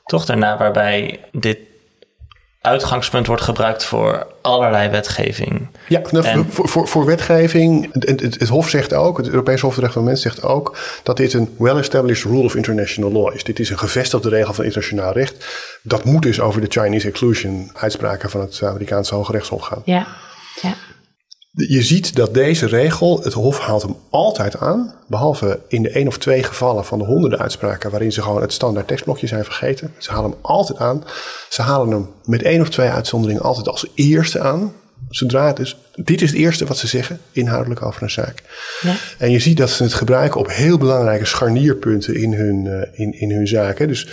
Toch 0.04 0.24
daarna 0.24 0.58
waarbij 0.58 1.20
dit 1.32 1.58
uitgangspunt 2.66 3.26
wordt 3.26 3.42
gebruikt 3.42 3.84
voor 3.84 4.26
allerlei 4.40 4.88
wetgeving. 4.88 5.68
Ja, 5.88 6.00
nou, 6.10 6.24
En- 6.24 6.46
voor, 6.50 6.68
voor, 6.68 6.88
voor 6.88 7.04
wetgeving, 7.04 7.88
het, 7.92 8.08
het, 8.08 8.40
het 8.40 8.48
Hof 8.48 8.68
zegt 8.68 8.94
ook, 8.94 9.16
het 9.16 9.28
Europees 9.28 9.60
Hof 9.60 9.74
voor 9.74 9.82
de 9.82 9.88
Rechten 9.88 10.02
van 10.02 10.10
Mensen 10.12 10.30
zegt 10.30 10.44
ook, 10.44 10.78
dat 11.02 11.16
dit 11.16 11.32
een 11.32 11.54
well-established 11.58 12.24
rule 12.24 12.44
of 12.44 12.54
international 12.54 13.12
law 13.12 13.34
is. 13.34 13.44
Dit 13.44 13.58
is 13.58 13.70
een 13.70 13.78
gevestigde 13.78 14.28
regel 14.28 14.54
van 14.54 14.64
internationaal 14.64 15.12
recht. 15.12 15.46
Dat 15.82 16.04
moet 16.04 16.22
dus 16.22 16.40
over 16.40 16.60
de 16.60 16.80
Chinese 16.80 17.08
exclusion 17.08 17.70
uitspraken 17.74 18.30
van 18.30 18.40
het 18.40 18.62
Amerikaanse 18.62 19.14
Hoge 19.14 19.32
Rechtshof 19.32 19.62
gaan. 19.62 19.82
Ja. 19.84 20.06
ja. 20.62 20.74
Je 21.56 21.82
ziet 21.82 22.14
dat 22.14 22.34
deze 22.34 22.66
regel, 22.66 23.20
het 23.22 23.32
Hof 23.32 23.58
haalt 23.58 23.82
hem 23.82 23.96
altijd 24.10 24.58
aan, 24.58 24.94
behalve 25.06 25.60
in 25.68 25.82
de 25.82 25.90
één 25.90 26.06
of 26.06 26.18
twee 26.18 26.42
gevallen 26.42 26.84
van 26.84 26.98
de 26.98 27.04
honderden 27.04 27.38
uitspraken 27.38 27.90
waarin 27.90 28.12
ze 28.12 28.22
gewoon 28.22 28.40
het 28.40 28.52
standaard 28.52 28.86
tekstblokje 28.88 29.26
zijn 29.26 29.44
vergeten. 29.44 29.94
Ze 29.98 30.10
halen 30.10 30.30
hem 30.30 30.38
altijd 30.42 30.78
aan. 30.78 31.04
Ze 31.48 31.62
halen 31.62 31.90
hem 31.90 32.08
met 32.24 32.42
één 32.42 32.60
of 32.60 32.68
twee 32.68 32.88
uitzonderingen 32.88 33.42
altijd 33.42 33.68
als 33.68 33.86
eerste 33.94 34.40
aan. 34.40 34.72
Zodra 35.10 35.46
het 35.46 35.58
is, 35.58 35.76
dit 35.94 36.22
is 36.22 36.30
het 36.30 36.38
eerste 36.38 36.66
wat 36.66 36.78
ze 36.78 36.86
zeggen, 36.86 37.20
inhoudelijk 37.32 37.82
over 37.82 38.02
een 38.02 38.10
zaak. 38.10 38.42
Ja. 38.80 38.94
En 39.18 39.30
je 39.30 39.38
ziet 39.38 39.56
dat 39.56 39.70
ze 39.70 39.82
het 39.82 39.94
gebruiken 39.94 40.40
op 40.40 40.50
heel 40.50 40.78
belangrijke 40.78 41.24
scharnierpunten 41.24 42.14
in 42.14 42.32
hun, 42.34 42.66
eh, 42.66 43.00
in, 43.00 43.20
in 43.20 43.30
hun 43.30 43.48
zaken. 43.48 43.88
Dus 43.88 44.08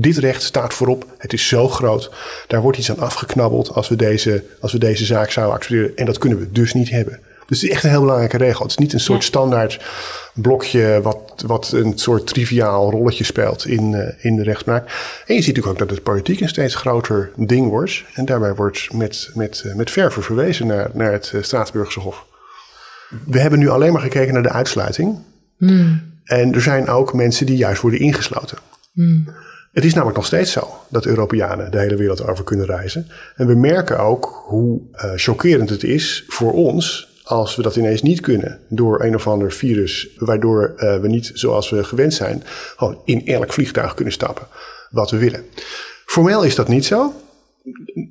dit 0.00 0.16
recht 0.16 0.42
staat 0.42 0.74
voorop. 0.74 1.06
Het 1.18 1.32
is 1.32 1.48
zo 1.48 1.68
groot. 1.68 2.10
Daar 2.46 2.60
wordt 2.60 2.78
iets 2.78 2.90
aan 2.90 2.98
afgeknabbeld 2.98 3.72
als 3.72 3.88
we 3.88 3.96
deze, 3.96 4.44
als 4.60 4.72
we 4.72 4.78
deze 4.78 5.04
zaak 5.04 5.30
zouden 5.30 5.54
accepteren. 5.54 5.96
En 5.96 6.06
dat 6.06 6.18
kunnen 6.18 6.38
we 6.38 6.50
dus 6.52 6.74
niet 6.74 6.90
hebben. 6.90 7.20
Dus 7.46 7.60
het 7.60 7.68
is 7.68 7.74
echt 7.74 7.84
een 7.84 7.90
heel 7.90 8.00
belangrijke 8.00 8.36
regel. 8.36 8.62
Het 8.62 8.70
is 8.70 8.76
niet 8.78 8.92
een 8.92 9.00
soort 9.00 9.20
Ja. 9.20 9.26
standaard 9.26 9.80
blokje 10.34 11.00
wat, 11.02 11.42
wat 11.46 11.72
een 11.72 11.98
soort 11.98 12.26
triviaal 12.26 12.90
rolletje 12.90 13.24
speelt 13.24 13.66
in, 13.66 13.94
eh, 13.94 14.24
in 14.24 14.36
de 14.36 14.42
rechtspraak. 14.42 14.84
En 15.26 15.34
je 15.34 15.42
ziet 15.42 15.56
natuurlijk 15.56 15.66
ook 15.66 15.88
dat 15.88 15.96
het 15.96 16.02
politiek 16.02 16.40
een 16.40 16.48
steeds 16.48 16.74
groter 16.74 17.30
ding 17.36 17.68
wordt. 17.68 18.02
En 18.14 18.24
daarbij 18.24 18.54
wordt 18.54 18.92
met, 18.92 19.30
met, 19.34 19.62
eh, 19.66 19.74
met 19.74 19.90
verve 19.90 20.22
verwezen 20.22 20.66
naar, 20.66 20.90
naar 20.92 21.12
het 21.12 21.30
eh, 21.34 21.42
Straatsburgse 21.42 22.00
Hof. 22.00 22.26
We 23.26 23.40
hebben 23.40 23.58
nu 23.58 23.68
alleen 23.68 23.92
maar 23.92 24.02
gekeken 24.02 24.32
naar 24.34 24.42
de 24.42 24.50
uitsluiting. 24.52 25.18
En 26.24 26.54
er 26.54 26.62
zijn 26.62 26.88
ook 26.88 27.12
mensen 27.12 27.46
die 27.46 27.56
juist 27.56 27.80
worden 27.82 28.00
ingesloten. 28.00 28.58
Het 29.74 29.84
is 29.84 29.92
namelijk 29.94 30.16
nog 30.16 30.26
steeds 30.26 30.52
zo 30.52 30.68
dat 30.88 31.06
Europeanen 31.06 31.70
de 31.70 31.78
hele 31.78 31.96
wereld 31.96 32.28
over 32.28 32.44
kunnen 32.44 32.66
reizen. 32.66 33.08
En 33.36 33.46
we 33.46 33.54
merken 33.54 33.98
ook 33.98 34.42
hoe 34.46 34.80
eh, 34.92 35.10
chockerend 35.14 35.70
het 35.70 35.84
is 35.84 36.24
voor 36.28 36.52
ons 36.52 37.12
als 37.24 37.56
we 37.56 37.62
dat 37.62 37.76
ineens 37.76 38.02
niet 38.02 38.20
kunnen 38.20 38.60
door 38.68 39.02
een 39.02 39.14
of 39.14 39.26
ander 39.26 39.52
virus, 39.52 40.08
waardoor 40.18 40.74
eh, 40.76 41.00
we 41.00 41.08
niet 41.08 41.30
zoals 41.34 41.70
we 41.70 41.84
gewend 41.84 42.14
zijn, 42.14 42.42
gewoon 42.76 43.00
in 43.04 43.26
elk 43.26 43.52
vliegtuig 43.52 43.94
kunnen 43.94 44.12
stappen 44.12 44.46
wat 44.90 45.10
we 45.10 45.18
willen. 45.18 45.44
Formeel 46.06 46.42
is 46.42 46.54
dat 46.54 46.68
niet 46.68 46.84
zo. 46.84 47.12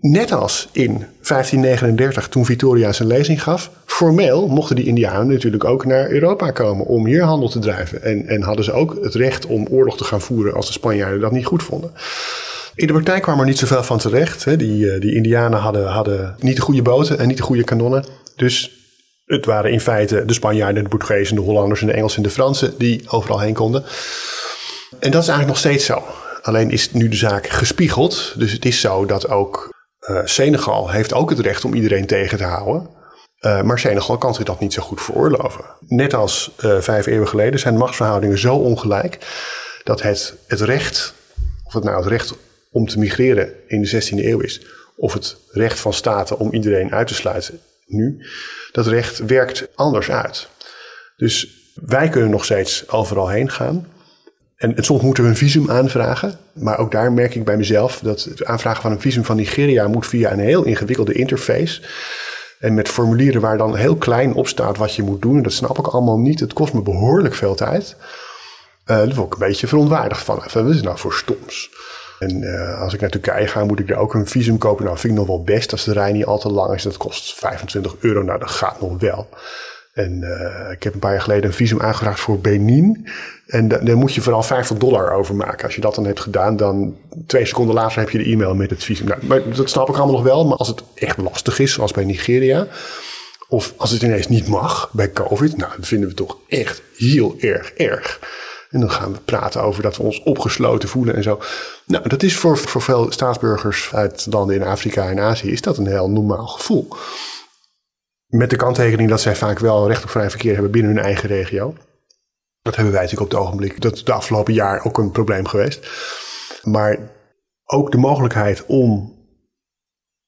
Net 0.02 0.32
als 0.32 0.70
in 0.72 0.90
1539, 0.90 2.28
toen 2.28 2.46
Victoria 2.46 2.92
zijn 2.92 3.08
lezing 3.08 3.44
gaf, 3.44 3.72
formeel 3.86 4.48
mochten 4.48 4.76
die 4.76 4.86
Indianen 4.86 5.28
natuurlijk 5.28 5.64
ook 5.64 5.86
naar 5.86 6.10
Europa 6.10 6.52
komen 6.52 6.86
om 6.86 7.06
hier 7.06 7.24
handel 7.24 7.50
te 7.50 7.60
drijven. 7.60 8.04
En, 8.04 8.28
en 8.28 8.42
hadden 8.42 8.66
ze 8.66 8.72
ook 8.72 8.98
het 9.02 9.14
recht 9.14 9.46
om 9.46 9.68
oorlog 9.70 9.98
te 9.98 10.04
gaan 10.04 10.22
voeren 10.22 10.54
als 10.54 10.68
de 10.68 10.72
Spanjaarden 10.72 11.20
dat 11.20 11.32
niet 11.32 11.46
goed 11.46 11.64
vonden. 11.64 11.92
In 12.76 12.88
de 12.88 12.94
praktijk 12.94 13.22
kwam 13.22 13.40
er 13.40 13.46
niet 13.46 13.58
zoveel 13.58 13.84
van 13.84 13.98
terecht. 13.98 14.60
Die, 14.60 14.92
eh, 14.92 15.02
die 15.02 15.16
Indianen 15.16 15.60
hadden, 15.60 15.88
hadden 15.88 16.36
niet 16.40 16.56
de 16.56 16.62
goede 16.62 16.82
boten 16.82 17.20
en 17.20 17.28
niet 17.28 17.38
de 17.38 17.44
goede 17.44 17.64
kanonnen. 17.64 18.06
Dus 18.36 18.72
het 19.26 19.46
waren 19.46 19.72
in 19.72 19.80
feite 19.80 20.26
de 20.26 20.34
Spanjaarden, 20.34 20.84
de 20.84 20.90
Portugezen, 20.90 21.36
de 21.36 21.42
Hollanders 21.42 21.82
en 21.82 21.88
de 21.88 21.94
Engelsen 21.94 22.18
en 22.18 22.24
de 22.24 22.30
Fransen 22.30 22.74
die 22.78 23.04
overal 23.08 23.40
heen 23.40 23.54
konden. 23.54 23.84
En 25.00 25.12
dat 25.12 25.22
is 25.22 25.28
eigenlijk 25.28 25.48
nog 25.48 25.58
steeds 25.58 25.86
zo. 25.86 26.04
Alleen 26.44 26.72
is 26.72 26.92
nu 26.92 27.10
de 27.10 27.16
zaak 27.16 27.48
gespiegeld. 27.48 28.34
Dus 28.38 28.52
het 28.52 28.66
is 28.66 28.80
zo 28.80 29.06
dat 29.06 29.30
ook 29.30 29.70
eh, 30.00 30.22
Senegal 30.24 30.90
heeft 30.90 31.14
ook 31.14 31.30
het 31.30 31.40
recht 31.40 31.66
om 31.66 31.74
iedereen 31.74 32.06
tegen 32.06 32.38
te 32.38 32.44
houden. 32.44 32.90
Eh, 33.40 33.62
maar 33.62 33.80
Senegal 33.80 34.18
kan 34.18 34.34
zich 34.34 34.44
dat 34.44 34.60
niet 34.60 34.74
zo 34.74 34.82
goed 34.82 35.02
veroorloven. 35.02 35.66
Net 35.88 36.14
als 36.14 36.52
eh, 36.58 36.82
vijf 36.82 37.06
eeuwen 37.06 37.28
geleden 37.28 37.60
zijn 37.60 37.78
machtsverhoudingen 37.78 38.38
zo 38.38 38.56
ongelijk 38.56 39.18
dat 39.84 40.02
het, 40.02 40.36
het 40.48 40.62
recht, 40.62 41.14
of 41.64 41.74
het 41.74 41.84
nou 41.84 41.98
het 41.98 42.08
recht 42.08 42.34
om 42.72 42.88
te 42.88 43.00
migreren 43.00 43.54
in 43.68 43.82
de 43.82 44.04
16e 44.04 44.26
eeuw 44.26 44.40
is, 44.40 44.66
of 44.96 45.14
het 45.14 45.38
recht 45.52 45.80
van 45.80 45.94
staten 45.94 46.40
om 46.40 46.54
iedereen 46.54 46.92
uit 46.92 47.08
te 47.08 47.14
sluiten 47.14 47.60
nu, 47.86 48.26
dat 48.72 48.88
recht 48.88 49.18
werkt 49.18 49.68
anders 49.76 50.12
uit. 50.12 50.48
Dus 51.18 51.48
wij 51.74 52.10
kunnen 52.10 52.30
nog 52.30 52.46
steeds 52.46 52.90
overal 52.90 53.30
heen 53.30 53.50
gaan. 53.50 53.88
En 54.64 54.84
soms 54.84 55.02
moeten 55.02 55.24
we 55.24 55.30
een 55.30 55.36
visum 55.36 55.72
aanvragen. 55.72 56.34
Maar 56.54 56.78
ook 56.78 56.92
daar 56.92 57.12
merk 57.12 57.36
ik 57.36 57.44
bij 57.44 57.58
mezelf 57.58 58.00
dat 58.00 58.24
het 58.24 58.46
aanvragen 58.46 58.82
van 58.82 58.92
een 58.92 59.02
visum 59.02 59.24
van 59.24 59.36
Nigeria 59.36 59.88
moet 59.88 60.08
via 60.08 60.32
een 60.32 60.40
heel 60.40 60.64
ingewikkelde 60.64 61.14
interface. 61.14 61.82
En 62.60 62.74
met 62.74 62.88
formulieren 62.88 63.42
waar 63.42 63.58
dan 63.58 63.76
heel 63.76 63.96
klein 63.96 64.34
op 64.34 64.48
staat 64.48 64.78
wat 64.78 64.96
je 64.96 65.04
moet 65.04 65.22
doen. 65.22 65.42
Dat 65.42 65.52
snap 65.52 65.80
ik 65.80 65.88
allemaal 65.88 66.20
niet. 66.20 66.40
Het 66.40 66.54
kost 66.54 66.74
me 66.74 66.82
behoorlijk 66.82 67.36
veel 67.36 67.56
tijd. 67.56 67.96
Eh 68.86 68.98
daar 68.98 69.14
word 69.14 69.28
ik 69.28 69.34
een 69.34 69.48
beetje 69.48 69.68
verontwaardigd 69.68 70.24
van. 70.24 70.44
Wat 70.54 70.70
is 70.70 70.82
nou 70.82 70.98
voor 70.98 71.14
stoms? 71.14 71.70
En 72.20 72.44
eh, 72.44 72.82
als 72.82 72.94
ik 72.94 73.02
naar 73.02 73.10
Turkije 73.10 73.48
ga, 73.48 73.66
moet 73.66 73.80
ik 73.80 73.88
daar 73.88 73.98
ook 73.98 74.14
een 74.14 74.28
visum 74.28 74.58
kopen. 74.58 74.86
Nou, 74.86 74.98
vind 74.98 75.14
ik 75.14 75.20
nog 75.20 75.28
wel 75.28 75.44
best 75.44 75.72
als 75.72 75.84
de 75.84 75.94
rij 75.94 76.12
niet 76.12 76.26
al 76.26 76.40
te 76.40 76.50
lang 76.52 76.74
is. 76.74 76.84
Dat 76.84 76.98
kost 76.98 77.34
25 77.34 77.96
euro. 78.00 78.22
Nou, 78.22 78.40
dat 78.40 78.52
gaat 78.52 78.82
nog 78.82 79.00
wel. 79.00 79.30
En 79.94 80.24
eh, 80.24 80.72
ik 80.72 80.84
heb 80.84 80.94
een 80.94 81.00
paar 81.00 81.12
jaar 81.12 81.22
geleden 81.22 81.46
een 81.46 81.54
visum 81.56 81.82
aangevraagd 81.82 82.20
voor 82.20 82.40
Benin. 82.40 83.08
En 83.48 83.68
da- 83.68 83.78
daar 83.78 83.98
moet 83.98 84.14
je 84.14 84.22
vooral 84.22 84.44
50 84.44 84.78
dollar 84.78 85.12
over 85.14 85.36
maken. 85.36 85.66
Als 85.66 85.76
je 85.76 85.82
dat 85.82 85.96
dan 85.96 86.06
hebt 86.06 86.20
gedaan, 86.20 86.56
dan 86.56 86.98
twee 87.28 87.46
seconden 87.46 87.76
later 87.76 88.00
heb 88.00 88.10
je 88.10 88.18
de 88.18 88.24
e-mail 88.24 88.56
met 88.56 88.70
het 88.70 88.84
visum. 88.84 89.08
Nou, 89.22 89.54
dat 89.56 89.70
snap 89.70 89.90
ik 89.90 89.96
allemaal 89.96 90.16
nog 90.16 90.24
wel. 90.24 90.46
Maar 90.46 90.58
als 90.58 90.68
het 90.68 90.84
echt 90.96 91.18
lastig 91.18 91.60
is, 91.60 91.74
zoals 91.74 91.92
bij 91.92 92.04
Nigeria. 92.06 92.68
Of 93.48 93.74
als 93.78 93.92
het 93.92 94.02
ineens 94.02 94.28
niet 94.28 94.48
mag 94.48 94.90
bij 94.92 95.12
COVID. 95.12 95.58
Nou, 95.58 95.72
dat 95.78 95.88
vinden 95.88 96.10
we 96.10 96.16
toch 96.16 96.38
echt 96.48 96.82
heel 96.98 97.36
erg 97.40 97.72
erg. 97.74 98.20
En 98.70 98.80
dan 98.80 98.92
gaan 98.92 99.12
we 99.14 99.20
praten 99.20 99.62
over 99.62 99.84
dat 99.84 99.98
we 99.98 100.04
ons 100.04 100.24
opgesloten 100.24 100.90
voelen 100.90 101.16
en 101.16 101.24
zo. 101.24 101.40
Nou, 101.86 102.10
dat 102.10 102.24
is 102.24 102.36
voor, 102.36 102.58
voor 102.58 102.82
veel 102.82 103.12
staatsburgers 103.12 103.90
uit 103.94 104.28
landen 104.30 104.56
in 104.56 104.64
Afrika 104.64 105.10
en 105.10 105.20
Azië... 105.20 105.52
is 105.52 105.62
dat 105.62 105.78
een 105.78 105.88
heel 105.88 106.10
normaal 106.10 106.48
gevoel. 106.48 106.88
Met 108.34 108.50
de 108.50 108.56
kanttekening 108.56 109.10
dat 109.10 109.22
zij 109.22 109.36
vaak 109.36 109.60
wel 109.60 109.88
recht 109.88 110.04
op 110.04 110.10
vrij 110.10 110.30
verkeer 110.30 110.54
hebben 110.54 110.72
binnen 110.72 110.96
hun 110.96 111.04
eigen 111.04 111.30
regio. 111.30 111.76
Dat 112.62 112.76
hebben 112.76 112.94
wij 112.94 113.02
natuurlijk 113.02 113.32
op 113.32 113.38
het 113.38 113.48
ogenblik. 113.48 113.82
Dat 113.82 113.94
is 113.94 114.04
de 114.04 114.14
afgelopen 114.14 114.54
jaar 114.54 114.86
ook 114.86 114.98
een 114.98 115.12
probleem 115.12 115.48
geweest. 115.48 115.88
Maar 116.64 116.98
ook 117.66 117.92
de 117.92 117.98
mogelijkheid 117.98 118.66
om 118.66 119.16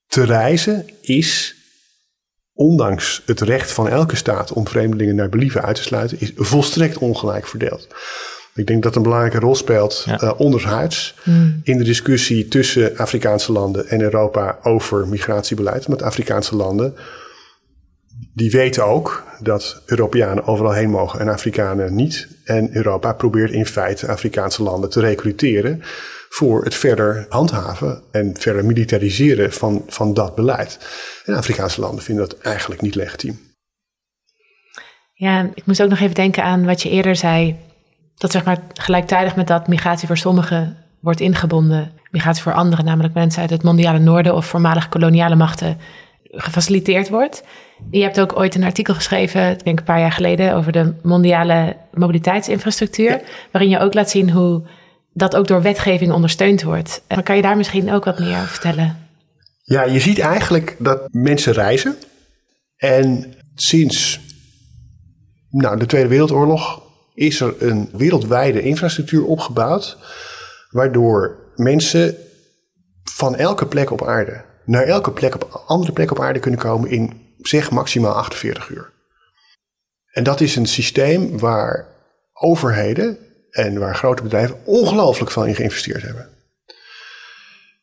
te 0.06 0.24
reizen 0.24 0.86
is, 1.00 1.56
ondanks 2.52 3.22
het 3.26 3.40
recht 3.40 3.72
van 3.72 3.88
elke 3.88 4.16
staat 4.16 4.52
om 4.52 4.68
vreemdelingen 4.68 5.14
naar 5.14 5.28
believen 5.28 5.62
uit 5.62 5.76
te 5.76 5.82
sluiten, 5.82 6.20
is 6.20 6.32
volstrekt 6.36 6.98
ongelijk 6.98 7.46
verdeeld. 7.46 7.88
Ik 8.54 8.66
denk 8.66 8.82
dat 8.82 8.96
een 8.96 9.02
belangrijke 9.02 9.38
rol 9.38 9.54
speelt 9.54 10.02
Ja. 10.06 10.18
eh, 10.20 10.40
onderhuids 10.40 11.14
in 11.62 11.78
de 11.78 11.84
discussie 11.84 12.48
tussen 12.48 12.96
Afrikaanse 12.96 13.52
landen 13.52 13.88
en 13.88 14.00
Europa 14.00 14.58
over 14.62 15.08
migratiebeleid. 15.08 15.88
Met 15.88 16.02
Afrikaanse 16.02 16.56
landen 16.56 16.94
die 18.36 18.50
weten 18.50 18.84
ook 18.84 19.24
dat 19.40 19.82
Europeanen 19.86 20.46
overal 20.46 20.72
heen 20.72 20.90
mogen 20.90 21.20
en 21.20 21.28
Afrikanen 21.28 21.94
niet. 21.94 22.28
En 22.44 22.76
Europa 22.76 23.12
probeert 23.12 23.50
in 23.50 23.66
feite 23.66 24.08
Afrikaanse 24.08 24.62
landen 24.62 24.90
te 24.90 25.00
recruteren 25.00 25.82
voor 26.28 26.64
het 26.64 26.74
verder 26.74 27.26
handhaven 27.28 28.02
en 28.10 28.36
verder 28.38 28.64
militariseren 28.64 29.52
van, 29.52 29.84
van 29.86 30.14
dat 30.14 30.34
beleid. 30.34 30.78
En 31.24 31.34
Afrikaanse 31.34 31.80
landen 31.80 32.04
vinden 32.04 32.28
dat 32.28 32.38
eigenlijk 32.38 32.80
niet 32.80 32.94
legitiem. 32.94 33.40
Ja, 35.12 35.50
ik 35.54 35.66
moest 35.66 35.82
ook 35.82 35.88
nog 35.90 36.00
even 36.00 36.14
denken 36.14 36.42
aan 36.42 36.64
wat 36.64 36.82
je 36.82 36.90
eerder 36.90 37.16
zei. 37.16 37.56
Dat 38.16 38.30
zeg 38.30 38.44
maar 38.44 38.58
gelijktijdig 38.74 39.36
met 39.36 39.46
dat 39.46 39.68
migratie 39.68 40.06
voor 40.06 40.18
sommigen 40.18 40.76
wordt 41.00 41.20
ingebonden, 41.20 41.92
migratie 42.10 42.42
voor 42.42 42.54
anderen, 42.54 42.84
namelijk 42.84 43.14
mensen 43.14 43.40
uit 43.40 43.50
het 43.50 43.62
mondiale 43.62 43.98
noorden 43.98 44.34
of 44.34 44.46
voormalig 44.46 44.88
koloniale 44.88 45.36
machten, 45.36 45.78
gefaciliteerd 46.22 47.08
wordt. 47.08 47.42
Je 47.90 48.02
hebt 48.02 48.20
ook 48.20 48.38
ooit 48.38 48.54
een 48.54 48.64
artikel 48.64 48.94
geschreven, 48.94 49.50
ik 49.50 49.64
denk 49.64 49.78
een 49.78 49.84
paar 49.84 50.00
jaar 50.00 50.12
geleden, 50.12 50.54
over 50.54 50.72
de 50.72 50.94
mondiale 51.02 51.76
mobiliteitsinfrastructuur, 51.92 53.20
waarin 53.52 53.70
je 53.70 53.78
ook 53.78 53.94
laat 53.94 54.10
zien 54.10 54.30
hoe 54.30 54.62
dat 55.12 55.36
ook 55.36 55.46
door 55.46 55.62
wetgeving 55.62 56.12
ondersteund 56.12 56.62
wordt. 56.62 57.02
En 57.06 57.22
kan 57.22 57.36
je 57.36 57.42
daar 57.42 57.56
misschien 57.56 57.92
ook 57.92 58.04
wat 58.04 58.18
meer 58.18 58.36
over 58.36 58.48
vertellen? 58.48 58.96
Ja, 59.62 59.82
je 59.82 60.00
ziet 60.00 60.18
eigenlijk 60.18 60.76
dat 60.78 61.08
mensen 61.10 61.52
reizen. 61.52 61.96
En 62.76 63.34
sinds 63.54 64.20
nou, 65.50 65.78
de 65.78 65.86
Tweede 65.86 66.08
Wereldoorlog 66.08 66.82
is 67.14 67.40
er 67.40 67.54
een 67.58 67.88
wereldwijde 67.92 68.62
infrastructuur 68.62 69.24
opgebouwd. 69.24 69.98
Waardoor 70.70 71.36
mensen 71.54 72.16
van 73.02 73.36
elke 73.36 73.66
plek 73.66 73.90
op 73.90 74.06
aarde 74.06 74.44
naar 74.64 74.82
elke 74.82 75.10
plek 75.10 75.34
op 75.34 75.62
andere 75.66 75.92
plek 75.92 76.10
op 76.10 76.20
aarde 76.20 76.38
kunnen 76.38 76.60
komen 76.60 76.90
in 76.90 77.25
zeg 77.46 77.70
maximaal 77.70 78.14
48 78.14 78.68
uur. 78.68 78.92
En 80.10 80.22
dat 80.22 80.40
is 80.40 80.56
een 80.56 80.66
systeem 80.66 81.38
waar 81.38 81.88
overheden 82.32 83.18
en 83.50 83.78
waar 83.78 83.96
grote 83.96 84.22
bedrijven 84.22 84.64
ongelooflijk 84.64 85.30
veel 85.30 85.44
in 85.44 85.54
geïnvesteerd 85.54 86.02
hebben. 86.02 86.28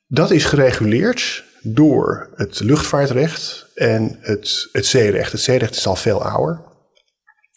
Dat 0.08 0.32
is 0.32 0.46
gereguleerd 0.46 1.44
door 1.62 2.30
het 2.36 2.60
luchtvaartrecht 2.60 3.66
en 3.76 4.18
het, 4.22 4.70
het 4.72 4.86
zeerecht. 4.86 5.32
Het 5.32 5.42
zeerecht 5.42 5.76
is 5.76 5.88
al 5.88 5.96
veel 5.96 6.24
ouder. 6.24 6.62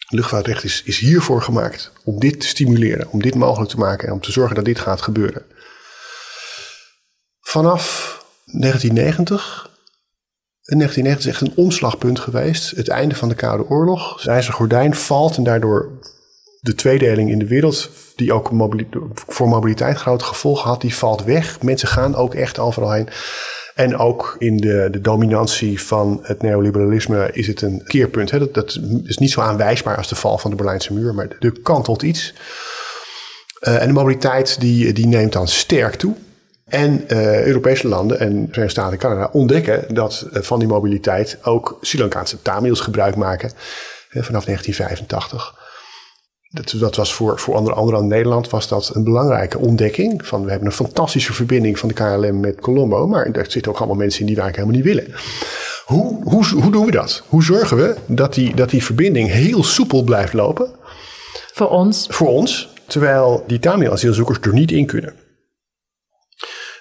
Luchtvaartrecht 0.09 0.63
is, 0.63 0.83
is 0.83 0.99
hiervoor 0.99 1.41
gemaakt 1.41 1.91
om 2.03 2.19
dit 2.19 2.39
te 2.39 2.47
stimuleren, 2.47 3.09
om 3.09 3.21
dit 3.21 3.35
mogelijk 3.35 3.69
te 3.69 3.77
maken 3.77 4.07
en 4.07 4.13
om 4.13 4.21
te 4.21 4.31
zorgen 4.31 4.55
dat 4.55 4.65
dit 4.65 4.79
gaat 4.79 5.01
gebeuren. 5.01 5.45
Vanaf 7.39 8.15
1990 8.45 9.69
in 9.69 9.76
1990 10.75 11.25
is 11.25 11.31
echt 11.33 11.41
een 11.41 11.63
omslagpunt 11.63 12.19
geweest. 12.19 12.75
Het 12.75 12.87
einde 12.87 13.15
van 13.15 13.29
de 13.29 13.35
Koude 13.35 13.69
Oorlog. 13.69 14.17
Het 14.17 14.27
ijzeren 14.27 14.55
gordijn 14.55 14.95
valt 14.95 15.37
en 15.37 15.43
daardoor 15.43 15.99
de 16.59 16.75
tweedeling 16.75 17.29
in 17.29 17.39
de 17.39 17.47
wereld, 17.47 17.89
die 18.15 18.33
ook 18.33 18.51
voor 19.13 19.47
mobiliteit 19.47 19.97
grote 19.97 20.25
gevolgen 20.25 20.69
had, 20.69 20.81
die 20.81 20.95
valt 20.95 21.23
weg. 21.23 21.61
Mensen 21.61 21.87
gaan 21.87 22.15
ook 22.15 22.33
echt 22.33 22.59
overal 22.59 22.91
heen. 22.91 23.09
En 23.75 23.97
ook 23.97 24.35
in 24.39 24.57
de, 24.57 24.87
de 24.91 25.01
dominantie 25.01 25.81
van 25.81 26.19
het 26.23 26.41
neoliberalisme 26.41 27.29
is 27.31 27.47
het 27.47 27.61
een 27.61 27.83
keerpunt. 27.85 28.31
Hè? 28.31 28.51
Dat, 28.51 28.79
is 29.03 29.17
niet 29.17 29.31
zo 29.31 29.41
aanwijsbaar 29.41 29.97
als 29.97 30.07
de 30.07 30.15
val 30.15 30.37
van 30.37 30.49
de 30.49 30.55
Berlijnse 30.55 30.93
muur, 30.93 31.13
maar 31.13 31.27
er 31.39 31.59
kantelt 31.61 32.01
iets. 32.01 32.33
Uh, 33.61 33.81
en 33.81 33.87
de 33.87 33.93
mobiliteit 33.93 34.59
die, 34.59 34.93
die 34.93 35.07
neemt 35.07 35.33
dan 35.33 35.47
sterk 35.47 35.95
toe. 35.95 36.15
En 36.67 37.03
uh, 37.07 37.45
Europese 37.45 37.87
landen 37.87 38.19
en 38.19 38.29
Verenigde 38.29 38.69
Staten 38.69 38.91
en 38.91 38.97
Canada 38.97 39.29
ontdekken 39.31 39.93
dat 39.93 40.27
uh, 40.33 40.41
van 40.41 40.59
die 40.59 40.67
mobiliteit 40.67 41.37
ook 41.43 41.77
Sri 41.81 41.99
Lankaanse 41.99 42.41
Tamils 42.41 42.79
gebruik 42.79 43.15
maken 43.15 43.51
vanaf 44.09 44.45
1985. 44.45 45.55
Dat, 46.49 46.73
dat 46.79 46.95
was 46.95 47.13
voor, 47.13 47.39
voor 47.39 47.55
onder 47.55 47.73
andere 47.73 48.01
Nederland 48.03 48.49
was 48.49 48.67
dat 48.67 48.91
een 48.93 49.03
belangrijke 49.03 49.57
ontdekking. 49.57 50.27
Van, 50.27 50.43
we 50.43 50.49
hebben 50.49 50.67
een 50.67 50.73
fantastische 50.73 51.33
verbinding 51.33 51.79
van 51.79 51.89
de 51.89 51.95
KLM 51.95 52.39
met 52.39 52.61
Colombo, 52.61 53.07
maar 53.07 53.31
daar 53.31 53.45
zitten 53.51 53.71
ook 53.71 53.77
allemaal 53.77 53.95
mensen 53.95 54.19
in 54.19 54.25
die 54.25 54.41
eigenlijk 54.41 54.73
helemaal 54.73 54.95
niet 54.95 55.05
willen. 55.05 55.21
Hoe, 55.85 56.23
hoe, 56.23 56.61
hoe 56.61 56.71
doen 56.71 56.85
we 56.85 56.91
dat? 56.91 57.23
Hoe 57.27 57.43
zorgen 57.43 57.77
we 57.77 57.95
dat 58.05 58.33
die, 58.33 58.55
dat 58.55 58.69
die 58.69 58.83
verbinding 58.83 59.29
heel 59.29 59.63
soepel 59.63 60.03
blijft 60.03 60.33
lopen? 60.33 60.69
Voor 61.53 61.69
ons. 61.69 62.07
Voor 62.09 62.27
ons, 62.27 62.69
terwijl 62.87 63.43
die 63.47 63.59
Tamil-asielzoekers 63.59 64.37
er 64.41 64.53
niet 64.53 64.71
in 64.71 64.85
kunnen. 64.85 65.13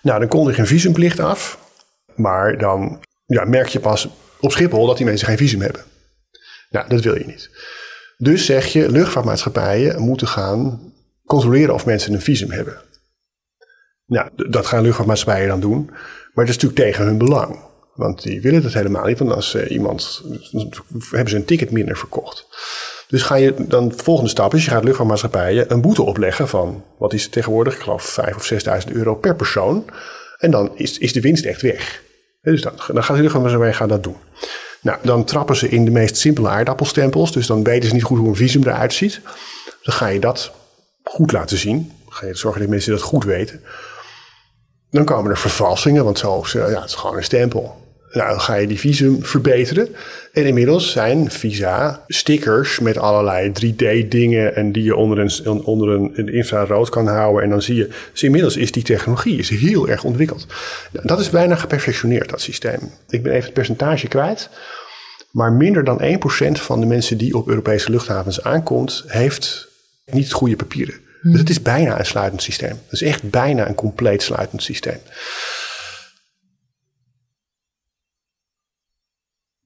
Nou, 0.07 0.19
dan 0.19 0.29
kon 0.29 0.49
er 0.49 0.55
geen 0.55 0.67
visumplicht 0.67 1.21
af. 1.21 1.59
Maar 2.15 2.59
dan 2.59 3.01
ja, 3.27 3.45
merk 3.45 3.69
je 3.69 3.81
pas 3.81 4.09
op 4.41 4.53
Schiphol 4.53 4.87
dat 4.87 4.97
die 4.97 5.07
mensen 5.07 5.27
geen 5.27 5.37
visum 5.37 5.61
hebben. 5.61 5.81
Nou, 6.71 6.89
dat 6.89 7.01
wil 7.01 7.19
je 7.19 7.27
niet. 7.27 7.51
Dus 8.17 8.45
zeg 8.45 8.67
je, 8.67 8.91
luchtvaartmaatschappijen 8.91 10.03
moeten 10.03 10.29
gaan 10.29 10.93
controleren 11.25 11.75
of 11.75 11.87
mensen 11.87 12.13
een 12.13 12.21
visum 12.21 12.51
hebben. 12.51 12.81
Nou, 14.07 14.31
dat 14.49 14.67
gaan 14.67 14.83
luchtvaartmaatschappijen 14.83 15.49
dan 15.49 15.61
doen. 15.61 15.85
Maar 16.35 16.45
dat 16.47 16.55
is 16.55 16.63
natuurlijk 16.63 16.81
tegen 16.81 17.05
hun 17.05 17.19
belang. 17.19 17.59
Want 17.95 18.23
die 18.23 18.41
willen 18.41 18.63
het 18.63 18.75
helemaal 18.75 19.07
niet. 19.07 19.19
Want 19.19 19.33
als 19.33 19.55
uh, 19.55 19.71
iemand. 19.71 20.23
hebben 21.11 21.31
ze 21.31 21.37
een 21.37 21.45
ticket 21.45 21.71
minder 21.71 21.97
verkocht. 21.97 22.47
Dus 23.09 23.23
ga 23.23 23.35
je 23.35 23.55
dan, 23.59 23.89
de 23.89 24.03
volgende 24.03 24.31
stap 24.31 24.55
is, 24.55 24.65
je 24.65 24.71
gaat 24.71 24.85
luchtvaartmaatschappijen 24.85 25.73
een 25.73 25.81
boete 25.81 26.03
opleggen 26.03 26.49
van, 26.49 26.85
wat 26.99 27.13
is 27.13 27.23
het 27.23 27.33
tegenwoordig? 27.33 27.75
Ik 27.75 27.81
geloof 27.81 28.19
5.000 28.29 28.37
of 28.37 28.53
6.000 28.87 28.93
euro 28.93 29.15
per 29.15 29.37
persoon. 29.37 29.85
En 30.39 30.51
dan 30.51 30.71
is, 30.75 30.99
is 30.99 31.13
de 31.13 31.21
winst 31.21 31.45
echt 31.45 31.63
weg. 31.63 32.03
Dus 32.43 32.63
dan, 32.63 32.73
dan 32.87 33.05
gaat 33.05 33.17
de 33.17 33.23
luchtvaartmaatschappij 33.23 33.73
gaan 33.75 33.89
dat 33.89 34.03
doen. 34.03 34.17
Nou, 34.81 34.99
dan 35.03 35.25
trappen 35.25 35.57
ze 35.57 35.69
in 35.69 35.85
de 35.85 35.91
meest 35.91 36.17
simpele 36.17 36.49
aardappelstempels. 36.49 37.33
Dus 37.33 37.47
dan 37.47 37.65
weten 37.65 37.89
ze 37.89 37.95
niet 37.95 38.05
goed 38.05 38.19
hoe 38.19 38.29
een 38.29 38.37
visum 38.37 38.63
eruit 38.63 38.93
ziet. 38.93 39.21
Dan 39.83 39.95
ga 39.95 40.07
je 40.07 40.21
dat 40.21 40.53
goed 41.03 41.33
laten 41.33 41.59
zien. 41.59 41.93
Dan 42.05 42.13
ga 42.13 42.27
je 42.27 42.35
zorgen 42.35 42.61
dat 42.61 42.71
mensen 42.71 42.93
dat 42.93 43.03
goed 43.03 43.25
weten. 43.25 43.61
Dan 44.91 45.05
komen 45.05 45.31
er 45.31 45.39
vervalsingen, 45.39 46.05
want 46.05 46.19
zo, 46.19 46.45
ja, 46.53 46.61
het 46.61 46.85
is 46.85 46.95
gewoon 46.95 47.17
een 47.17 47.25
stempel. 47.25 47.86
Nou, 48.17 48.29
dan 48.29 48.41
ga 48.41 48.55
je 48.55 48.67
die 48.67 48.79
visum 48.79 49.25
verbeteren. 49.25 49.89
En 50.33 50.47
inmiddels 50.47 50.93
zijn 50.93 51.31
visa 51.31 52.05
stickers 52.09 52.79
met 52.79 52.99
allerlei 52.99 53.53
3D-dingen 53.53 54.55
en 54.55 54.73
die 54.73 54.83
je 54.83 54.97
onder 54.97 55.19
een, 55.19 55.65
onder 55.65 55.89
een, 55.89 56.29
infrarood 56.29 56.89
kan 56.89 57.07
houden. 57.07 57.43
En 57.43 57.51
dan 57.51 57.63
zie 57.63 57.75
je, 57.75 57.89
dus 58.13 58.23
inmiddels 58.23 58.57
is 58.57 58.73
die 58.73 58.83
technologie 58.83 59.39
is 59.39 59.49
heel 59.49 59.89
erg 59.89 60.05
ontwikkeld. 60.05 60.47
Dat 61.03 61.21
is 61.21 61.31
bijna 61.31 61.55
geperfectioneerd, 61.55 62.31
dat 62.31 62.41
systeem. 62.41 62.81
Ik 63.09 63.23
ben 63.23 63.33
even 63.33 63.45
het 63.45 63.55
percentage 63.55 64.09
kwijt. 64.09 64.49
Maar 65.31 65.53
minder 65.53 65.85
dan 65.85 66.01
1% 66.03 66.07
van 66.53 66.81
de 66.81 66.87
mensen 66.87 67.19
die 67.19 67.37
op 67.37 67.49
Europese 67.49 67.91
luchthavens 67.91 68.43
aankomt, 68.43 69.05
heeft 69.07 69.69
niet 70.05 70.33
goede 70.33 70.57
papieren. 70.57 70.95
Hmm. 71.21 71.31
Dus 71.31 71.41
het 71.41 71.51
is 71.51 71.63
bijna 71.63 71.99
een 71.99 72.07
sluitend 72.07 72.43
systeem. 72.43 72.81
Het 72.85 72.93
is 72.93 73.03
echt 73.03 73.31
bijna 73.31 73.69
een 73.69 73.75
compleet 73.75 74.23
sluitend 74.23 74.63
systeem. 74.63 74.99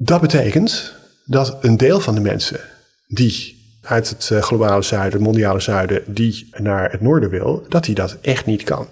Dat 0.03 0.21
betekent 0.21 0.95
dat 1.25 1.59
een 1.61 1.77
deel 1.77 2.01
van 2.01 2.15
de 2.15 2.21
mensen 2.21 2.61
die 3.07 3.59
uit 3.83 4.09
het 4.09 4.31
eh, 4.31 4.43
globale 4.43 4.83
zuiden, 4.83 5.13
het 5.13 5.23
mondiale 5.23 5.61
zuiden, 5.61 6.03
die 6.07 6.49
naar 6.53 6.91
het 6.91 7.01
noorden 7.01 7.31
wil, 7.31 7.65
dat 7.69 7.85
die 7.85 7.95
dat 7.95 8.17
echt 8.21 8.47
niet 8.47 8.63
kan. 8.63 8.89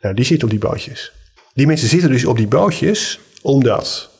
Nou, 0.00 0.14
die 0.14 0.24
zitten 0.24 0.44
op 0.44 0.50
die 0.50 0.68
bootjes. 0.68 1.12
Die 1.54 1.66
mensen 1.66 1.88
zitten 1.88 2.10
dus 2.10 2.24
op 2.24 2.36
die 2.36 2.46
bootjes 2.46 3.20
omdat 3.42 4.10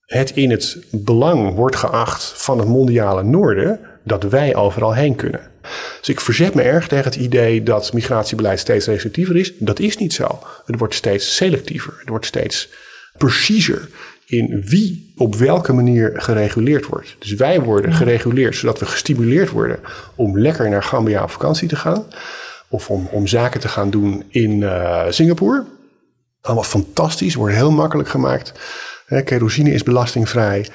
het 0.00 0.30
in 0.30 0.50
het 0.50 0.84
belang 0.90 1.54
wordt 1.54 1.76
geacht 1.76 2.22
van 2.22 2.58
het 2.58 2.68
mondiale 2.68 3.22
noorden 3.22 3.80
dat 4.04 4.22
wij 4.22 4.54
overal 4.54 4.94
heen 4.94 5.14
kunnen. 5.14 5.50
Dus 5.98 6.08
ik 6.08 6.20
verzet 6.20 6.54
me 6.54 6.62
erg 6.62 6.88
tegen 6.88 7.04
het 7.04 7.16
idee 7.16 7.62
dat 7.62 7.92
migratiebeleid 7.92 8.60
steeds 8.60 8.86
restrictiever 8.86 9.36
is. 9.36 9.52
Dat 9.58 9.78
is 9.78 9.96
niet 9.96 10.12
zo. 10.12 10.38
Het 10.64 10.78
wordt 10.78 10.94
steeds 10.94 11.36
selectiever. 11.36 11.94
Het 11.98 12.08
wordt 12.08 12.26
steeds 12.26 12.68
preciezer 13.16 13.88
in 14.26 14.62
wie 14.64 15.12
op 15.16 15.34
welke 15.34 15.72
manier 15.72 16.12
gereguleerd 16.14 16.86
wordt. 16.86 17.16
Dus 17.18 17.34
wij 17.34 17.60
worden 17.60 17.92
gereguleerd 17.92 18.56
zodat 18.56 18.78
we 18.78 18.86
gestimuleerd 18.86 19.50
worden 19.50 19.78
om 20.14 20.38
lekker 20.38 20.68
naar 20.68 20.82
Gambia 20.82 21.22
op 21.22 21.30
vakantie 21.30 21.68
te 21.68 21.76
gaan. 21.76 22.04
Of 22.68 22.90
om, 22.90 23.08
om 23.10 23.26
zaken 23.26 23.60
te 23.60 23.68
gaan 23.68 23.90
doen 23.90 24.24
in 24.28 24.50
uh, 24.50 25.02
Singapore. 25.08 25.64
Allemaal 26.40 26.64
fantastisch, 26.64 27.34
wordt 27.34 27.54
heel 27.54 27.70
makkelijk 27.70 28.08
gemaakt. 28.08 28.52
kerosine 29.24 29.70
is 29.72 29.82
belastingvrij. 29.82 30.66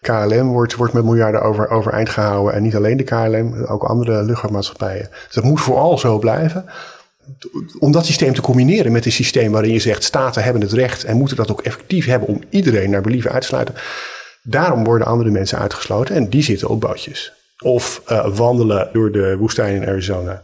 KLM 0.00 0.46
wordt, 0.46 0.74
wordt 0.74 0.92
met 0.92 1.04
miljarden 1.04 1.42
over, 1.42 1.68
overeind 1.68 2.08
gehouden. 2.08 2.54
En 2.54 2.62
niet 2.62 2.76
alleen 2.76 2.96
de 2.96 3.02
KLM, 3.02 3.64
ook 3.64 3.82
andere 3.82 4.22
luchtvaartmaatschappijen. 4.22 5.08
Dus 5.26 5.34
dat 5.34 5.44
moet 5.44 5.60
vooral 5.60 5.98
zo 5.98 6.18
blijven 6.18 6.64
om 7.78 7.92
dat 7.92 8.06
systeem 8.06 8.34
te 8.34 8.40
combineren 8.40 8.92
met 8.92 9.04
een 9.04 9.12
systeem 9.12 9.52
waarin 9.52 9.72
je 9.72 9.78
zegt 9.78 10.04
staten 10.04 10.42
hebben 10.42 10.62
het 10.62 10.72
recht 10.72 11.04
en 11.04 11.16
moeten 11.16 11.36
dat 11.36 11.50
ook 11.50 11.60
effectief 11.60 12.06
hebben 12.06 12.28
om 12.28 12.42
iedereen 12.50 12.90
naar 12.90 13.00
believen 13.00 13.32
uit 13.32 13.40
te 13.40 13.46
sluiten. 13.46 13.74
Daarom 14.42 14.84
worden 14.84 15.06
andere 15.06 15.30
mensen 15.30 15.58
uitgesloten 15.58 16.14
en 16.14 16.28
die 16.28 16.42
zitten 16.42 16.68
op 16.68 16.80
bootjes. 16.80 17.32
Of 17.58 18.02
uh, 18.08 18.36
wandelen 18.36 18.88
door 18.92 19.12
de 19.12 19.36
woestijn 19.36 19.74
in 19.74 19.88
Arizona. 19.88 20.42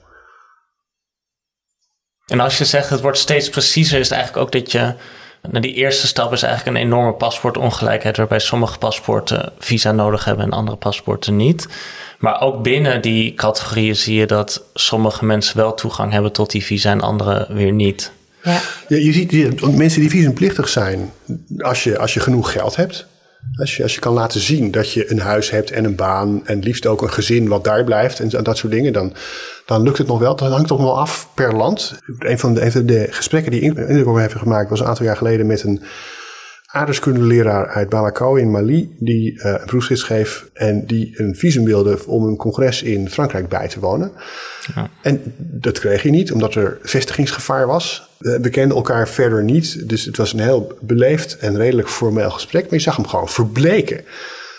En 2.26 2.40
als 2.40 2.58
je 2.58 2.64
zegt 2.64 2.90
het 2.90 3.00
wordt 3.00 3.18
steeds 3.18 3.48
preciezer, 3.48 3.98
is 3.98 4.08
het 4.08 4.18
eigenlijk 4.18 4.46
ook 4.46 4.52
dat 4.52 4.72
je. 4.72 4.94
Nou, 5.42 5.60
die 5.60 5.74
eerste 5.74 6.06
stap 6.06 6.32
is 6.32 6.42
eigenlijk 6.42 6.76
een 6.76 6.82
enorme 6.82 7.12
paspoortongelijkheid, 7.12 8.16
waarbij 8.16 8.38
sommige 8.38 8.78
paspoorten 8.78 9.52
visa 9.58 9.92
nodig 9.92 10.24
hebben 10.24 10.44
en 10.44 10.52
andere 10.52 10.76
paspoorten 10.76 11.36
niet. 11.36 11.68
Maar 12.18 12.40
ook 12.40 12.62
binnen 12.62 13.02
die 13.02 13.34
categorieën 13.34 13.96
zie 13.96 14.14
je 14.14 14.26
dat 14.26 14.62
sommige 14.74 15.24
mensen 15.24 15.56
wel 15.56 15.74
toegang 15.74 16.12
hebben 16.12 16.32
tot 16.32 16.50
die 16.50 16.64
visa 16.64 16.90
en 16.90 17.00
andere 17.00 17.46
weer 17.48 17.72
niet. 17.72 18.12
Ja. 18.42 18.60
Ja, 18.88 18.96
je 18.96 19.12
ziet 19.12 19.76
mensen 19.76 20.00
die 20.00 20.10
visumplichtig 20.10 20.68
zijn, 20.68 21.12
als 21.58 21.84
je, 21.84 21.98
als 21.98 22.14
je 22.14 22.20
genoeg 22.20 22.52
geld 22.52 22.76
hebt. 22.76 23.06
Als 23.60 23.76
je, 23.76 23.82
als 23.82 23.94
je 23.94 24.00
kan 24.00 24.12
laten 24.12 24.40
zien 24.40 24.70
dat 24.70 24.92
je 24.92 25.10
een 25.10 25.20
huis 25.20 25.50
hebt 25.50 25.70
en 25.70 25.84
een 25.84 25.94
baan 25.94 26.46
en 26.46 26.58
liefst 26.58 26.86
ook 26.86 27.02
een 27.02 27.12
gezin 27.12 27.48
wat 27.48 27.64
daar 27.64 27.84
blijft 27.84 28.20
en 28.20 28.44
dat 28.44 28.56
soort 28.56 28.72
dingen, 28.72 28.92
dan, 28.92 29.12
dan 29.66 29.82
lukt 29.82 29.98
het 29.98 30.06
nog 30.06 30.18
wel. 30.18 30.36
Dat 30.36 30.52
hangt 30.52 30.68
toch 30.68 30.80
wel 30.80 30.98
af 30.98 31.28
per 31.34 31.54
land. 31.54 31.98
Een 32.18 32.38
van 32.38 32.54
de, 32.54 32.84
de 32.84 33.06
gesprekken 33.10 33.52
die 33.52 33.60
ik 33.60 34.06
op 34.06 34.14
me 34.14 34.20
heeft 34.20 34.34
gemaakt 34.34 34.70
was 34.70 34.80
een 34.80 34.86
aantal 34.86 35.04
jaar 35.04 35.16
geleden 35.16 35.46
met 35.46 35.62
een 35.62 35.82
aardrijkskundeleraar 36.78 37.66
uit 37.68 37.88
Bamako 37.88 38.34
in 38.34 38.50
Mali, 38.50 38.94
die 38.98 39.40
eh, 39.40 39.50
een 39.60 39.66
proefschrift 39.66 40.00
schreef 40.00 40.48
en 40.52 40.86
die 40.86 41.12
een 41.16 41.36
visum 41.36 41.64
wilde 41.64 41.98
om 42.06 42.24
een 42.26 42.36
congres 42.36 42.82
in 42.82 43.10
Frankrijk 43.10 43.48
bij 43.48 43.68
te 43.68 43.80
wonen. 43.80 44.12
En 45.02 45.20
dat 45.36 45.78
kreeg 45.78 46.02
hij 46.02 46.10
niet, 46.10 46.32
omdat 46.32 46.54
er 46.54 46.78
vestigingsgevaar 46.82 47.66
was. 47.66 48.08
We 48.18 48.48
kenden 48.50 48.76
elkaar 48.76 49.08
verder 49.08 49.44
niet, 49.44 49.88
dus 49.88 50.04
het 50.04 50.16
was 50.16 50.32
een 50.32 50.40
heel 50.40 50.72
beleefd 50.80 51.36
en 51.38 51.56
redelijk 51.56 51.88
formeel 51.88 52.30
gesprek. 52.30 52.62
Maar 52.62 52.72
je 52.74 52.78
zag 52.78 52.96
hem 52.96 53.06
gewoon 53.06 53.28
verbleken. 53.28 54.00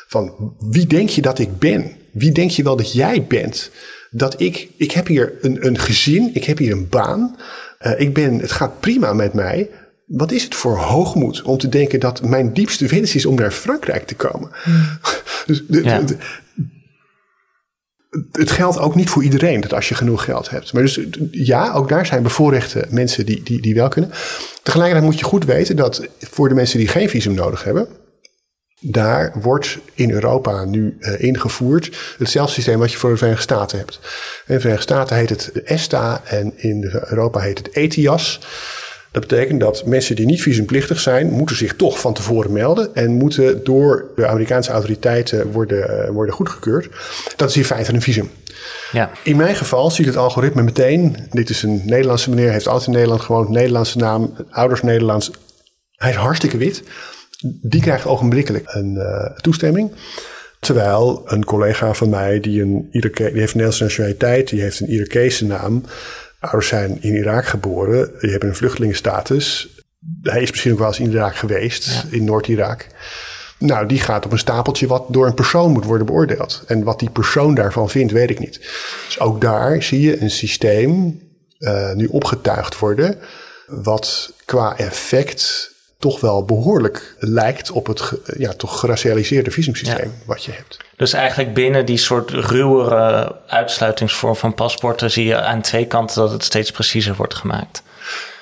Van 0.08 0.54
wie 0.60 0.88
denk 0.88 1.10
je 1.10 1.22
dat 1.22 1.40
ik 1.40 1.58
ben? 1.60 1.92
Wie 2.12 2.32
denk 2.32 2.52
je 2.52 2.64
wel 2.64 2.76
dat 2.76 2.94
jij 2.94 3.26
bent? 3.28 3.72
Dat 4.12 4.42
ik, 4.42 4.70
ik 4.78 4.92
heb 4.92 5.08
hier 5.08 5.34
een, 5.42 5.66
een 5.66 5.80
gezin, 5.80 6.30
ik 6.34 6.44
heb 6.44 6.58
hier 6.58 6.72
een 6.72 6.90
baan. 6.90 7.36
eh, 7.80 8.00
ik 8.00 8.14
ben, 8.14 8.40
het 8.40 8.52
gaat 8.52 8.80
prima 8.80 9.14
met 9.14 9.34
mij. 9.34 9.70
Wat 10.10 10.32
is 10.32 10.44
het 10.44 10.56
voor 10.56 10.78
hoogmoed 10.78 11.42
om 11.42 11.58
te 11.58 11.70
denken 11.70 12.00
dat 12.00 12.22
mijn 12.22 12.54
diepste 12.54 12.88
wens 12.88 13.16
is 13.16 13.26
om 13.26 13.36
naar 13.36 13.52
Frankrijk 13.52 14.08
te 14.08 14.16
komen? 14.16 14.50
dus 15.46 15.64
de- 15.68 15.84
Ja. 15.84 16.00
de- 16.02 16.18
het 18.32 18.52
geldt 18.52 18.78
ook 18.80 18.96
niet 18.96 19.10
voor 19.10 19.24
iedereen 19.24 19.62
dat 19.62 19.74
als 19.74 19.90
je 19.90 19.96
genoeg 19.96 20.24
geld 20.24 20.50
hebt. 20.50 20.74
Maar 20.74 20.82
dus 20.82 21.00
ja, 21.32 21.74
ook 21.74 21.90
daar 21.90 22.06
zijn 22.06 22.24
bevoorrechte 22.24 22.86
mensen 22.90 23.26
die, 23.26 23.44
die, 23.44 23.62
die 23.62 23.76
wel 23.76 23.88
kunnen. 23.90 24.12
Tegelijkertijd 24.64 25.10
moet 25.10 25.20
je 25.20 25.26
goed 25.26 25.46
weten 25.46 25.76
dat 25.76 26.08
voor 26.20 26.50
de 26.50 26.56
mensen 26.56 26.80
die 26.80 26.88
geen 26.88 27.10
visum 27.10 27.34
nodig 27.34 27.64
hebben, 27.64 27.88
daar 28.82 29.34
wordt 29.42 29.78
in 29.94 30.12
Europa 30.12 30.64
nu 30.66 30.98
eh, 31.00 31.22
ingevoerd 31.24 31.98
hetzelfde 32.18 32.54
systeem 32.54 32.80
wat 32.80 32.92
je 32.92 32.98
voor 32.98 33.10
de 33.10 33.18
Verenigde 33.18 33.44
Staten 33.44 33.78
hebt. 33.78 34.00
In 34.48 34.54
de 34.54 34.60
Verenigde 34.60 34.84
Staten 34.94 35.16
heet 35.16 35.30
het 35.30 35.52
ESTA 35.64 36.22
en 36.26 36.54
in 36.56 36.82
de- 36.82 37.04
Europa 37.10 37.40
heet 37.40 37.58
het 37.58 37.70
ETIAS. 37.72 38.40
Dat 39.12 39.28
betekent 39.28 39.60
dat 39.60 39.86
mensen 39.86 40.16
die 40.16 40.26
niet 40.26 40.42
visumplichtig 40.42 41.00
zijn, 41.00 41.32
moeten 41.32 41.56
zich 41.56 41.76
toch 41.76 42.00
van 42.00 42.14
tevoren 42.14 42.52
melden 42.52 42.96
en 42.96 43.12
moeten 43.12 43.64
door 43.64 44.06
de 44.16 44.28
Amerikaanse 44.28 44.72
autoriteiten 44.72 45.52
worden, 45.52 46.04
eh, 46.04 46.10
worden 46.10 46.34
goedgekeurd. 46.36 46.90
Dat 47.36 47.50
is 47.50 47.58
in 47.58 47.66
feite 47.66 47.94
een 47.94 48.02
visum. 48.02 48.30
Ja. 48.92 49.12
In 49.24 49.36
mijn 49.36 49.56
geval 49.56 49.92
ziet 49.92 50.06
het 50.06 50.18
algoritme 50.18 50.62
meteen. 50.62 51.16
Dit 51.30 51.50
is 51.50 51.64
een 51.64 51.82
Nederlandse 51.86 52.30
meneer, 52.30 52.52
heeft 52.52 52.68
altijd 52.68 52.88
in 52.88 52.94
Nederland 52.94 53.22
gewoond, 53.22 53.50
Nederlandse 53.50 53.98
naam, 53.98 54.36
ouders 54.50 54.82
Nederlands. 54.82 55.32
Hij 55.96 56.10
is 56.10 56.16
hartstikke 56.16 56.58
wit. 56.58 56.84
Die 57.62 57.82
krijgt 57.82 58.06
ogenblikkelijk 58.06 58.64
een 58.68 58.98
eh, 58.98 59.36
toestemming. 59.36 59.92
Terwijl 60.60 61.22
een 61.26 61.46
collega 61.46 61.94
van 61.94 62.10
mij, 62.10 62.40
die, 62.40 62.62
een 62.62 62.88
die 62.92 63.02
heeft 63.02 63.24
een 63.24 63.34
Nederlandse 63.34 63.84
nationaliteit, 63.84 64.50
die 64.50 64.62
heeft 64.62 64.80
een 64.80 64.90
Irakese 64.90 65.46
naam. 65.46 65.84
Ouders 66.40 66.68
zijn 66.68 67.02
in 67.02 67.16
Irak 67.16 67.46
geboren, 67.46 68.12
die 68.20 68.32
hebben 68.32 68.50
een 68.50 68.56
vluchtelingenstatus. 68.56 69.68
Hij 70.22 70.42
is 70.42 70.50
misschien 70.50 70.72
ook 70.72 70.78
wel 70.78 70.88
eens 70.88 71.00
in 71.00 71.12
Irak 71.12 71.36
geweest, 71.36 72.06
in 72.10 72.24
Noord-Irak. 72.24 72.88
Nou, 73.58 73.86
die 73.86 74.00
gaat 74.00 74.26
op 74.26 74.32
een 74.32 74.38
stapeltje 74.38 74.88
wat 74.88 75.06
door 75.10 75.28
een 75.28 75.34
persoon 75.34 75.72
moet 75.72 75.86
worden 75.86 76.06
beoordeeld. 76.06 76.64
En 76.68 76.84
wat 76.84 77.00
die 77.00 77.10
persoon 77.10 77.54
daarvan 77.56 77.90
vindt, 77.90 78.12
weet 78.12 78.30
ik 78.30 78.40
niet. 78.40 78.60
Dus 79.06 79.20
ook 79.20 79.42
daar 79.42 79.84
zie 79.84 80.02
je 80.02 80.22
een 80.22 80.32
systeem 80.32 81.22
eh, 81.58 81.94
nu 81.94 82.06
opgetuigd 82.06 82.80
worden. 82.80 83.18
wat 83.68 84.34
qua 84.46 84.78
effect 84.78 85.72
toch 86.00 86.20
wel 86.20 86.46
behoorlijk 86.46 87.16
lijkt 87.20 87.72
op 87.72 87.88
het 87.88 88.02
ge- 88.02 88.34
ja, 88.38 88.54
toch 88.54 88.80
geracialiseerde 88.80 89.52
visumsysteem 89.52 90.14
wat 90.26 90.44
je 90.44 90.52
hebt. 90.52 90.78
Dus 90.96 91.14
eigenlijk 91.14 91.54
binnen 91.54 91.86
die 91.86 91.98
soort 91.98 92.30
ruwere 92.32 93.36
uitsluitingsvorm 93.48 94.36
van 94.36 94.54
paspoorten 94.54 95.12
zie 95.12 95.26
je 95.26 95.42
aan 95.42 95.62
twee 95.62 95.86
kanten 95.86 96.22
dat 96.22 96.32
het 96.32 96.44
steeds 96.44 96.72
preciezer 96.72 97.16
wordt 97.16 97.34
gemaakt. 97.36 97.84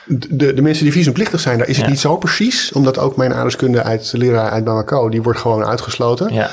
De, 0.05 0.53
de 0.53 0.61
mensen 0.61 0.83
die 0.83 0.93
visumplichtig 0.93 1.39
zijn, 1.39 1.57
daar 1.57 1.67
is 1.67 1.75
het 1.75 1.85
Ja. 1.85 1.91
niet 1.91 1.99
zo 1.99 2.17
precies. 2.17 2.71
Omdat 2.71 2.97
ook 2.97 3.15
mijn 3.17 3.31
aardrijkskunde 3.31 3.83
uit 3.83 4.11
leraar 4.15 4.49
uit 4.51 4.63
Bamako, 4.63 5.09
die 5.09 5.21
wordt 5.21 5.39
gewoon 5.39 5.65
uitgesloten. 5.65 6.33
Ja, 6.33 6.49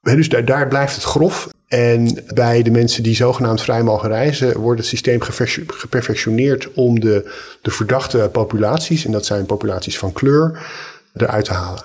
Dus 0.00 0.28
daar, 0.28 0.44
daar 0.44 0.68
blijft 0.68 0.94
het 0.94 1.04
grof. 1.04 1.48
En 1.68 2.24
bij 2.34 2.62
de 2.62 2.70
mensen 2.70 3.02
die 3.02 3.14
zogenaamd 3.14 3.62
vrij 3.62 3.82
mogen 3.82 4.08
reizen, 4.08 4.58
wordt 4.58 4.80
het 4.80 4.88
systeem 4.88 5.20
geperfectioneerd 5.66 6.72
om 6.72 7.00
de, 7.00 7.32
de 7.62 7.70
verdachte 7.70 8.28
populaties, 8.32 9.04
en 9.04 9.12
dat 9.12 9.26
zijn 9.26 9.46
populaties 9.46 9.98
van 9.98 10.12
kleur, 10.12 10.66
eruit 11.14 11.44
te 11.44 11.52
halen. 11.52 11.84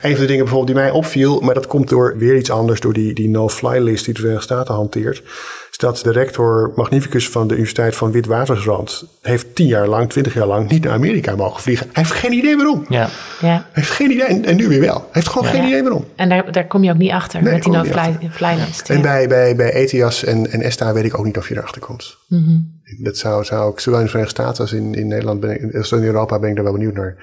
Een 0.00 0.10
van 0.10 0.20
de 0.20 0.26
dingen 0.26 0.44
bijvoorbeeld 0.44 0.76
die 0.76 0.84
mij 0.84 0.90
opviel, 0.90 1.40
maar 1.40 1.54
dat 1.54 1.66
komt 1.66 1.88
door 1.88 2.14
weer 2.18 2.36
iets 2.36 2.50
anders, 2.50 2.80
door 2.80 2.92
die, 2.92 3.14
die 3.14 3.28
no-fly-list 3.28 4.04
die 4.04 4.14
de 4.14 4.20
Verenigde 4.20 4.46
Staten 4.46 4.74
hanteert, 4.74 5.22
is 5.70 5.76
dat 5.76 6.00
de 6.02 6.12
rector 6.12 6.72
magnificus 6.74 7.28
van 7.28 7.46
de 7.46 7.54
Universiteit 7.54 7.96
van 7.96 8.10
Witwatersrand 8.10 9.04
heeft 9.22 9.54
tien 9.54 9.66
jaar 9.66 9.88
lang, 9.88 10.10
twintig 10.10 10.34
jaar 10.34 10.46
lang 10.46 10.70
niet 10.70 10.84
naar 10.84 10.92
Amerika 10.92 11.36
mogen 11.36 11.62
vliegen. 11.62 11.86
Hij 11.92 12.02
heeft 12.02 12.14
geen 12.14 12.32
idee 12.32 12.56
waarom. 12.56 12.84
ja. 12.88 13.08
ja. 13.40 13.48
Hij 13.48 13.64
heeft 13.72 13.90
geen 13.90 14.10
idee, 14.10 14.24
en, 14.24 14.44
en 14.44 14.56
nu 14.56 14.68
weer 14.68 14.80
wel. 14.80 14.96
Hij 14.96 15.08
heeft 15.10 15.28
gewoon 15.28 15.48
geen 15.48 15.66
idee 15.66 15.82
waarom. 15.82 16.04
En 16.16 16.28
daar, 16.28 16.52
daar 16.52 16.66
kom 16.66 16.84
je 16.84 16.90
ook 16.90 16.98
niet 16.98 17.10
achter 17.10 17.42
Nee, 17.42 17.52
met 17.52 17.62
die 17.62 17.72
no-fly 17.72 18.30
fly 18.30 18.54
list. 18.66 18.90
En 18.90 18.96
ja. 18.96 19.02
bij, 19.02 19.28
bij, 19.28 19.56
bij 19.56 19.72
ETIAS 19.72 20.24
en, 20.24 20.50
en 20.50 20.62
ESTA 20.62 20.92
weet 20.92 21.04
ik 21.04 21.18
ook 21.18 21.24
niet 21.24 21.38
of 21.38 21.48
je 21.48 21.56
erachter 21.56 21.80
komt. 21.80 22.16
Mhm. 22.28 22.58
Dat 22.98 23.16
zou, 23.16 23.44
zou 23.44 23.72
ik, 23.72 23.80
zowel 23.80 23.98
in 23.98 24.04
de 24.04 24.10
Verenigde 24.10 24.42
Staten 24.42 24.62
als 24.62 24.72
in, 24.72 24.94
in 24.94 25.06
Nederland, 25.06 25.40
ben 25.40 25.50
ik, 25.50 25.74
als 25.76 25.92
in 25.92 26.02
Europa 26.02 26.38
ben 26.38 26.48
ik 26.48 26.54
daar 26.54 26.64
wel 26.64 26.72
benieuwd 26.72 26.94
naar. 26.94 27.16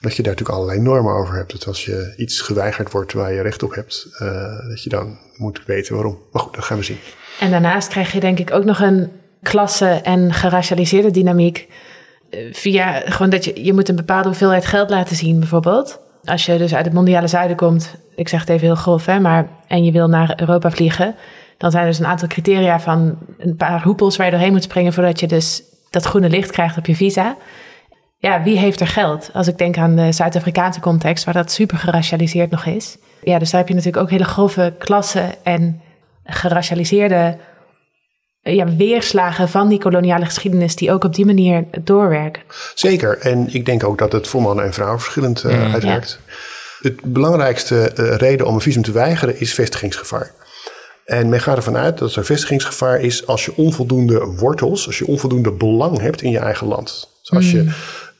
Dat 0.00 0.16
je 0.16 0.22
daar 0.22 0.32
natuurlijk 0.32 0.58
allerlei 0.58 0.80
normen 0.80 1.12
over 1.14 1.34
hebt. 1.34 1.52
Dat 1.52 1.66
als 1.66 1.84
je 1.84 2.14
iets 2.16 2.40
geweigerd 2.40 2.92
wordt 2.92 3.12
waar 3.12 3.32
je 3.32 3.40
recht 3.42 3.62
op 3.62 3.74
hebt, 3.74 4.06
eh, 4.18 4.68
dat 4.68 4.82
je 4.82 4.88
dan 4.90 5.18
moet 5.36 5.62
weten 5.66 5.94
waarom. 5.94 6.18
Maar 6.32 6.42
goed, 6.42 6.54
dat 6.54 6.64
gaan 6.64 6.76
we 6.78 6.82
zien. 6.84 6.98
En 7.40 7.50
daarnaast 7.50 7.88
krijg 7.88 8.12
je 8.12 8.20
denk 8.20 8.38
ik 8.38 8.52
ook 8.52 8.64
nog 8.64 8.80
een 8.80 9.10
klasse- 9.42 10.00
en 10.02 10.32
geracialiseerde 10.32 11.10
dynamiek. 11.10 11.68
eh, 12.30 12.52
Via 12.54 13.00
gewoon 13.04 13.30
dat 13.30 13.44
je, 13.44 13.64
je 13.64 13.72
moet 13.72 13.88
een 13.88 13.96
bepaalde 13.96 14.28
hoeveelheid 14.28 14.66
geld 14.66 14.90
laten 14.90 15.16
zien, 15.16 15.38
bijvoorbeeld. 15.38 16.00
Als 16.24 16.46
je 16.46 16.58
dus 16.58 16.74
uit 16.74 16.84
het 16.84 16.94
mondiale 16.94 17.26
zuiden 17.26 17.56
komt, 17.56 17.94
ik 18.16 18.28
zeg 18.28 18.40
het 18.40 18.48
even 18.48 18.66
heel 18.66 18.74
grof, 18.74 19.06
hè, 19.06 19.20
maar 19.20 19.48
en 19.68 19.84
je 19.84 19.92
wil 19.92 20.08
naar 20.08 20.40
Europa 20.40 20.70
vliegen, 20.70 21.14
dan 21.58 21.70
zijn 21.70 21.82
er 21.84 21.90
dus 21.90 21.98
een 21.98 22.06
aantal 22.06 22.28
criteria 22.28 22.80
van 22.80 23.18
een 23.38 23.56
paar 23.56 23.82
hoepels 23.82 24.16
waar 24.16 24.26
je 24.26 24.32
doorheen 24.32 24.52
moet 24.52 24.62
springen 24.62 24.92
voordat 24.92 25.20
je 25.20 25.26
dus 25.26 25.62
dat 25.90 26.04
groene 26.04 26.28
licht 26.28 26.50
krijgt 26.50 26.76
op 26.78 26.86
je 26.86 26.94
visa. 26.96 27.36
Ja, 28.20 28.42
wie 28.42 28.58
heeft 28.58 28.80
er 28.80 28.86
geld? 28.86 29.30
Als 29.32 29.46
ik 29.46 29.58
denk 29.58 29.76
aan 29.76 29.96
de 29.96 30.12
Zuid-Afrikaanse 30.12 30.80
context, 30.80 31.24
waar 31.24 31.34
dat 31.34 31.52
super 31.52 31.78
geracialiseerd 31.78 32.50
nog 32.50 32.64
is. 32.64 32.96
Ja, 33.22 33.38
dus 33.38 33.50
daar 33.50 33.60
heb 33.60 33.68
je 33.68 33.74
natuurlijk 33.74 34.02
ook 34.02 34.10
hele 34.10 34.24
grove 34.24 34.74
klassen 34.78 35.44
en 35.44 35.80
geracialiseerde 36.24 37.38
ja, 38.40 38.76
weerslagen 38.76 39.48
van 39.48 39.68
die 39.68 39.78
koloniale 39.78 40.24
geschiedenis 40.24 40.76
die 40.76 40.92
ook 40.92 41.04
op 41.04 41.14
die 41.14 41.26
manier 41.26 41.64
doorwerken. 41.82 42.42
Zeker. 42.74 43.18
En 43.18 43.54
ik 43.54 43.66
denk 43.66 43.84
ook 43.84 43.98
dat 43.98 44.12
het 44.12 44.28
voor 44.28 44.42
mannen 44.42 44.64
en 44.64 44.72
vrouwen 44.72 45.00
verschillend 45.00 45.44
eh, 45.44 45.72
uitwerkt. 45.72 46.20
Het 46.78 47.02
belangrijkste 47.02 47.90
eh, 47.90 48.16
reden 48.16 48.46
om 48.46 48.54
een 48.54 48.60
visum 48.60 48.82
te 48.82 48.92
weigeren 48.92 49.40
is 49.40 49.54
vestigingsgevaar. 49.54 50.30
En 51.04 51.28
men 51.28 51.40
gaat 51.40 51.56
ervan 51.56 51.76
uit 51.76 51.98
dat 51.98 52.14
er 52.14 52.24
vestigingsgevaar 52.24 53.00
is 53.00 53.26
als 53.26 53.44
je 53.44 53.56
onvoldoende 53.56 54.18
wortels, 54.18 54.86
als 54.86 54.98
je 54.98 55.06
onvoldoende 55.06 55.52
belang 55.52 56.00
hebt 56.00 56.22
in 56.22 56.30
je 56.30 56.38
eigen 56.38 56.66
land. 56.66 57.08
Dus 57.20 57.30
als 57.30 57.50
je 57.50 57.70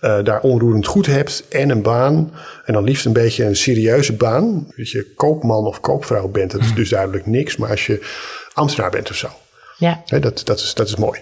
eh, 0.01 0.25
daar 0.25 0.41
onroerend 0.41 0.87
goed 0.87 1.07
hebt 1.07 1.45
en 1.49 1.71
een 1.71 1.83
baan, 1.83 2.33
en 2.65 2.73
dan 2.73 2.85
liefst 2.85 3.07
een 3.07 3.13
beetje 3.13 3.45
een 3.45 3.57
serieuze 3.57 4.13
baan, 4.13 4.73
dat 4.77 4.91
je 4.91 5.13
koopman 5.15 5.67
of 5.67 5.81
koopvrouw 5.81 6.29
bent, 6.29 6.51
dat 6.51 6.61
is 6.61 6.75
dus 6.75 6.89
duidelijk 6.89 7.27
niks, 7.27 7.57
maar 7.57 7.71
als 7.71 7.87
je 7.87 8.07
ambtenaar 8.53 8.91
bent 8.91 9.11
of 9.11 9.17
zo, 9.17 9.29
Ja, 9.77 10.03
Hè, 10.07 10.21
dat, 10.21 10.41
dat, 10.45 10.59
is, 10.59 10.75
dat 10.75 10.89
is 10.89 10.97
mooi. 10.97 11.21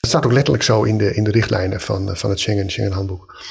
Dat 0.00 0.10
staat 0.10 0.26
ook 0.26 0.32
letterlijk 0.32 0.64
zo 0.64 0.82
in 0.82 0.98
de, 0.98 1.14
in 1.14 1.24
de 1.24 1.30
richtlijnen 1.30 1.80
van, 1.80 2.10
eh, 2.10 2.16
van 2.16 2.30
het 2.30 2.40
Schengen, 2.40 2.70
Schengen 2.70 2.92
handboek. 2.92 3.42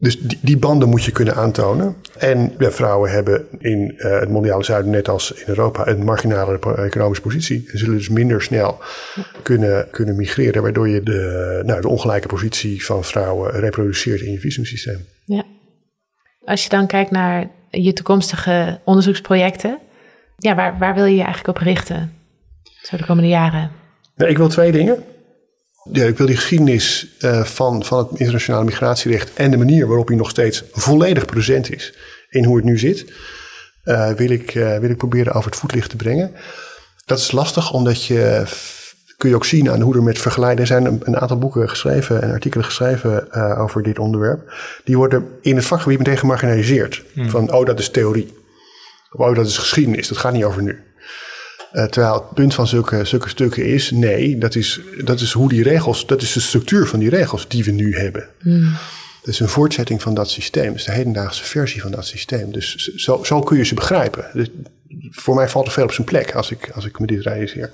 Dus 0.00 0.18
die, 0.20 0.38
die 0.42 0.56
banden 0.56 0.88
moet 0.88 1.04
je 1.04 1.12
kunnen 1.12 1.34
aantonen. 1.34 1.96
En 2.18 2.54
ja, 2.58 2.70
vrouwen 2.70 3.10
hebben 3.10 3.46
in 3.58 3.94
eh, 3.98 4.20
het 4.20 4.28
mondiale 4.28 4.64
zuiden, 4.64 4.90
net 4.90 5.08
als 5.08 5.32
in 5.32 5.44
Europa, 5.46 5.86
een 5.86 6.04
marginale 6.04 6.58
economische 6.76 7.22
positie. 7.22 7.68
En 7.72 7.78
zullen 7.78 7.96
dus 7.96 8.08
minder 8.08 8.42
snel 8.42 8.78
kunnen, 9.42 9.88
kunnen 9.90 10.16
migreren, 10.16 10.62
waardoor 10.62 10.88
je 10.88 11.02
de, 11.02 11.62
nou, 11.66 11.80
de 11.80 11.88
ongelijke 11.88 12.28
positie 12.28 12.84
van 12.84 13.04
vrouwen 13.04 13.50
reproduceert 13.50 14.20
in 14.20 14.32
je 14.32 14.40
visumsysteem. 14.40 15.06
ja. 15.24 15.44
Als 16.44 16.62
je 16.62 16.68
dan 16.68 16.86
kijkt 16.86 17.10
naar 17.10 17.50
je 17.70 17.92
toekomstige 17.92 18.80
onderzoeksprojecten, 18.84 19.78
ja, 20.36 20.54
waar, 20.54 20.78
waar 20.78 20.94
wil 20.94 21.04
je 21.04 21.16
je 21.16 21.22
eigenlijk 21.22 21.58
op 21.58 21.64
richten? 21.64 22.12
Zo 22.82 22.96
de 22.96 23.04
komende 23.04 23.28
jaren. 23.28 23.70
Nou, 24.16 24.30
ik 24.30 24.36
wil 24.36 24.48
twee 24.48 24.72
dingen. 24.72 25.04
Ja, 25.82 26.04
ik 26.04 26.16
wil 26.16 26.26
die 26.26 26.36
geschiedenis 26.36 27.06
eh, 27.18 27.44
van, 27.44 27.84
van 27.84 27.98
het 27.98 28.18
internationale 28.18 28.64
migratierecht 28.64 29.34
en 29.34 29.50
de 29.50 29.56
manier 29.56 29.86
waarop 29.86 30.08
hij 30.08 30.16
nog 30.16 30.30
steeds 30.30 30.64
volledig 30.72 31.24
present 31.24 31.74
is 31.74 31.94
in 32.28 32.44
hoe 32.44 32.56
het 32.56 32.64
nu 32.64 32.78
zit, 32.78 33.12
eh, 33.82 34.10
wil, 34.10 34.30
ik, 34.30 34.54
eh, 34.54 34.78
wil 34.78 34.90
ik 34.90 34.96
proberen 34.96 35.32
over 35.32 35.50
het 35.50 35.60
voetlicht 35.60 35.90
te 35.90 35.96
brengen. 35.96 36.32
Dat 37.04 37.18
is 37.18 37.32
lastig 37.32 37.72
omdat 37.72 38.04
je 38.04 38.44
kun 39.16 39.28
je 39.28 39.34
ook 39.34 39.44
zien 39.44 39.70
aan 39.70 39.80
hoe 39.80 39.94
er 39.94 40.02
met 40.02 40.18
vergelijden... 40.18 40.60
Er 40.60 40.66
zijn 40.66 40.84
een, 40.84 41.00
een 41.04 41.16
aantal 41.16 41.38
boeken 41.38 41.68
geschreven 41.68 42.22
en 42.22 42.32
artikelen 42.32 42.64
geschreven 42.64 43.32
over 43.58 43.82
dit 43.82 43.98
onderwerp. 43.98 44.52
Die 44.84 44.96
worden 44.96 45.28
in 45.40 45.56
het 45.56 45.64
vakgebied 45.64 45.98
meteen 45.98 46.16
gemarginaliseerd. 46.16 47.04
Van, 47.14 47.52
oh, 47.52 47.66
dat 47.66 47.78
is 47.78 47.90
theorie. 47.90 48.34
Of, 49.10 49.20
oh, 49.20 49.34
dat 49.34 49.46
is 49.46 49.58
geschiedenis. 49.58 50.08
Dat 50.08 50.18
gaat 50.18 50.32
niet 50.32 50.44
over 50.44 50.62
nu. 50.62 50.89
Uh, 51.72 51.84
terwijl 51.84 52.14
het 52.14 52.34
punt 52.34 52.54
van 52.54 52.66
zulke, 52.66 53.04
zulke 53.04 53.28
stukken 53.28 53.66
is, 53.66 53.90
nee, 53.90 54.38
dat 54.38 54.54
is, 54.54 54.80
dat 55.04 55.20
is 55.20 55.32
hoe 55.32 55.48
die 55.48 55.62
regels, 55.62 56.06
dat 56.06 56.22
is 56.22 56.32
de 56.32 56.40
structuur 56.40 56.86
van 56.86 56.98
die 56.98 57.10
regels 57.10 57.48
die 57.48 57.64
we 57.64 57.70
nu 57.70 57.96
hebben. 57.96 58.28
Mm. 58.42 58.72
Dat 59.20 59.34
is 59.34 59.40
een 59.40 59.48
voortzetting 59.48 60.02
van 60.02 60.14
dat 60.14 60.30
systeem. 60.30 60.66
Dat 60.66 60.74
is 60.74 60.84
de 60.84 60.92
hedendaagse 60.92 61.44
versie 61.44 61.80
van 61.82 61.90
dat 61.90 62.06
systeem. 62.06 62.52
Dus 62.52 62.74
zo, 62.96 63.24
zo 63.24 63.40
kun 63.40 63.56
je 63.56 63.64
ze 63.64 63.74
begrijpen. 63.74 64.24
Dus 64.32 64.48
voor 65.10 65.34
mij 65.34 65.48
valt 65.48 65.66
er 65.66 65.72
veel 65.72 65.84
op 65.84 65.92
zijn 65.92 66.06
plek 66.06 66.34
als 66.34 66.50
ik, 66.50 66.70
als 66.74 66.84
ik 66.84 66.98
me 66.98 67.06
dit 67.06 67.22
realiseer. 67.22 67.70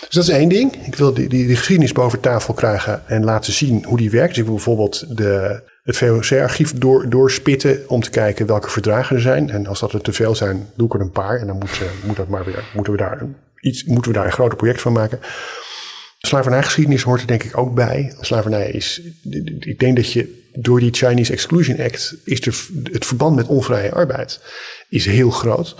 Dus 0.00 0.08
dat 0.14 0.22
is 0.24 0.28
één 0.28 0.48
ding. 0.48 0.86
Ik 0.86 0.94
wil 0.94 1.14
die, 1.14 1.28
die, 1.28 1.46
die 1.46 1.56
geschiedenis 1.56 1.92
boven 1.92 2.20
tafel 2.20 2.54
krijgen 2.54 3.02
en 3.06 3.24
laten 3.24 3.52
zien 3.52 3.84
hoe 3.84 3.98
die 3.98 4.10
werkt. 4.10 4.28
Dus 4.28 4.38
ik 4.38 4.44
wil 4.44 4.54
bijvoorbeeld 4.54 5.16
de, 5.16 5.62
het 5.82 5.96
VOC-archief 5.96 6.72
door, 6.72 7.08
doorspitten 7.08 7.88
om 7.88 8.02
te 8.02 8.10
kijken 8.10 8.46
welke 8.46 8.70
verdragen 8.70 9.16
er 9.16 9.22
zijn. 9.22 9.50
En 9.50 9.66
als 9.66 9.80
dat 9.80 9.92
er 9.92 10.00
te 10.00 10.12
veel 10.12 10.34
zijn, 10.34 10.68
doe 10.74 10.86
ik 10.86 10.94
er 10.94 11.00
een 11.00 11.10
paar. 11.10 11.40
En 11.40 11.46
dan 11.46 11.58
moet, 11.58 11.80
moet 12.04 12.16
dat 12.16 12.28
maar 12.28 12.44
weer, 12.44 12.64
moeten, 12.74 12.92
we 12.92 12.98
daar 12.98 13.26
iets, 13.60 13.84
moeten 13.84 14.12
we 14.12 14.18
daar 14.18 14.26
een 14.26 14.32
groter 14.32 14.56
project 14.56 14.80
van 14.80 14.92
maken. 14.92 15.20
Slavernijgeschiedenis 16.18 17.02
hoort 17.02 17.20
er 17.20 17.26
denk 17.26 17.42
ik 17.42 17.58
ook 17.58 17.74
bij. 17.74 18.14
Slavernij 18.20 18.70
is, 18.70 19.00
ik 19.58 19.78
denk 19.78 19.96
dat 19.96 20.12
je 20.12 20.48
door 20.52 20.80
die 20.80 20.94
Chinese 20.94 21.32
Exclusion 21.32 21.80
Act 21.80 22.16
is 22.24 22.46
er, 22.46 22.66
het 22.92 23.06
verband 23.06 23.36
met 23.36 23.46
onvrije 23.46 23.92
arbeid 23.92 24.40
is 24.88 25.06
heel 25.06 25.30
groot. 25.30 25.76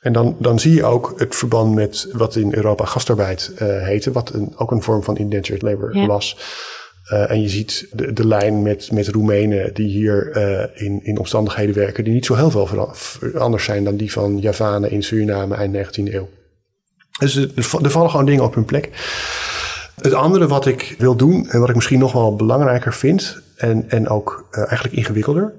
En 0.00 0.12
dan, 0.12 0.36
dan 0.38 0.58
zie 0.58 0.74
je 0.74 0.84
ook 0.84 1.12
het 1.16 1.36
verband 1.36 1.74
met 1.74 2.06
wat 2.12 2.36
in 2.36 2.54
Europa 2.54 2.84
gastarbeid 2.84 3.52
uh, 3.54 3.58
heette, 3.60 4.12
wat 4.12 4.34
een, 4.34 4.52
ook 4.56 4.70
een 4.70 4.82
vorm 4.82 5.02
van 5.02 5.16
indentured 5.16 5.62
labor 5.62 6.06
was. 6.06 6.36
Uh, 7.12 7.30
en 7.30 7.42
je 7.42 7.48
ziet 7.48 7.88
de, 7.92 8.12
de 8.12 8.26
lijn 8.26 8.62
met, 8.62 8.92
met 8.92 9.08
Roemenen 9.08 9.74
die 9.74 9.88
hier 9.88 10.36
uh, 10.36 10.82
in, 10.86 11.00
in 11.04 11.18
omstandigheden 11.18 11.74
werken 11.74 12.04
die 12.04 12.12
niet 12.12 12.26
zo 12.26 12.34
heel 12.34 12.50
veel 12.50 12.94
anders 13.38 13.64
zijn 13.64 13.84
dan 13.84 13.96
die 13.96 14.12
van 14.12 14.38
Javanen 14.38 14.90
in 14.90 15.02
Suriname 15.02 15.54
eind 15.54 15.76
19e 15.76 16.14
eeuw. 16.14 16.28
Dus 17.18 17.36
er 17.36 17.90
vallen 17.90 18.10
gewoon 18.10 18.26
dingen 18.26 18.44
op 18.44 18.54
hun 18.54 18.64
plek. 18.64 18.90
Het 20.02 20.12
andere 20.12 20.46
wat 20.46 20.66
ik 20.66 20.94
wil 20.98 21.16
doen 21.16 21.48
en 21.48 21.60
wat 21.60 21.68
ik 21.68 21.74
misschien 21.74 21.98
nog 21.98 22.12
wel 22.12 22.36
belangrijker 22.36 22.94
vind 22.94 23.40
en, 23.56 23.84
en 23.88 24.08
ook 24.08 24.48
uh, 24.50 24.58
eigenlijk 24.58 24.96
ingewikkelder, 24.96 25.52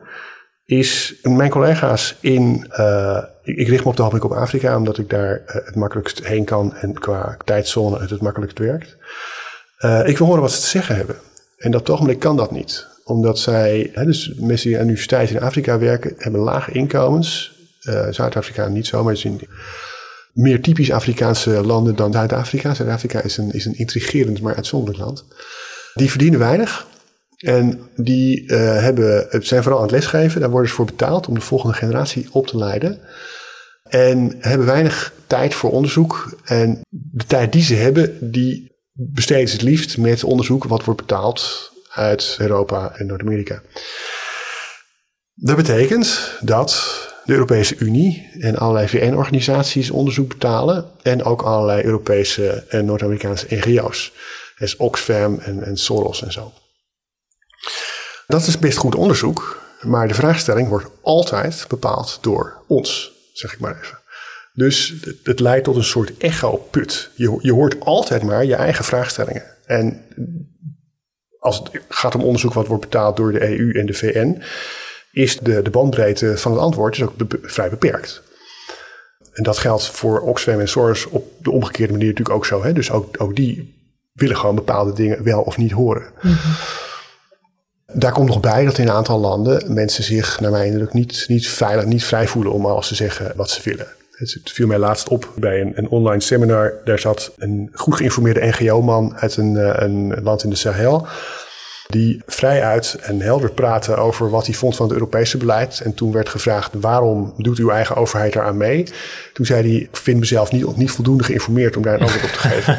is 0.66 1.16
mijn 1.24 1.50
collega's 1.50 2.18
in. 2.20 2.66
Ik, 3.44 3.68
richt 3.68 3.84
me 3.84 3.90
op 3.90 3.96
de 3.96 4.02
hoofdelijk 4.02 4.32
op 4.32 4.38
Afrika, 4.38 4.78
omdat 4.78 4.98
ik 4.98 5.10
daar 5.10 5.42
het 5.46 5.76
makkelijkst 5.76 6.26
heen 6.26 6.46
kan 6.46 6.76
en 6.76 6.94
qua 6.94 7.38
tijdzone 7.46 8.00
het 8.00 8.10
het 8.10 8.22
makkelijkst 8.22 8.60
werkt. 8.60 8.98
ik 10.08 10.18
wil 10.18 10.28
horen 10.28 10.42
wat 10.42 10.52
ze 10.52 10.62
te 10.62 10.68
zeggen 10.68 10.96
hebben. 10.96 11.16
En 11.62 11.72
dat 11.72 11.90
ogenblik 11.90 12.20
kan 12.20 12.38
dat 12.38 12.52
niet. 12.52 12.88
Omdat 13.04 13.40
zij, 13.40 13.90
hè, 13.94 14.06
dus 14.06 14.34
mensen 14.36 14.68
die 14.68 14.78
aan 14.78 14.86
de 14.86 14.92
universiteit 14.92 15.30
in 15.30 15.42
Afrika 15.42 15.80
werken, 15.80 16.14
hebben 16.18 16.42
lage 16.42 16.72
inkomens. 16.72 17.60
Zuid-Afrika 18.10 18.68
niet 18.68 18.88
zo, 18.88 19.04
maar 19.04 19.20
in 19.24 19.42
meer 20.34 20.62
typisch 20.62 20.92
Afrikaanse 20.92 21.50
landen 21.50 21.96
dan 21.96 22.14
Zuid-Afrika. 22.14 22.74
Zuid-Afrika 22.74 23.22
is 23.22 23.38
een, 23.38 23.52
is 23.52 23.66
een 23.66 23.78
intrigerend, 23.78 24.42
maar 24.42 24.56
uitzonderlijk 24.56 25.04
land. 25.04 25.26
Die 25.94 26.10
verdienen 26.10 26.40
weinig. 26.40 26.88
En 27.38 27.80
die 27.96 28.44
uh, 28.44 28.58
hebben, 28.58 29.28
zijn 29.46 29.64
vooral 29.64 29.82
aan 29.82 29.88
het 29.88 29.96
lesgeven. 29.96 30.42
Daar 30.42 30.50
worden 30.50 30.70
ze 30.70 30.76
voor 30.76 30.86
betaald 30.86 31.28
om 31.28 31.34
de 31.34 31.42
volgende 31.42 31.76
generatie 31.76 32.28
op 32.32 32.48
te 32.48 32.58
leiden. 32.58 33.00
En 33.84 34.36
hebben 34.40 34.68
weinig 34.68 35.14
tijd 35.28 35.54
voor 35.54 35.72
onderzoek. 35.72 36.38
En 36.46 36.82
de 36.90 37.26
tijd 37.26 37.52
die 37.52 37.64
ze 37.64 37.76
hebben, 37.76 38.32
die 38.32 38.71
besteden 39.10 39.48
ze 39.48 39.54
het 39.54 39.64
liefst 39.64 39.98
met 39.98 40.24
onderzoek 40.24 40.64
wat 40.64 40.84
wordt 40.84 41.00
betaald 41.00 41.72
uit 41.90 42.36
Europa 42.40 42.96
en 42.96 43.06
Noord-Amerika. 43.06 43.62
Dat 45.34 45.56
betekent 45.56 46.38
dat 46.42 47.00
de 47.26 47.34
Europese 47.34 47.76
Unie 47.78 48.30
en 48.40 48.58
allerlei 48.58 48.88
VN-organisaties 48.88 49.92
onderzoek 49.92 50.28
betalen. 50.28 50.86
En 51.02 51.24
ook 51.24 51.42
allerlei 51.42 51.84
Europese 51.84 52.66
en 52.70 52.86
Noord-Amerikaanse 52.86 53.46
NGO's. 53.50 54.14
Dus 54.58 54.76
Oxfam 54.76 55.40
en, 55.40 55.64
en 55.64 55.78
Soros 55.78 56.24
en 56.24 56.32
zo. 56.32 56.54
Dat 58.28 58.48
is 58.48 58.60
best 58.60 58.78
goed 58.78 58.96
onderzoek, 58.96 59.62
maar 59.82 60.08
de 60.08 60.14
vraagstelling 60.14 60.68
wordt 60.68 60.90
altijd 61.02 61.66
bepaald 61.68 62.18
door 62.22 62.64
ons, 62.68 63.12
zeg 63.34 63.54
ik 63.54 63.60
maar 63.60 63.82
even. 63.82 64.01
Dus 64.54 64.96
het, 65.24 65.40
leidt 65.40 65.64
tot 65.64 65.76
een 65.76 65.84
soort 65.84 66.18
echo-put. 66.18 67.10
Je, 67.16 67.38
je 67.42 67.54
hoort 67.54 67.80
altijd 67.80 68.24
maar 68.24 68.46
je 68.46 68.56
eigen 68.56 68.86
vraagstellingen. 68.86 69.44
En 69.66 70.06
als 71.40 71.58
het 71.58 71.70
gaat 71.90 72.16
om 72.16 72.24
onderzoek 72.24 72.54
wat 72.54 72.68
wordt 72.68 72.84
betaald 72.84 73.18
door 73.18 73.32
de 73.32 73.60
EU 73.60 73.72
en 73.72 73.86
de 73.86 73.94
VN, 73.94 74.42
is 75.12 75.38
de, 75.38 75.62
de 75.62 75.70
bandbreedte 75.70 76.38
van 76.38 76.52
het 76.52 76.62
antwoord 76.62 76.96
dus 76.96 77.04
ook 77.04 77.14
vrij 77.42 77.70
beperkt. 77.70 78.22
En 79.34 79.44
dat 79.44 79.58
geldt 79.58 79.86
voor 79.86 80.20
Oxfam 80.20 80.60
en 80.60 80.70
Source 80.70 81.10
op 81.10 81.32
de 81.44 81.52
omgekeerde 81.52 81.92
manier 81.92 82.08
natuurlijk 82.08 82.36
ook 82.36 82.46
zo. 82.46 82.64
Hè? 82.64 82.74
Dus 82.74 82.92
ook, 82.92 83.22
ook 83.22 83.36
die 83.36 83.80
willen 84.14 84.38
gewoon 84.38 84.56
bepaalde 84.56 84.94
dingen 84.94 85.24
wel 85.24 85.42
of 85.42 85.58
niet 85.58 85.72
horen. 85.72 86.06
Mm 86.22 86.38
daar 87.94 88.12
komt 88.12 88.28
nog 88.28 88.40
bij 88.40 88.66
dat 88.66 88.78
in 88.78 88.88
een 88.88 88.94
aantal 88.94 89.20
landen 89.20 89.74
mensen 89.74 90.04
zich, 90.04 90.40
naar 90.40 90.52
mijn 90.52 90.72
indruk, 90.72 90.94
niet, 90.94 91.26
niet 91.28 91.48
veilig, 91.48 91.86
niet 91.86 92.04
vrij 92.04 92.28
voelen 92.28 92.54
om 92.54 92.66
alles 92.66 92.88
te 92.88 92.96
zeggen 92.96 93.34
wat 93.36 93.50
ze 93.50 93.62
willen. 93.64 93.88
Het 94.30 94.52
viel 94.52 94.68
mij 94.68 94.78
laatst 94.78 95.10
op 95.10 95.32
bij 95.36 95.62
een, 95.62 95.72
een 95.76 95.90
online 95.90 96.22
seminar. 96.22 96.74
Daar 96.84 97.00
zat 97.00 97.34
een 97.38 97.70
goed 97.74 97.96
geïnformeerde 97.96 98.46
NGO-man 98.46 99.16
uit 99.16 99.38
een, 99.38 99.58
eh, 99.58 99.74
een 99.76 100.24
land 100.24 100.44
in 100.44 100.50
de 100.50 100.56
Sahel. 100.56 101.08
Die 101.88 102.22
vrij 102.26 102.64
uit 102.64 102.98
en 103.02 103.22
helder 103.22 103.52
praatte 103.52 103.96
over 103.96 104.30
wat 104.30 104.46
hij 104.46 104.56
vond 104.56 104.76
van 104.76 104.86
het 104.86 104.94
Europese 104.94 105.38
beleid. 105.38 105.82
En 105.84 105.94
toen 105.94 106.12
werd 106.12 106.30
gevraagd: 106.30 106.74
waarom 106.74 107.34
doet 107.38 107.58
uw 107.58 107.70
eigen 107.70 107.96
overheid 107.96 108.36
eraan 108.36 108.58
mee? 108.58 108.88
Toen 109.34 109.46
zei 109.46 109.62
hij: 109.62 109.82
Ik 109.82 109.98
vind 109.98 110.20
mezelf 110.20 110.52
niet, 110.52 110.78
niet 110.78 110.92
voldoende 110.92 111.24
geïnformeerd 111.24 111.78
om 111.78 111.84
daar 111.84 111.94
een 111.94 112.02
antwoord 112.02 112.24
op 112.24 112.32
te 112.32 112.40
geven. 112.48 112.74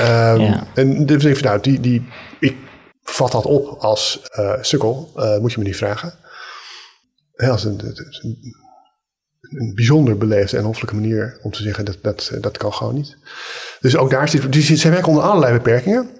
um, 0.00 0.40
ja. 0.40 0.66
En 0.74 1.06
dus 1.06 1.24
even, 1.24 1.44
nou, 1.44 1.60
die, 1.60 1.80
die, 1.80 2.08
ik 2.40 2.56
vat 3.02 3.32
dat 3.32 3.46
op 3.46 3.76
als 3.78 4.22
uh, 4.38 4.52
sukkel, 4.60 5.12
uh, 5.16 5.38
moet 5.38 5.52
je 5.52 5.58
me 5.58 5.64
niet 5.64 5.76
vragen. 5.76 6.14
Ja, 7.36 7.48
als 7.48 7.64
een, 7.64 7.80
een, 7.84 8.61
een, 9.54 9.74
bijzonder 9.74 10.18
beleefde 10.18 10.56
en 10.56 10.64
hoffelijke 10.64 10.94
manier 10.94 11.38
om 11.42 11.50
te 11.50 11.62
zeggen 11.62 11.84
dat 11.84 11.98
dat, 12.02 12.32
dat 12.40 12.58
kan 12.58 12.72
gewoon 12.72 12.94
niet. 12.94 13.16
Dus 13.80 13.96
ook 13.96 14.10
daar 14.10 14.28
zit, 14.28 14.52
dus 14.52 14.66
zij 14.66 14.90
werken 14.90 15.08
onder 15.08 15.24
allerlei 15.24 15.52
beperkingen. 15.52 16.10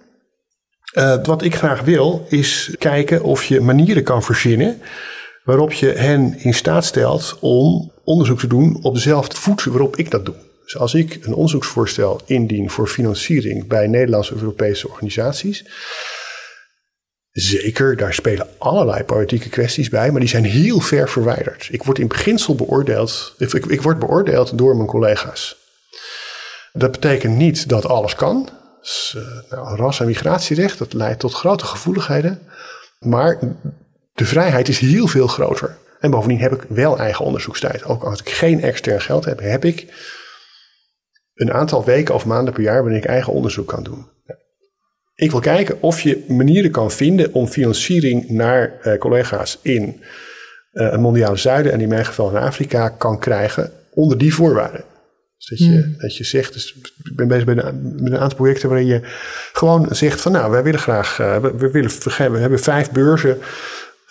Uh, 0.98 1.24
wat 1.24 1.42
ik 1.42 1.54
graag 1.54 1.80
wil 1.80 2.26
is 2.28 2.74
kijken 2.78 3.22
of 3.22 3.44
je 3.44 3.60
manieren 3.60 4.02
kan 4.02 4.22
verzinnen 4.22 4.80
waarop 5.44 5.72
je 5.72 5.86
hen 5.86 6.38
in 6.38 6.54
staat 6.54 6.84
stelt 6.84 7.36
om 7.40 7.92
onderzoek 8.04 8.38
te 8.38 8.46
doen 8.46 8.78
op 8.82 8.94
dezelfde 8.94 9.36
voet 9.36 9.64
waarop 9.64 9.96
ik 9.96 10.10
dat 10.10 10.24
doe. 10.24 10.34
Dus 10.64 10.76
als 10.76 10.94
ik 10.94 11.18
een 11.22 11.34
onderzoeksvoorstel 11.34 12.20
indien 12.26 12.70
voor 12.70 12.88
financiering 12.88 13.66
bij 13.68 13.86
Nederlandse 13.86 14.34
Europese 14.34 14.88
organisaties, 14.88 15.64
Zeker, 17.32 17.96
daar 17.96 18.14
spelen 18.14 18.48
allerlei 18.58 19.04
politieke 19.04 19.48
kwesties 19.48 19.88
bij, 19.88 20.10
maar 20.10 20.20
die 20.20 20.28
zijn 20.28 20.44
heel 20.44 20.80
ver 20.80 21.08
verwijderd. 21.08 21.68
Ik 21.70 21.82
word 21.82 21.98
in 21.98 22.08
beginsel 22.08 22.54
beoordeeld, 22.54 23.34
ik, 23.68 23.82
word 23.82 23.98
beoordeeld 23.98 24.58
door 24.58 24.76
mijn 24.76 24.88
collega's. 24.88 25.56
Dat 26.72 26.90
betekent 26.90 27.36
niet 27.36 27.68
dat 27.68 27.86
alles 27.86 28.14
kan. 28.14 28.48
Dus, 28.80 29.14
uh, 29.16 29.50
nou, 29.50 29.76
ras- 29.76 30.00
en 30.00 30.06
migratierecht, 30.06 30.78
dat 30.78 30.92
leidt 30.92 31.20
tot 31.20 31.34
grote 31.34 31.64
gevoeligheden. 31.64 32.42
Maar 32.98 33.38
de 34.12 34.24
vrijheid 34.24 34.68
is 34.68 34.78
heel 34.78 35.06
veel 35.06 35.26
groter. 35.26 35.76
En 36.00 36.10
bovendien 36.10 36.40
heb 36.40 36.52
ik 36.52 36.64
wel 36.68 36.98
eigen 36.98 37.24
onderzoekstijd. 37.24 37.84
Ook 37.84 38.02
als 38.02 38.20
ik 38.20 38.28
geen 38.28 38.62
extern 38.62 39.00
geld 39.00 39.24
heb, 39.24 39.40
heb 39.40 39.64
ik 39.64 39.86
een 41.34 41.52
aantal 41.52 41.84
weken 41.84 42.14
of 42.14 42.24
maanden 42.24 42.54
per 42.54 42.62
jaar 42.62 42.82
waarin 42.82 42.98
ik 42.98 43.04
eigen 43.04 43.32
onderzoek 43.32 43.68
kan 43.68 43.82
doen. 43.82 44.10
Ik 45.14 45.30
wil 45.30 45.40
kijken 45.40 45.82
of 45.82 46.00
je 46.00 46.24
manieren 46.28 46.70
kan 46.70 46.90
vinden 46.90 47.32
om 47.32 47.46
financiering 47.46 48.28
naar 48.28 48.80
uh, 48.82 48.98
collega's 48.98 49.58
in 49.62 50.02
uh, 50.72 50.90
het 50.90 51.00
mondiale 51.00 51.36
zuiden 51.36 51.72
en 51.72 51.80
in 51.80 51.88
mijn 51.88 52.04
geval 52.04 52.30
in 52.30 52.36
Afrika 52.36 52.88
kan 52.88 53.18
krijgen 53.18 53.72
onder 53.90 54.18
die 54.18 54.34
voorwaarden. 54.34 54.84
Dus 55.36 55.48
dat 55.48 55.58
je, 55.58 55.80
hmm. 55.82 55.94
dat 55.98 56.16
je 56.16 56.24
zegt, 56.24 56.52
dus 56.52 56.74
ik 57.02 57.16
ben 57.16 57.28
bezig 57.28 57.46
met 57.46 57.64
een, 57.64 57.94
met 58.02 58.12
een, 58.12 58.18
aantal 58.18 58.38
projecten 58.38 58.68
waarin 58.68 58.86
je 58.86 59.00
gewoon 59.52 59.88
zegt 59.90 60.20
van 60.20 60.32
nou, 60.32 60.50
wij 60.50 60.62
willen 60.62 60.80
graag, 60.80 61.16
we, 61.16 61.52
we, 61.56 61.70
willen, 61.70 61.90
we 62.32 62.38
hebben 62.38 62.60
vijf 62.60 62.90
beurzen 62.90 63.38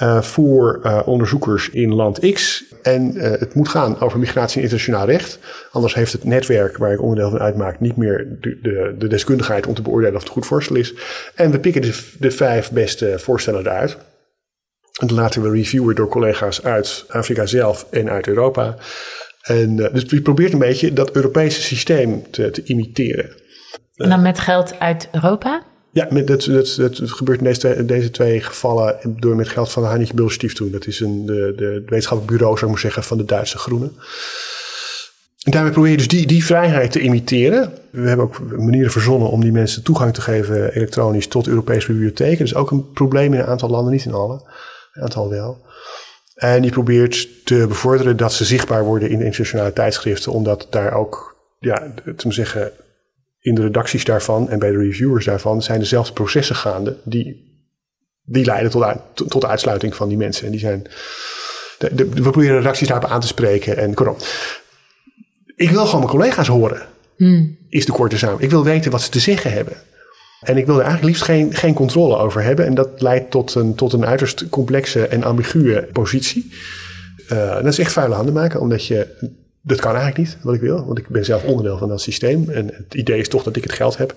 uh, 0.02 0.22
voor 0.22 0.80
uh, 0.84 1.02
onderzoekers 1.06 1.70
in 1.70 1.94
land 1.94 2.34
X. 2.34 2.64
En 2.82 3.18
uh, 3.18 3.24
het 3.24 3.54
moet 3.54 3.70
gaan 3.70 4.00
over 4.00 4.20
migratie 4.20 4.58
en 4.58 4.62
internationaal 4.62 5.06
recht. 5.06 5.40
Anders 5.72 5.94
heeft 5.94 6.12
het 6.12 6.24
netwerk 6.24 6.78
waar 6.78 6.92
ik 6.92 7.02
onderdeel 7.02 7.30
van 7.30 7.40
uitmaak 7.40 7.80
niet 7.80 7.96
meer 7.98 8.38
de, 8.42 8.60
de, 8.62 8.96
de 8.98 9.08
deskundigheid 9.08 9.68
om 9.68 9.74
te 9.74 9.82
beoordelen 9.82 10.16
of 10.16 10.22
het 10.22 10.32
goed 10.32 10.46
voorstel 10.46 10.76
is. 10.76 10.94
En 11.36 11.52
we 11.52 11.60
pikken 11.60 11.82
de, 11.82 12.00
de 12.20 12.32
vijf 12.32 12.72
beste 12.72 13.20
voorstellen 13.20 13.60
eruit. 13.60 13.98
En 15.00 15.08
dan 15.08 15.16
laten 15.16 15.42
we 15.42 15.52
reviewen 15.52 15.96
door 15.96 16.08
collega's 16.08 16.64
uit 16.64 17.06
Afrika 17.08 17.46
zelf 17.46 17.88
en 17.92 18.10
uit 18.10 18.28
Europa. 18.28 18.76
En, 19.42 19.76
dus 19.76 20.04
je 20.08 20.22
probeert 20.22 20.54
een 20.54 20.60
beetje 20.60 20.94
dat 20.94 21.12
Europese 21.12 21.62
systeem 21.62 22.32
te, 22.32 22.52
te 22.52 22.64
imiteren. 22.64 23.30
En 23.96 24.10
dan 24.10 24.22
met 24.22 24.40
geld 24.40 24.80
uit 24.80 25.10
Europa? 25.12 25.64
Ja, 25.94 26.08
met, 26.10 26.28
dat, 26.28 26.44
gebeurt 26.96 27.38
in 27.38 27.44
deze 27.44 27.60
twee, 27.60 27.86
deze 27.86 28.12
twee 28.12 28.42
gevallen 28.42 29.00
door 29.20 29.36
met 29.36 29.50
geld 29.50 29.72
van 29.72 29.86
Heinrich 29.86 30.14
Böll 30.14 30.30
Stiftung. 30.30 30.72
Dat 30.72 30.88
is 30.88 31.00
een, 31.00 31.26
de, 31.26 31.54
de 31.56 31.84
wetenschappelijk 31.86 32.38
bureau, 32.38 32.58
zou 32.58 32.66
ik 32.66 32.72
maar 32.72 32.80
zeggen, 32.80 33.04
van 33.04 33.18
de 33.18 33.26
Duitse 33.26 33.58
Groenen. 33.58 33.96
En 35.42 35.52
daarmee 35.52 35.72
probeer 35.72 35.92
je 35.92 35.98
dus 35.98 36.08
die, 36.08 36.28
die 36.28 36.46
vrijheid 36.46 36.92
te 36.92 37.00
imiteren. 37.00 37.74
We 37.90 38.08
hebben 38.08 38.26
ook 38.26 38.40
manieren 38.58 38.92
verzonnen 38.92 39.30
om 39.30 39.42
die 39.42 39.52
mensen 39.52 39.84
toegang 39.84 40.14
te 40.14 40.22
geven 40.22 40.74
elektronisch 40.74 41.28
tot 41.28 41.48
Europese 41.48 41.88
bibliotheken. 41.88 42.38
Dat 42.38 42.48
is 42.48 42.56
ook 42.56 42.72
een 42.72 42.92
probleem 42.92 43.34
in 43.34 43.40
een 43.40 43.46
aantal 43.46 43.70
landen, 43.70 43.94
niet 43.94 44.06
in 44.06 44.14
alle. 44.14 44.42
Een 44.94 45.02
aantal 45.02 45.30
wel. 45.30 45.66
En 46.36 46.62
die 46.62 46.72
probeert 46.72 47.46
te 47.46 47.66
bevorderen 47.68 48.18
dat 48.18 48.34
ze 48.34 48.46
zichtbaar 48.46 48.84
worden 48.84 49.10
in 49.10 49.22
internationale 49.22 49.74
tijdschriften, 49.74 50.32
omdat 50.32 50.68
daar 50.70 50.94
ook, 50.94 51.36
ja, 51.60 51.94
te 52.16 52.32
zeggen, 52.32 52.72
in 53.42 53.56
de 53.56 53.62
redacties 53.62 54.04
daarvan 54.04 54.50
en 54.50 54.60
bij 54.60 54.72
de 54.72 54.78
reviewers 54.78 55.26
daarvan 55.26 55.62
zijn 55.62 55.80
dezelfde 55.80 56.14
processen 56.14 56.56
gaande 56.56 56.98
die, 57.04 57.52
die 58.24 58.46
leiden 58.46 58.72
tot, 58.72 59.30
tot 59.30 59.42
de 59.42 59.48
uitsluiting 59.48 59.96
van 59.96 60.08
die 60.08 60.18
mensen. 60.18 60.46
En 60.46 60.52
die 60.52 60.60
zijn, 60.60 60.88
de, 61.78 61.96
de, 61.96 62.10
we 62.10 62.22
proberen 62.22 62.58
redacties 62.58 62.88
daarop 62.88 63.10
aan 63.10 63.22
te 63.22 63.28
spreken 63.28 63.78
en 63.78 63.94
kortom. 63.94 64.16
Ik 65.56 65.70
wil 65.70 65.86
gewoon 65.86 66.00
mijn 66.00 66.12
collega's 66.12 66.48
horen, 66.48 66.82
hmm. 67.18 67.58
is 67.70 67.86
de 67.86 67.92
korte 67.92 68.18
samen. 68.18 68.44
Ik 68.44 68.50
wil 68.50 68.64
weten 68.64 68.92
wat 68.92 69.02
ze 69.02 69.10
te 69.10 69.20
zeggen 69.20 69.52
hebben. 69.52 69.78
En 70.42 70.58
ik 70.58 70.66
wil 70.66 70.76
er 70.76 70.86
eigenlijk 70.86 71.12
liefst 71.12 71.24
geen, 71.24 71.54
geen 71.54 71.74
controle 71.74 72.18
over 72.18 72.44
hebben. 72.44 72.66
En 72.66 72.74
dat 72.74 73.02
leidt 73.02 73.32
tot 73.32 73.56
een, 73.56 73.76
tot 73.76 73.94
een 73.94 74.06
uiterst 74.06 74.50
complexe 74.50 75.08
en 75.08 75.24
ambiguë 75.24 75.88
positie. 75.92 76.52
Uh, 77.32 77.54
dat 77.54 77.66
is 77.66 77.80
echt 77.80 77.92
vuile 77.92 78.16
handen 78.16 78.34
maken, 78.34 78.60
omdat 78.60 78.86
je. 78.86 79.08
Dat 79.62 79.80
kan 79.80 79.96
eigenlijk 79.96 80.18
niet, 80.18 80.38
wat 80.42 80.54
ik 80.54 80.62
wil. 80.62 80.86
Want 80.86 80.98
ik 80.98 81.08
ben 81.08 81.26
zelf 81.26 81.44
onderdeel 81.44 81.78
van 81.78 81.88
dat 81.88 82.02
systeem. 82.02 82.50
En 82.50 82.68
het 82.68 82.94
idee 82.94 83.20
is 83.20 83.30
toch 83.30 83.44
dat 83.44 83.56
ik 83.56 83.64
het 83.64 83.72
geld 83.72 83.98
heb. 83.98 84.14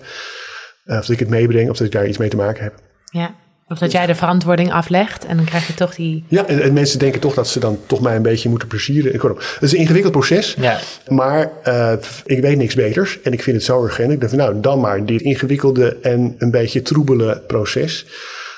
Uh, 0.85 0.97
of 0.97 1.01
dat 1.01 1.09
ik 1.09 1.19
het 1.19 1.29
meebreng, 1.29 1.69
of 1.69 1.77
dat 1.77 1.87
ik 1.87 1.93
daar 1.93 2.07
iets 2.07 2.17
mee 2.17 2.29
te 2.29 2.35
maken 2.35 2.63
heb. 2.63 2.73
Ja. 3.05 3.35
Of 3.67 3.77
dat 3.77 3.91
jij 3.91 4.05
de 4.05 4.15
verantwoording 4.15 4.71
aflegt 4.71 5.25
en 5.25 5.35
dan 5.35 5.45
krijg 5.45 5.67
je 5.67 5.73
toch 5.73 5.95
die. 5.95 6.23
Ja, 6.27 6.45
en, 6.45 6.73
mensen 6.73 6.99
denken 6.99 7.21
toch 7.21 7.33
dat 7.33 7.47
ze 7.47 7.59
dan 7.59 7.79
toch 7.85 8.01
mij 8.01 8.15
een 8.15 8.21
beetje 8.21 8.49
moeten 8.49 8.67
plezieren. 8.67 9.11
Het 9.11 9.61
is 9.61 9.71
een 9.71 9.77
ingewikkeld 9.77 10.13
proces, 10.13 10.55
ja. 10.59 10.79
maar 11.07 11.51
uh, 11.67 11.93
ik 12.25 12.41
weet 12.41 12.57
niks 12.57 12.75
beters 12.75 13.21
en 13.21 13.33
ik 13.33 13.43
vind 13.43 13.55
het 13.55 13.65
zo 13.65 13.83
urgent. 13.83 14.11
Ik 14.11 14.21
dacht, 14.21 14.33
nou, 14.33 14.59
dan 14.61 14.79
maar 14.79 15.05
dit 15.05 15.21
ingewikkelde 15.21 15.97
en 16.01 16.35
een 16.37 16.51
beetje 16.51 16.81
troebele 16.81 17.43
proces. 17.47 18.05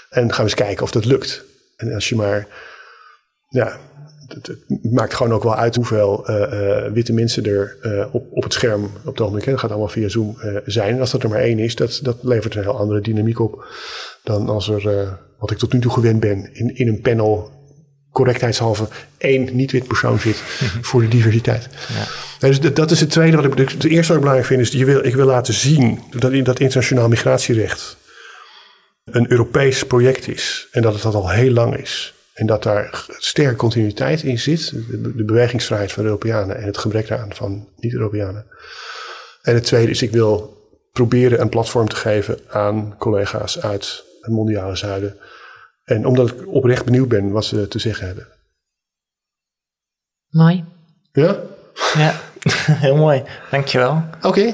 En 0.10 0.30
gaan 0.30 0.46
we 0.46 0.52
eens 0.52 0.54
kijken 0.54 0.84
of 0.84 0.92
dat 0.92 1.06
lukt. 1.06 1.44
En 1.78 1.94
als 1.94 2.10
je 2.10 2.16
maar, 2.16 2.48
ja, 3.50 3.78
het, 4.28 4.48
het 4.48 4.92
maakt 4.92 5.14
gewoon 5.14 5.34
ook 5.34 5.44
wel 5.44 5.56
uit 5.56 5.76
hoeveel 5.76 6.30
uh, 6.30 6.36
uh, 6.36 6.92
witte 6.92 7.14
mensen 7.14 7.46
er 7.46 7.78
uh, 7.82 8.06
op, 8.12 8.26
op 8.32 8.44
het 8.44 8.54
scherm 8.54 8.84
op 8.84 9.06
het 9.06 9.22
ogenblik, 9.22 9.46
dat 9.46 9.60
gaat 9.60 9.70
allemaal 9.70 9.88
via 9.88 10.08
Zoom 10.08 10.38
zijn. 10.66 10.94
En 10.94 11.00
als 11.00 11.12
dat 11.12 11.24
er 11.24 11.30
maar 11.30 11.40
één 11.40 11.60
is, 11.60 11.76
dat, 11.76 12.00
dat 12.04 12.18
levert 12.22 12.56
een 12.56 12.62
heel 12.62 12.78
andere 12.78 13.02
dynamiek 13.02 13.40
op 13.40 13.66
dan 14.24 14.50
als 14.50 14.70
er, 14.70 15.18
wat 15.40 15.52
ik 15.52 15.58
tot 15.58 15.74
nu 15.74 15.80
toe 15.80 15.92
gewend 15.92 16.20
ben, 16.20 16.50
in, 16.54 16.76
in 16.76 16.88
een 16.88 17.02
panel 17.02 17.52
correctheidshalve 18.12 18.88
één 19.18 19.56
niet-wit 19.56 19.88
persoon 19.88 20.20
zit 20.20 20.38
voor 20.82 21.02
de 21.02 21.08
diversiteit. 21.08 21.68
Ja. 22.40 22.48
Dus 22.48 22.60
dat 22.60 22.92
is 22.92 23.00
het 23.00 23.10
tweede 23.10 23.36
wat 23.36 23.60
ik. 23.60 23.70
Het 23.70 23.84
eerste 23.84 24.08
wat 24.08 24.16
ik 24.16 24.28
belangrijk 24.28 24.46
vind 24.46 24.62
is, 24.62 24.72
je 24.72 24.86
wil, 24.86 25.06
ik 25.06 25.16
wil 25.16 25.26
laten 25.26 25.54
zien 25.54 26.00
dat 26.20 26.32
in 26.32 26.44
dat 26.44 26.60
internationaal 26.60 27.08
migratierecht 27.08 27.98
een 29.04 29.32
Europees 29.32 29.84
project 29.84 30.28
is 30.28 30.68
en 30.72 30.82
dat 30.82 30.94
het 30.94 31.02
dat 31.02 31.14
al 31.14 31.30
heel 31.30 31.52
lang 31.52 31.78
is. 31.78 32.14
En 32.38 32.46
dat 32.46 32.64
daar 32.64 33.06
sterke 33.18 33.56
continuïteit 33.56 34.24
in 34.24 34.40
zit, 34.40 34.72
de 35.16 35.24
bewegingsvrijheid 35.24 35.92
van 35.92 36.04
de 36.04 36.10
Europeanen 36.10 36.58
en 36.58 36.64
het 36.64 36.78
gebrek 36.78 37.08
daaraan 37.08 37.34
van 37.34 37.70
niet-Europeanen. 37.76 38.46
En 39.42 39.54
het 39.54 39.64
tweede 39.64 39.92
is, 39.92 40.02
ik 40.02 40.12
wil 40.12 40.58
proberen 40.92 41.42
een 41.42 41.50
platform 41.50 41.88
te 41.88 41.96
geven 41.96 42.40
aan 42.50 42.96
collega's 42.98 43.62
uit 43.62 44.04
het 44.22 44.32
mondiale 44.34 44.76
zuiden. 44.76 45.18
En 45.84 46.06
omdat 46.06 46.30
ik 46.30 46.48
oprecht 46.48 46.86
benieuwd 46.86 47.08
ben 47.08 47.32
wat 47.32 47.46
ze 47.46 47.68
te 47.68 47.80
zeggen 47.80 48.08
hebben. 48.08 48.28
Mooi. 50.30 50.64
Ja? 51.12 51.40
Ja, 51.94 52.20
heel 52.86 52.96
mooi. 52.96 53.24
Dankjewel. 53.52 54.04
Oké. 54.22 54.54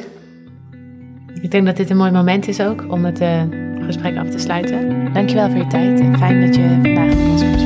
Ik 1.41 1.51
denk 1.51 1.65
dat 1.65 1.75
dit 1.75 1.89
een 1.89 1.97
mooi 1.97 2.11
moment 2.11 2.47
is 2.47 2.59
ook 2.59 2.91
om 2.91 3.05
het 3.05 3.21
uh, 3.21 3.43
gesprek 3.85 4.17
af 4.17 4.29
te 4.29 4.39
sluiten. 4.39 5.13
Dankjewel 5.13 5.49
voor 5.49 5.57
je 5.57 5.67
tijd 5.67 5.99
en 5.99 6.17
fijn 6.17 6.45
dat 6.45 6.55
je 6.55 6.79
vandaag 6.81 7.15
met 7.15 7.29
ons 7.29 7.41
hebt 7.41 7.62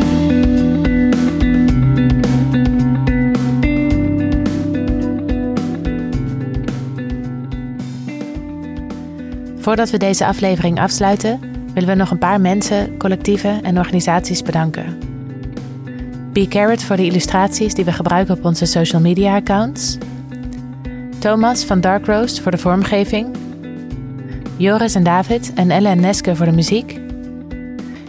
Voordat 9.68 9.89
we 9.89 9.97
deze 9.97 10.26
aflevering 10.26 10.80
afsluiten, 10.80 11.39
willen 11.74 11.89
we 11.89 11.95
nog 11.95 12.11
een 12.11 12.18
paar 12.18 12.41
mensen, 12.41 12.97
collectieven 12.97 13.63
en 13.63 13.78
organisaties 13.78 14.41
bedanken. 14.41 14.99
Be 16.34 16.47
Carrot 16.47 16.84
voor 16.84 16.95
de 16.95 17.05
illustraties 17.05 17.74
die 17.74 17.86
we 17.86 17.91
gebruiken 17.91 18.38
op 18.38 18.45
onze 18.45 18.65
social 18.65 19.01
media 19.01 19.36
accounts. 19.36 19.97
Thomas 21.20 21.63
van 21.63 21.82
Dark 21.82 22.05
Roast 22.05 22.39
voor 22.39 22.51
de 22.51 22.57
vormgeving. 22.57 23.36
Joris 24.57 24.95
en 24.95 25.03
David 25.03 25.53
en 25.53 25.72
Elle 25.72 25.88
en 25.88 25.99
Neske 25.99 26.36
voor 26.36 26.45
de 26.45 26.51
muziek. 26.51 26.99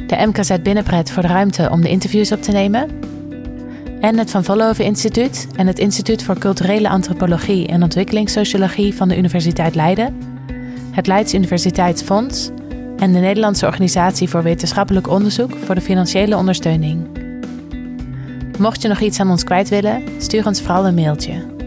De 0.07 0.27
MKZ 0.27 0.57
Binnenpret 0.63 1.11
voor 1.11 1.23
de 1.23 1.29
ruimte 1.29 1.71
om 1.71 1.81
de 1.81 1.89
interviews 1.89 2.33
op 2.33 2.43
te 2.43 2.53
nemen. 2.53 2.89
En 4.01 4.19
het 4.19 4.31
Van 4.31 4.45
Vollenhoven 4.45 4.85
Instituut 4.85 5.47
en 5.57 5.67
het 5.67 5.79
Instituut 5.79 6.23
voor 6.23 6.39
Culturele 6.39 6.89
Antropologie 6.89 7.67
en 7.67 7.83
Ontwikkelingssociologie 7.83 8.95
van 8.95 9.09
de 9.09 9.17
Universiteit 9.17 9.75
Leiden. 9.75 10.37
Het 10.99 11.07
Leids 11.07 11.35
Universiteitsfonds 11.35 12.51
en 12.97 13.13
de 13.13 13.19
Nederlandse 13.19 13.67
Organisatie 13.67 14.29
voor 14.29 14.43
Wetenschappelijk 14.43 15.09
Onderzoek 15.09 15.53
voor 15.65 15.75
de 15.75 15.81
financiële 15.81 16.37
ondersteuning. 16.37 17.07
Mocht 18.59 18.83
je 18.83 18.89
nog 18.89 19.01
iets 19.01 19.21
aan 19.21 19.31
ons 19.31 19.45
kwijt 19.45 19.69
willen, 19.69 20.03
stuur 20.19 20.47
ons 20.47 20.61
vooral 20.61 20.87
een 20.87 20.95
mailtje. 20.95 21.58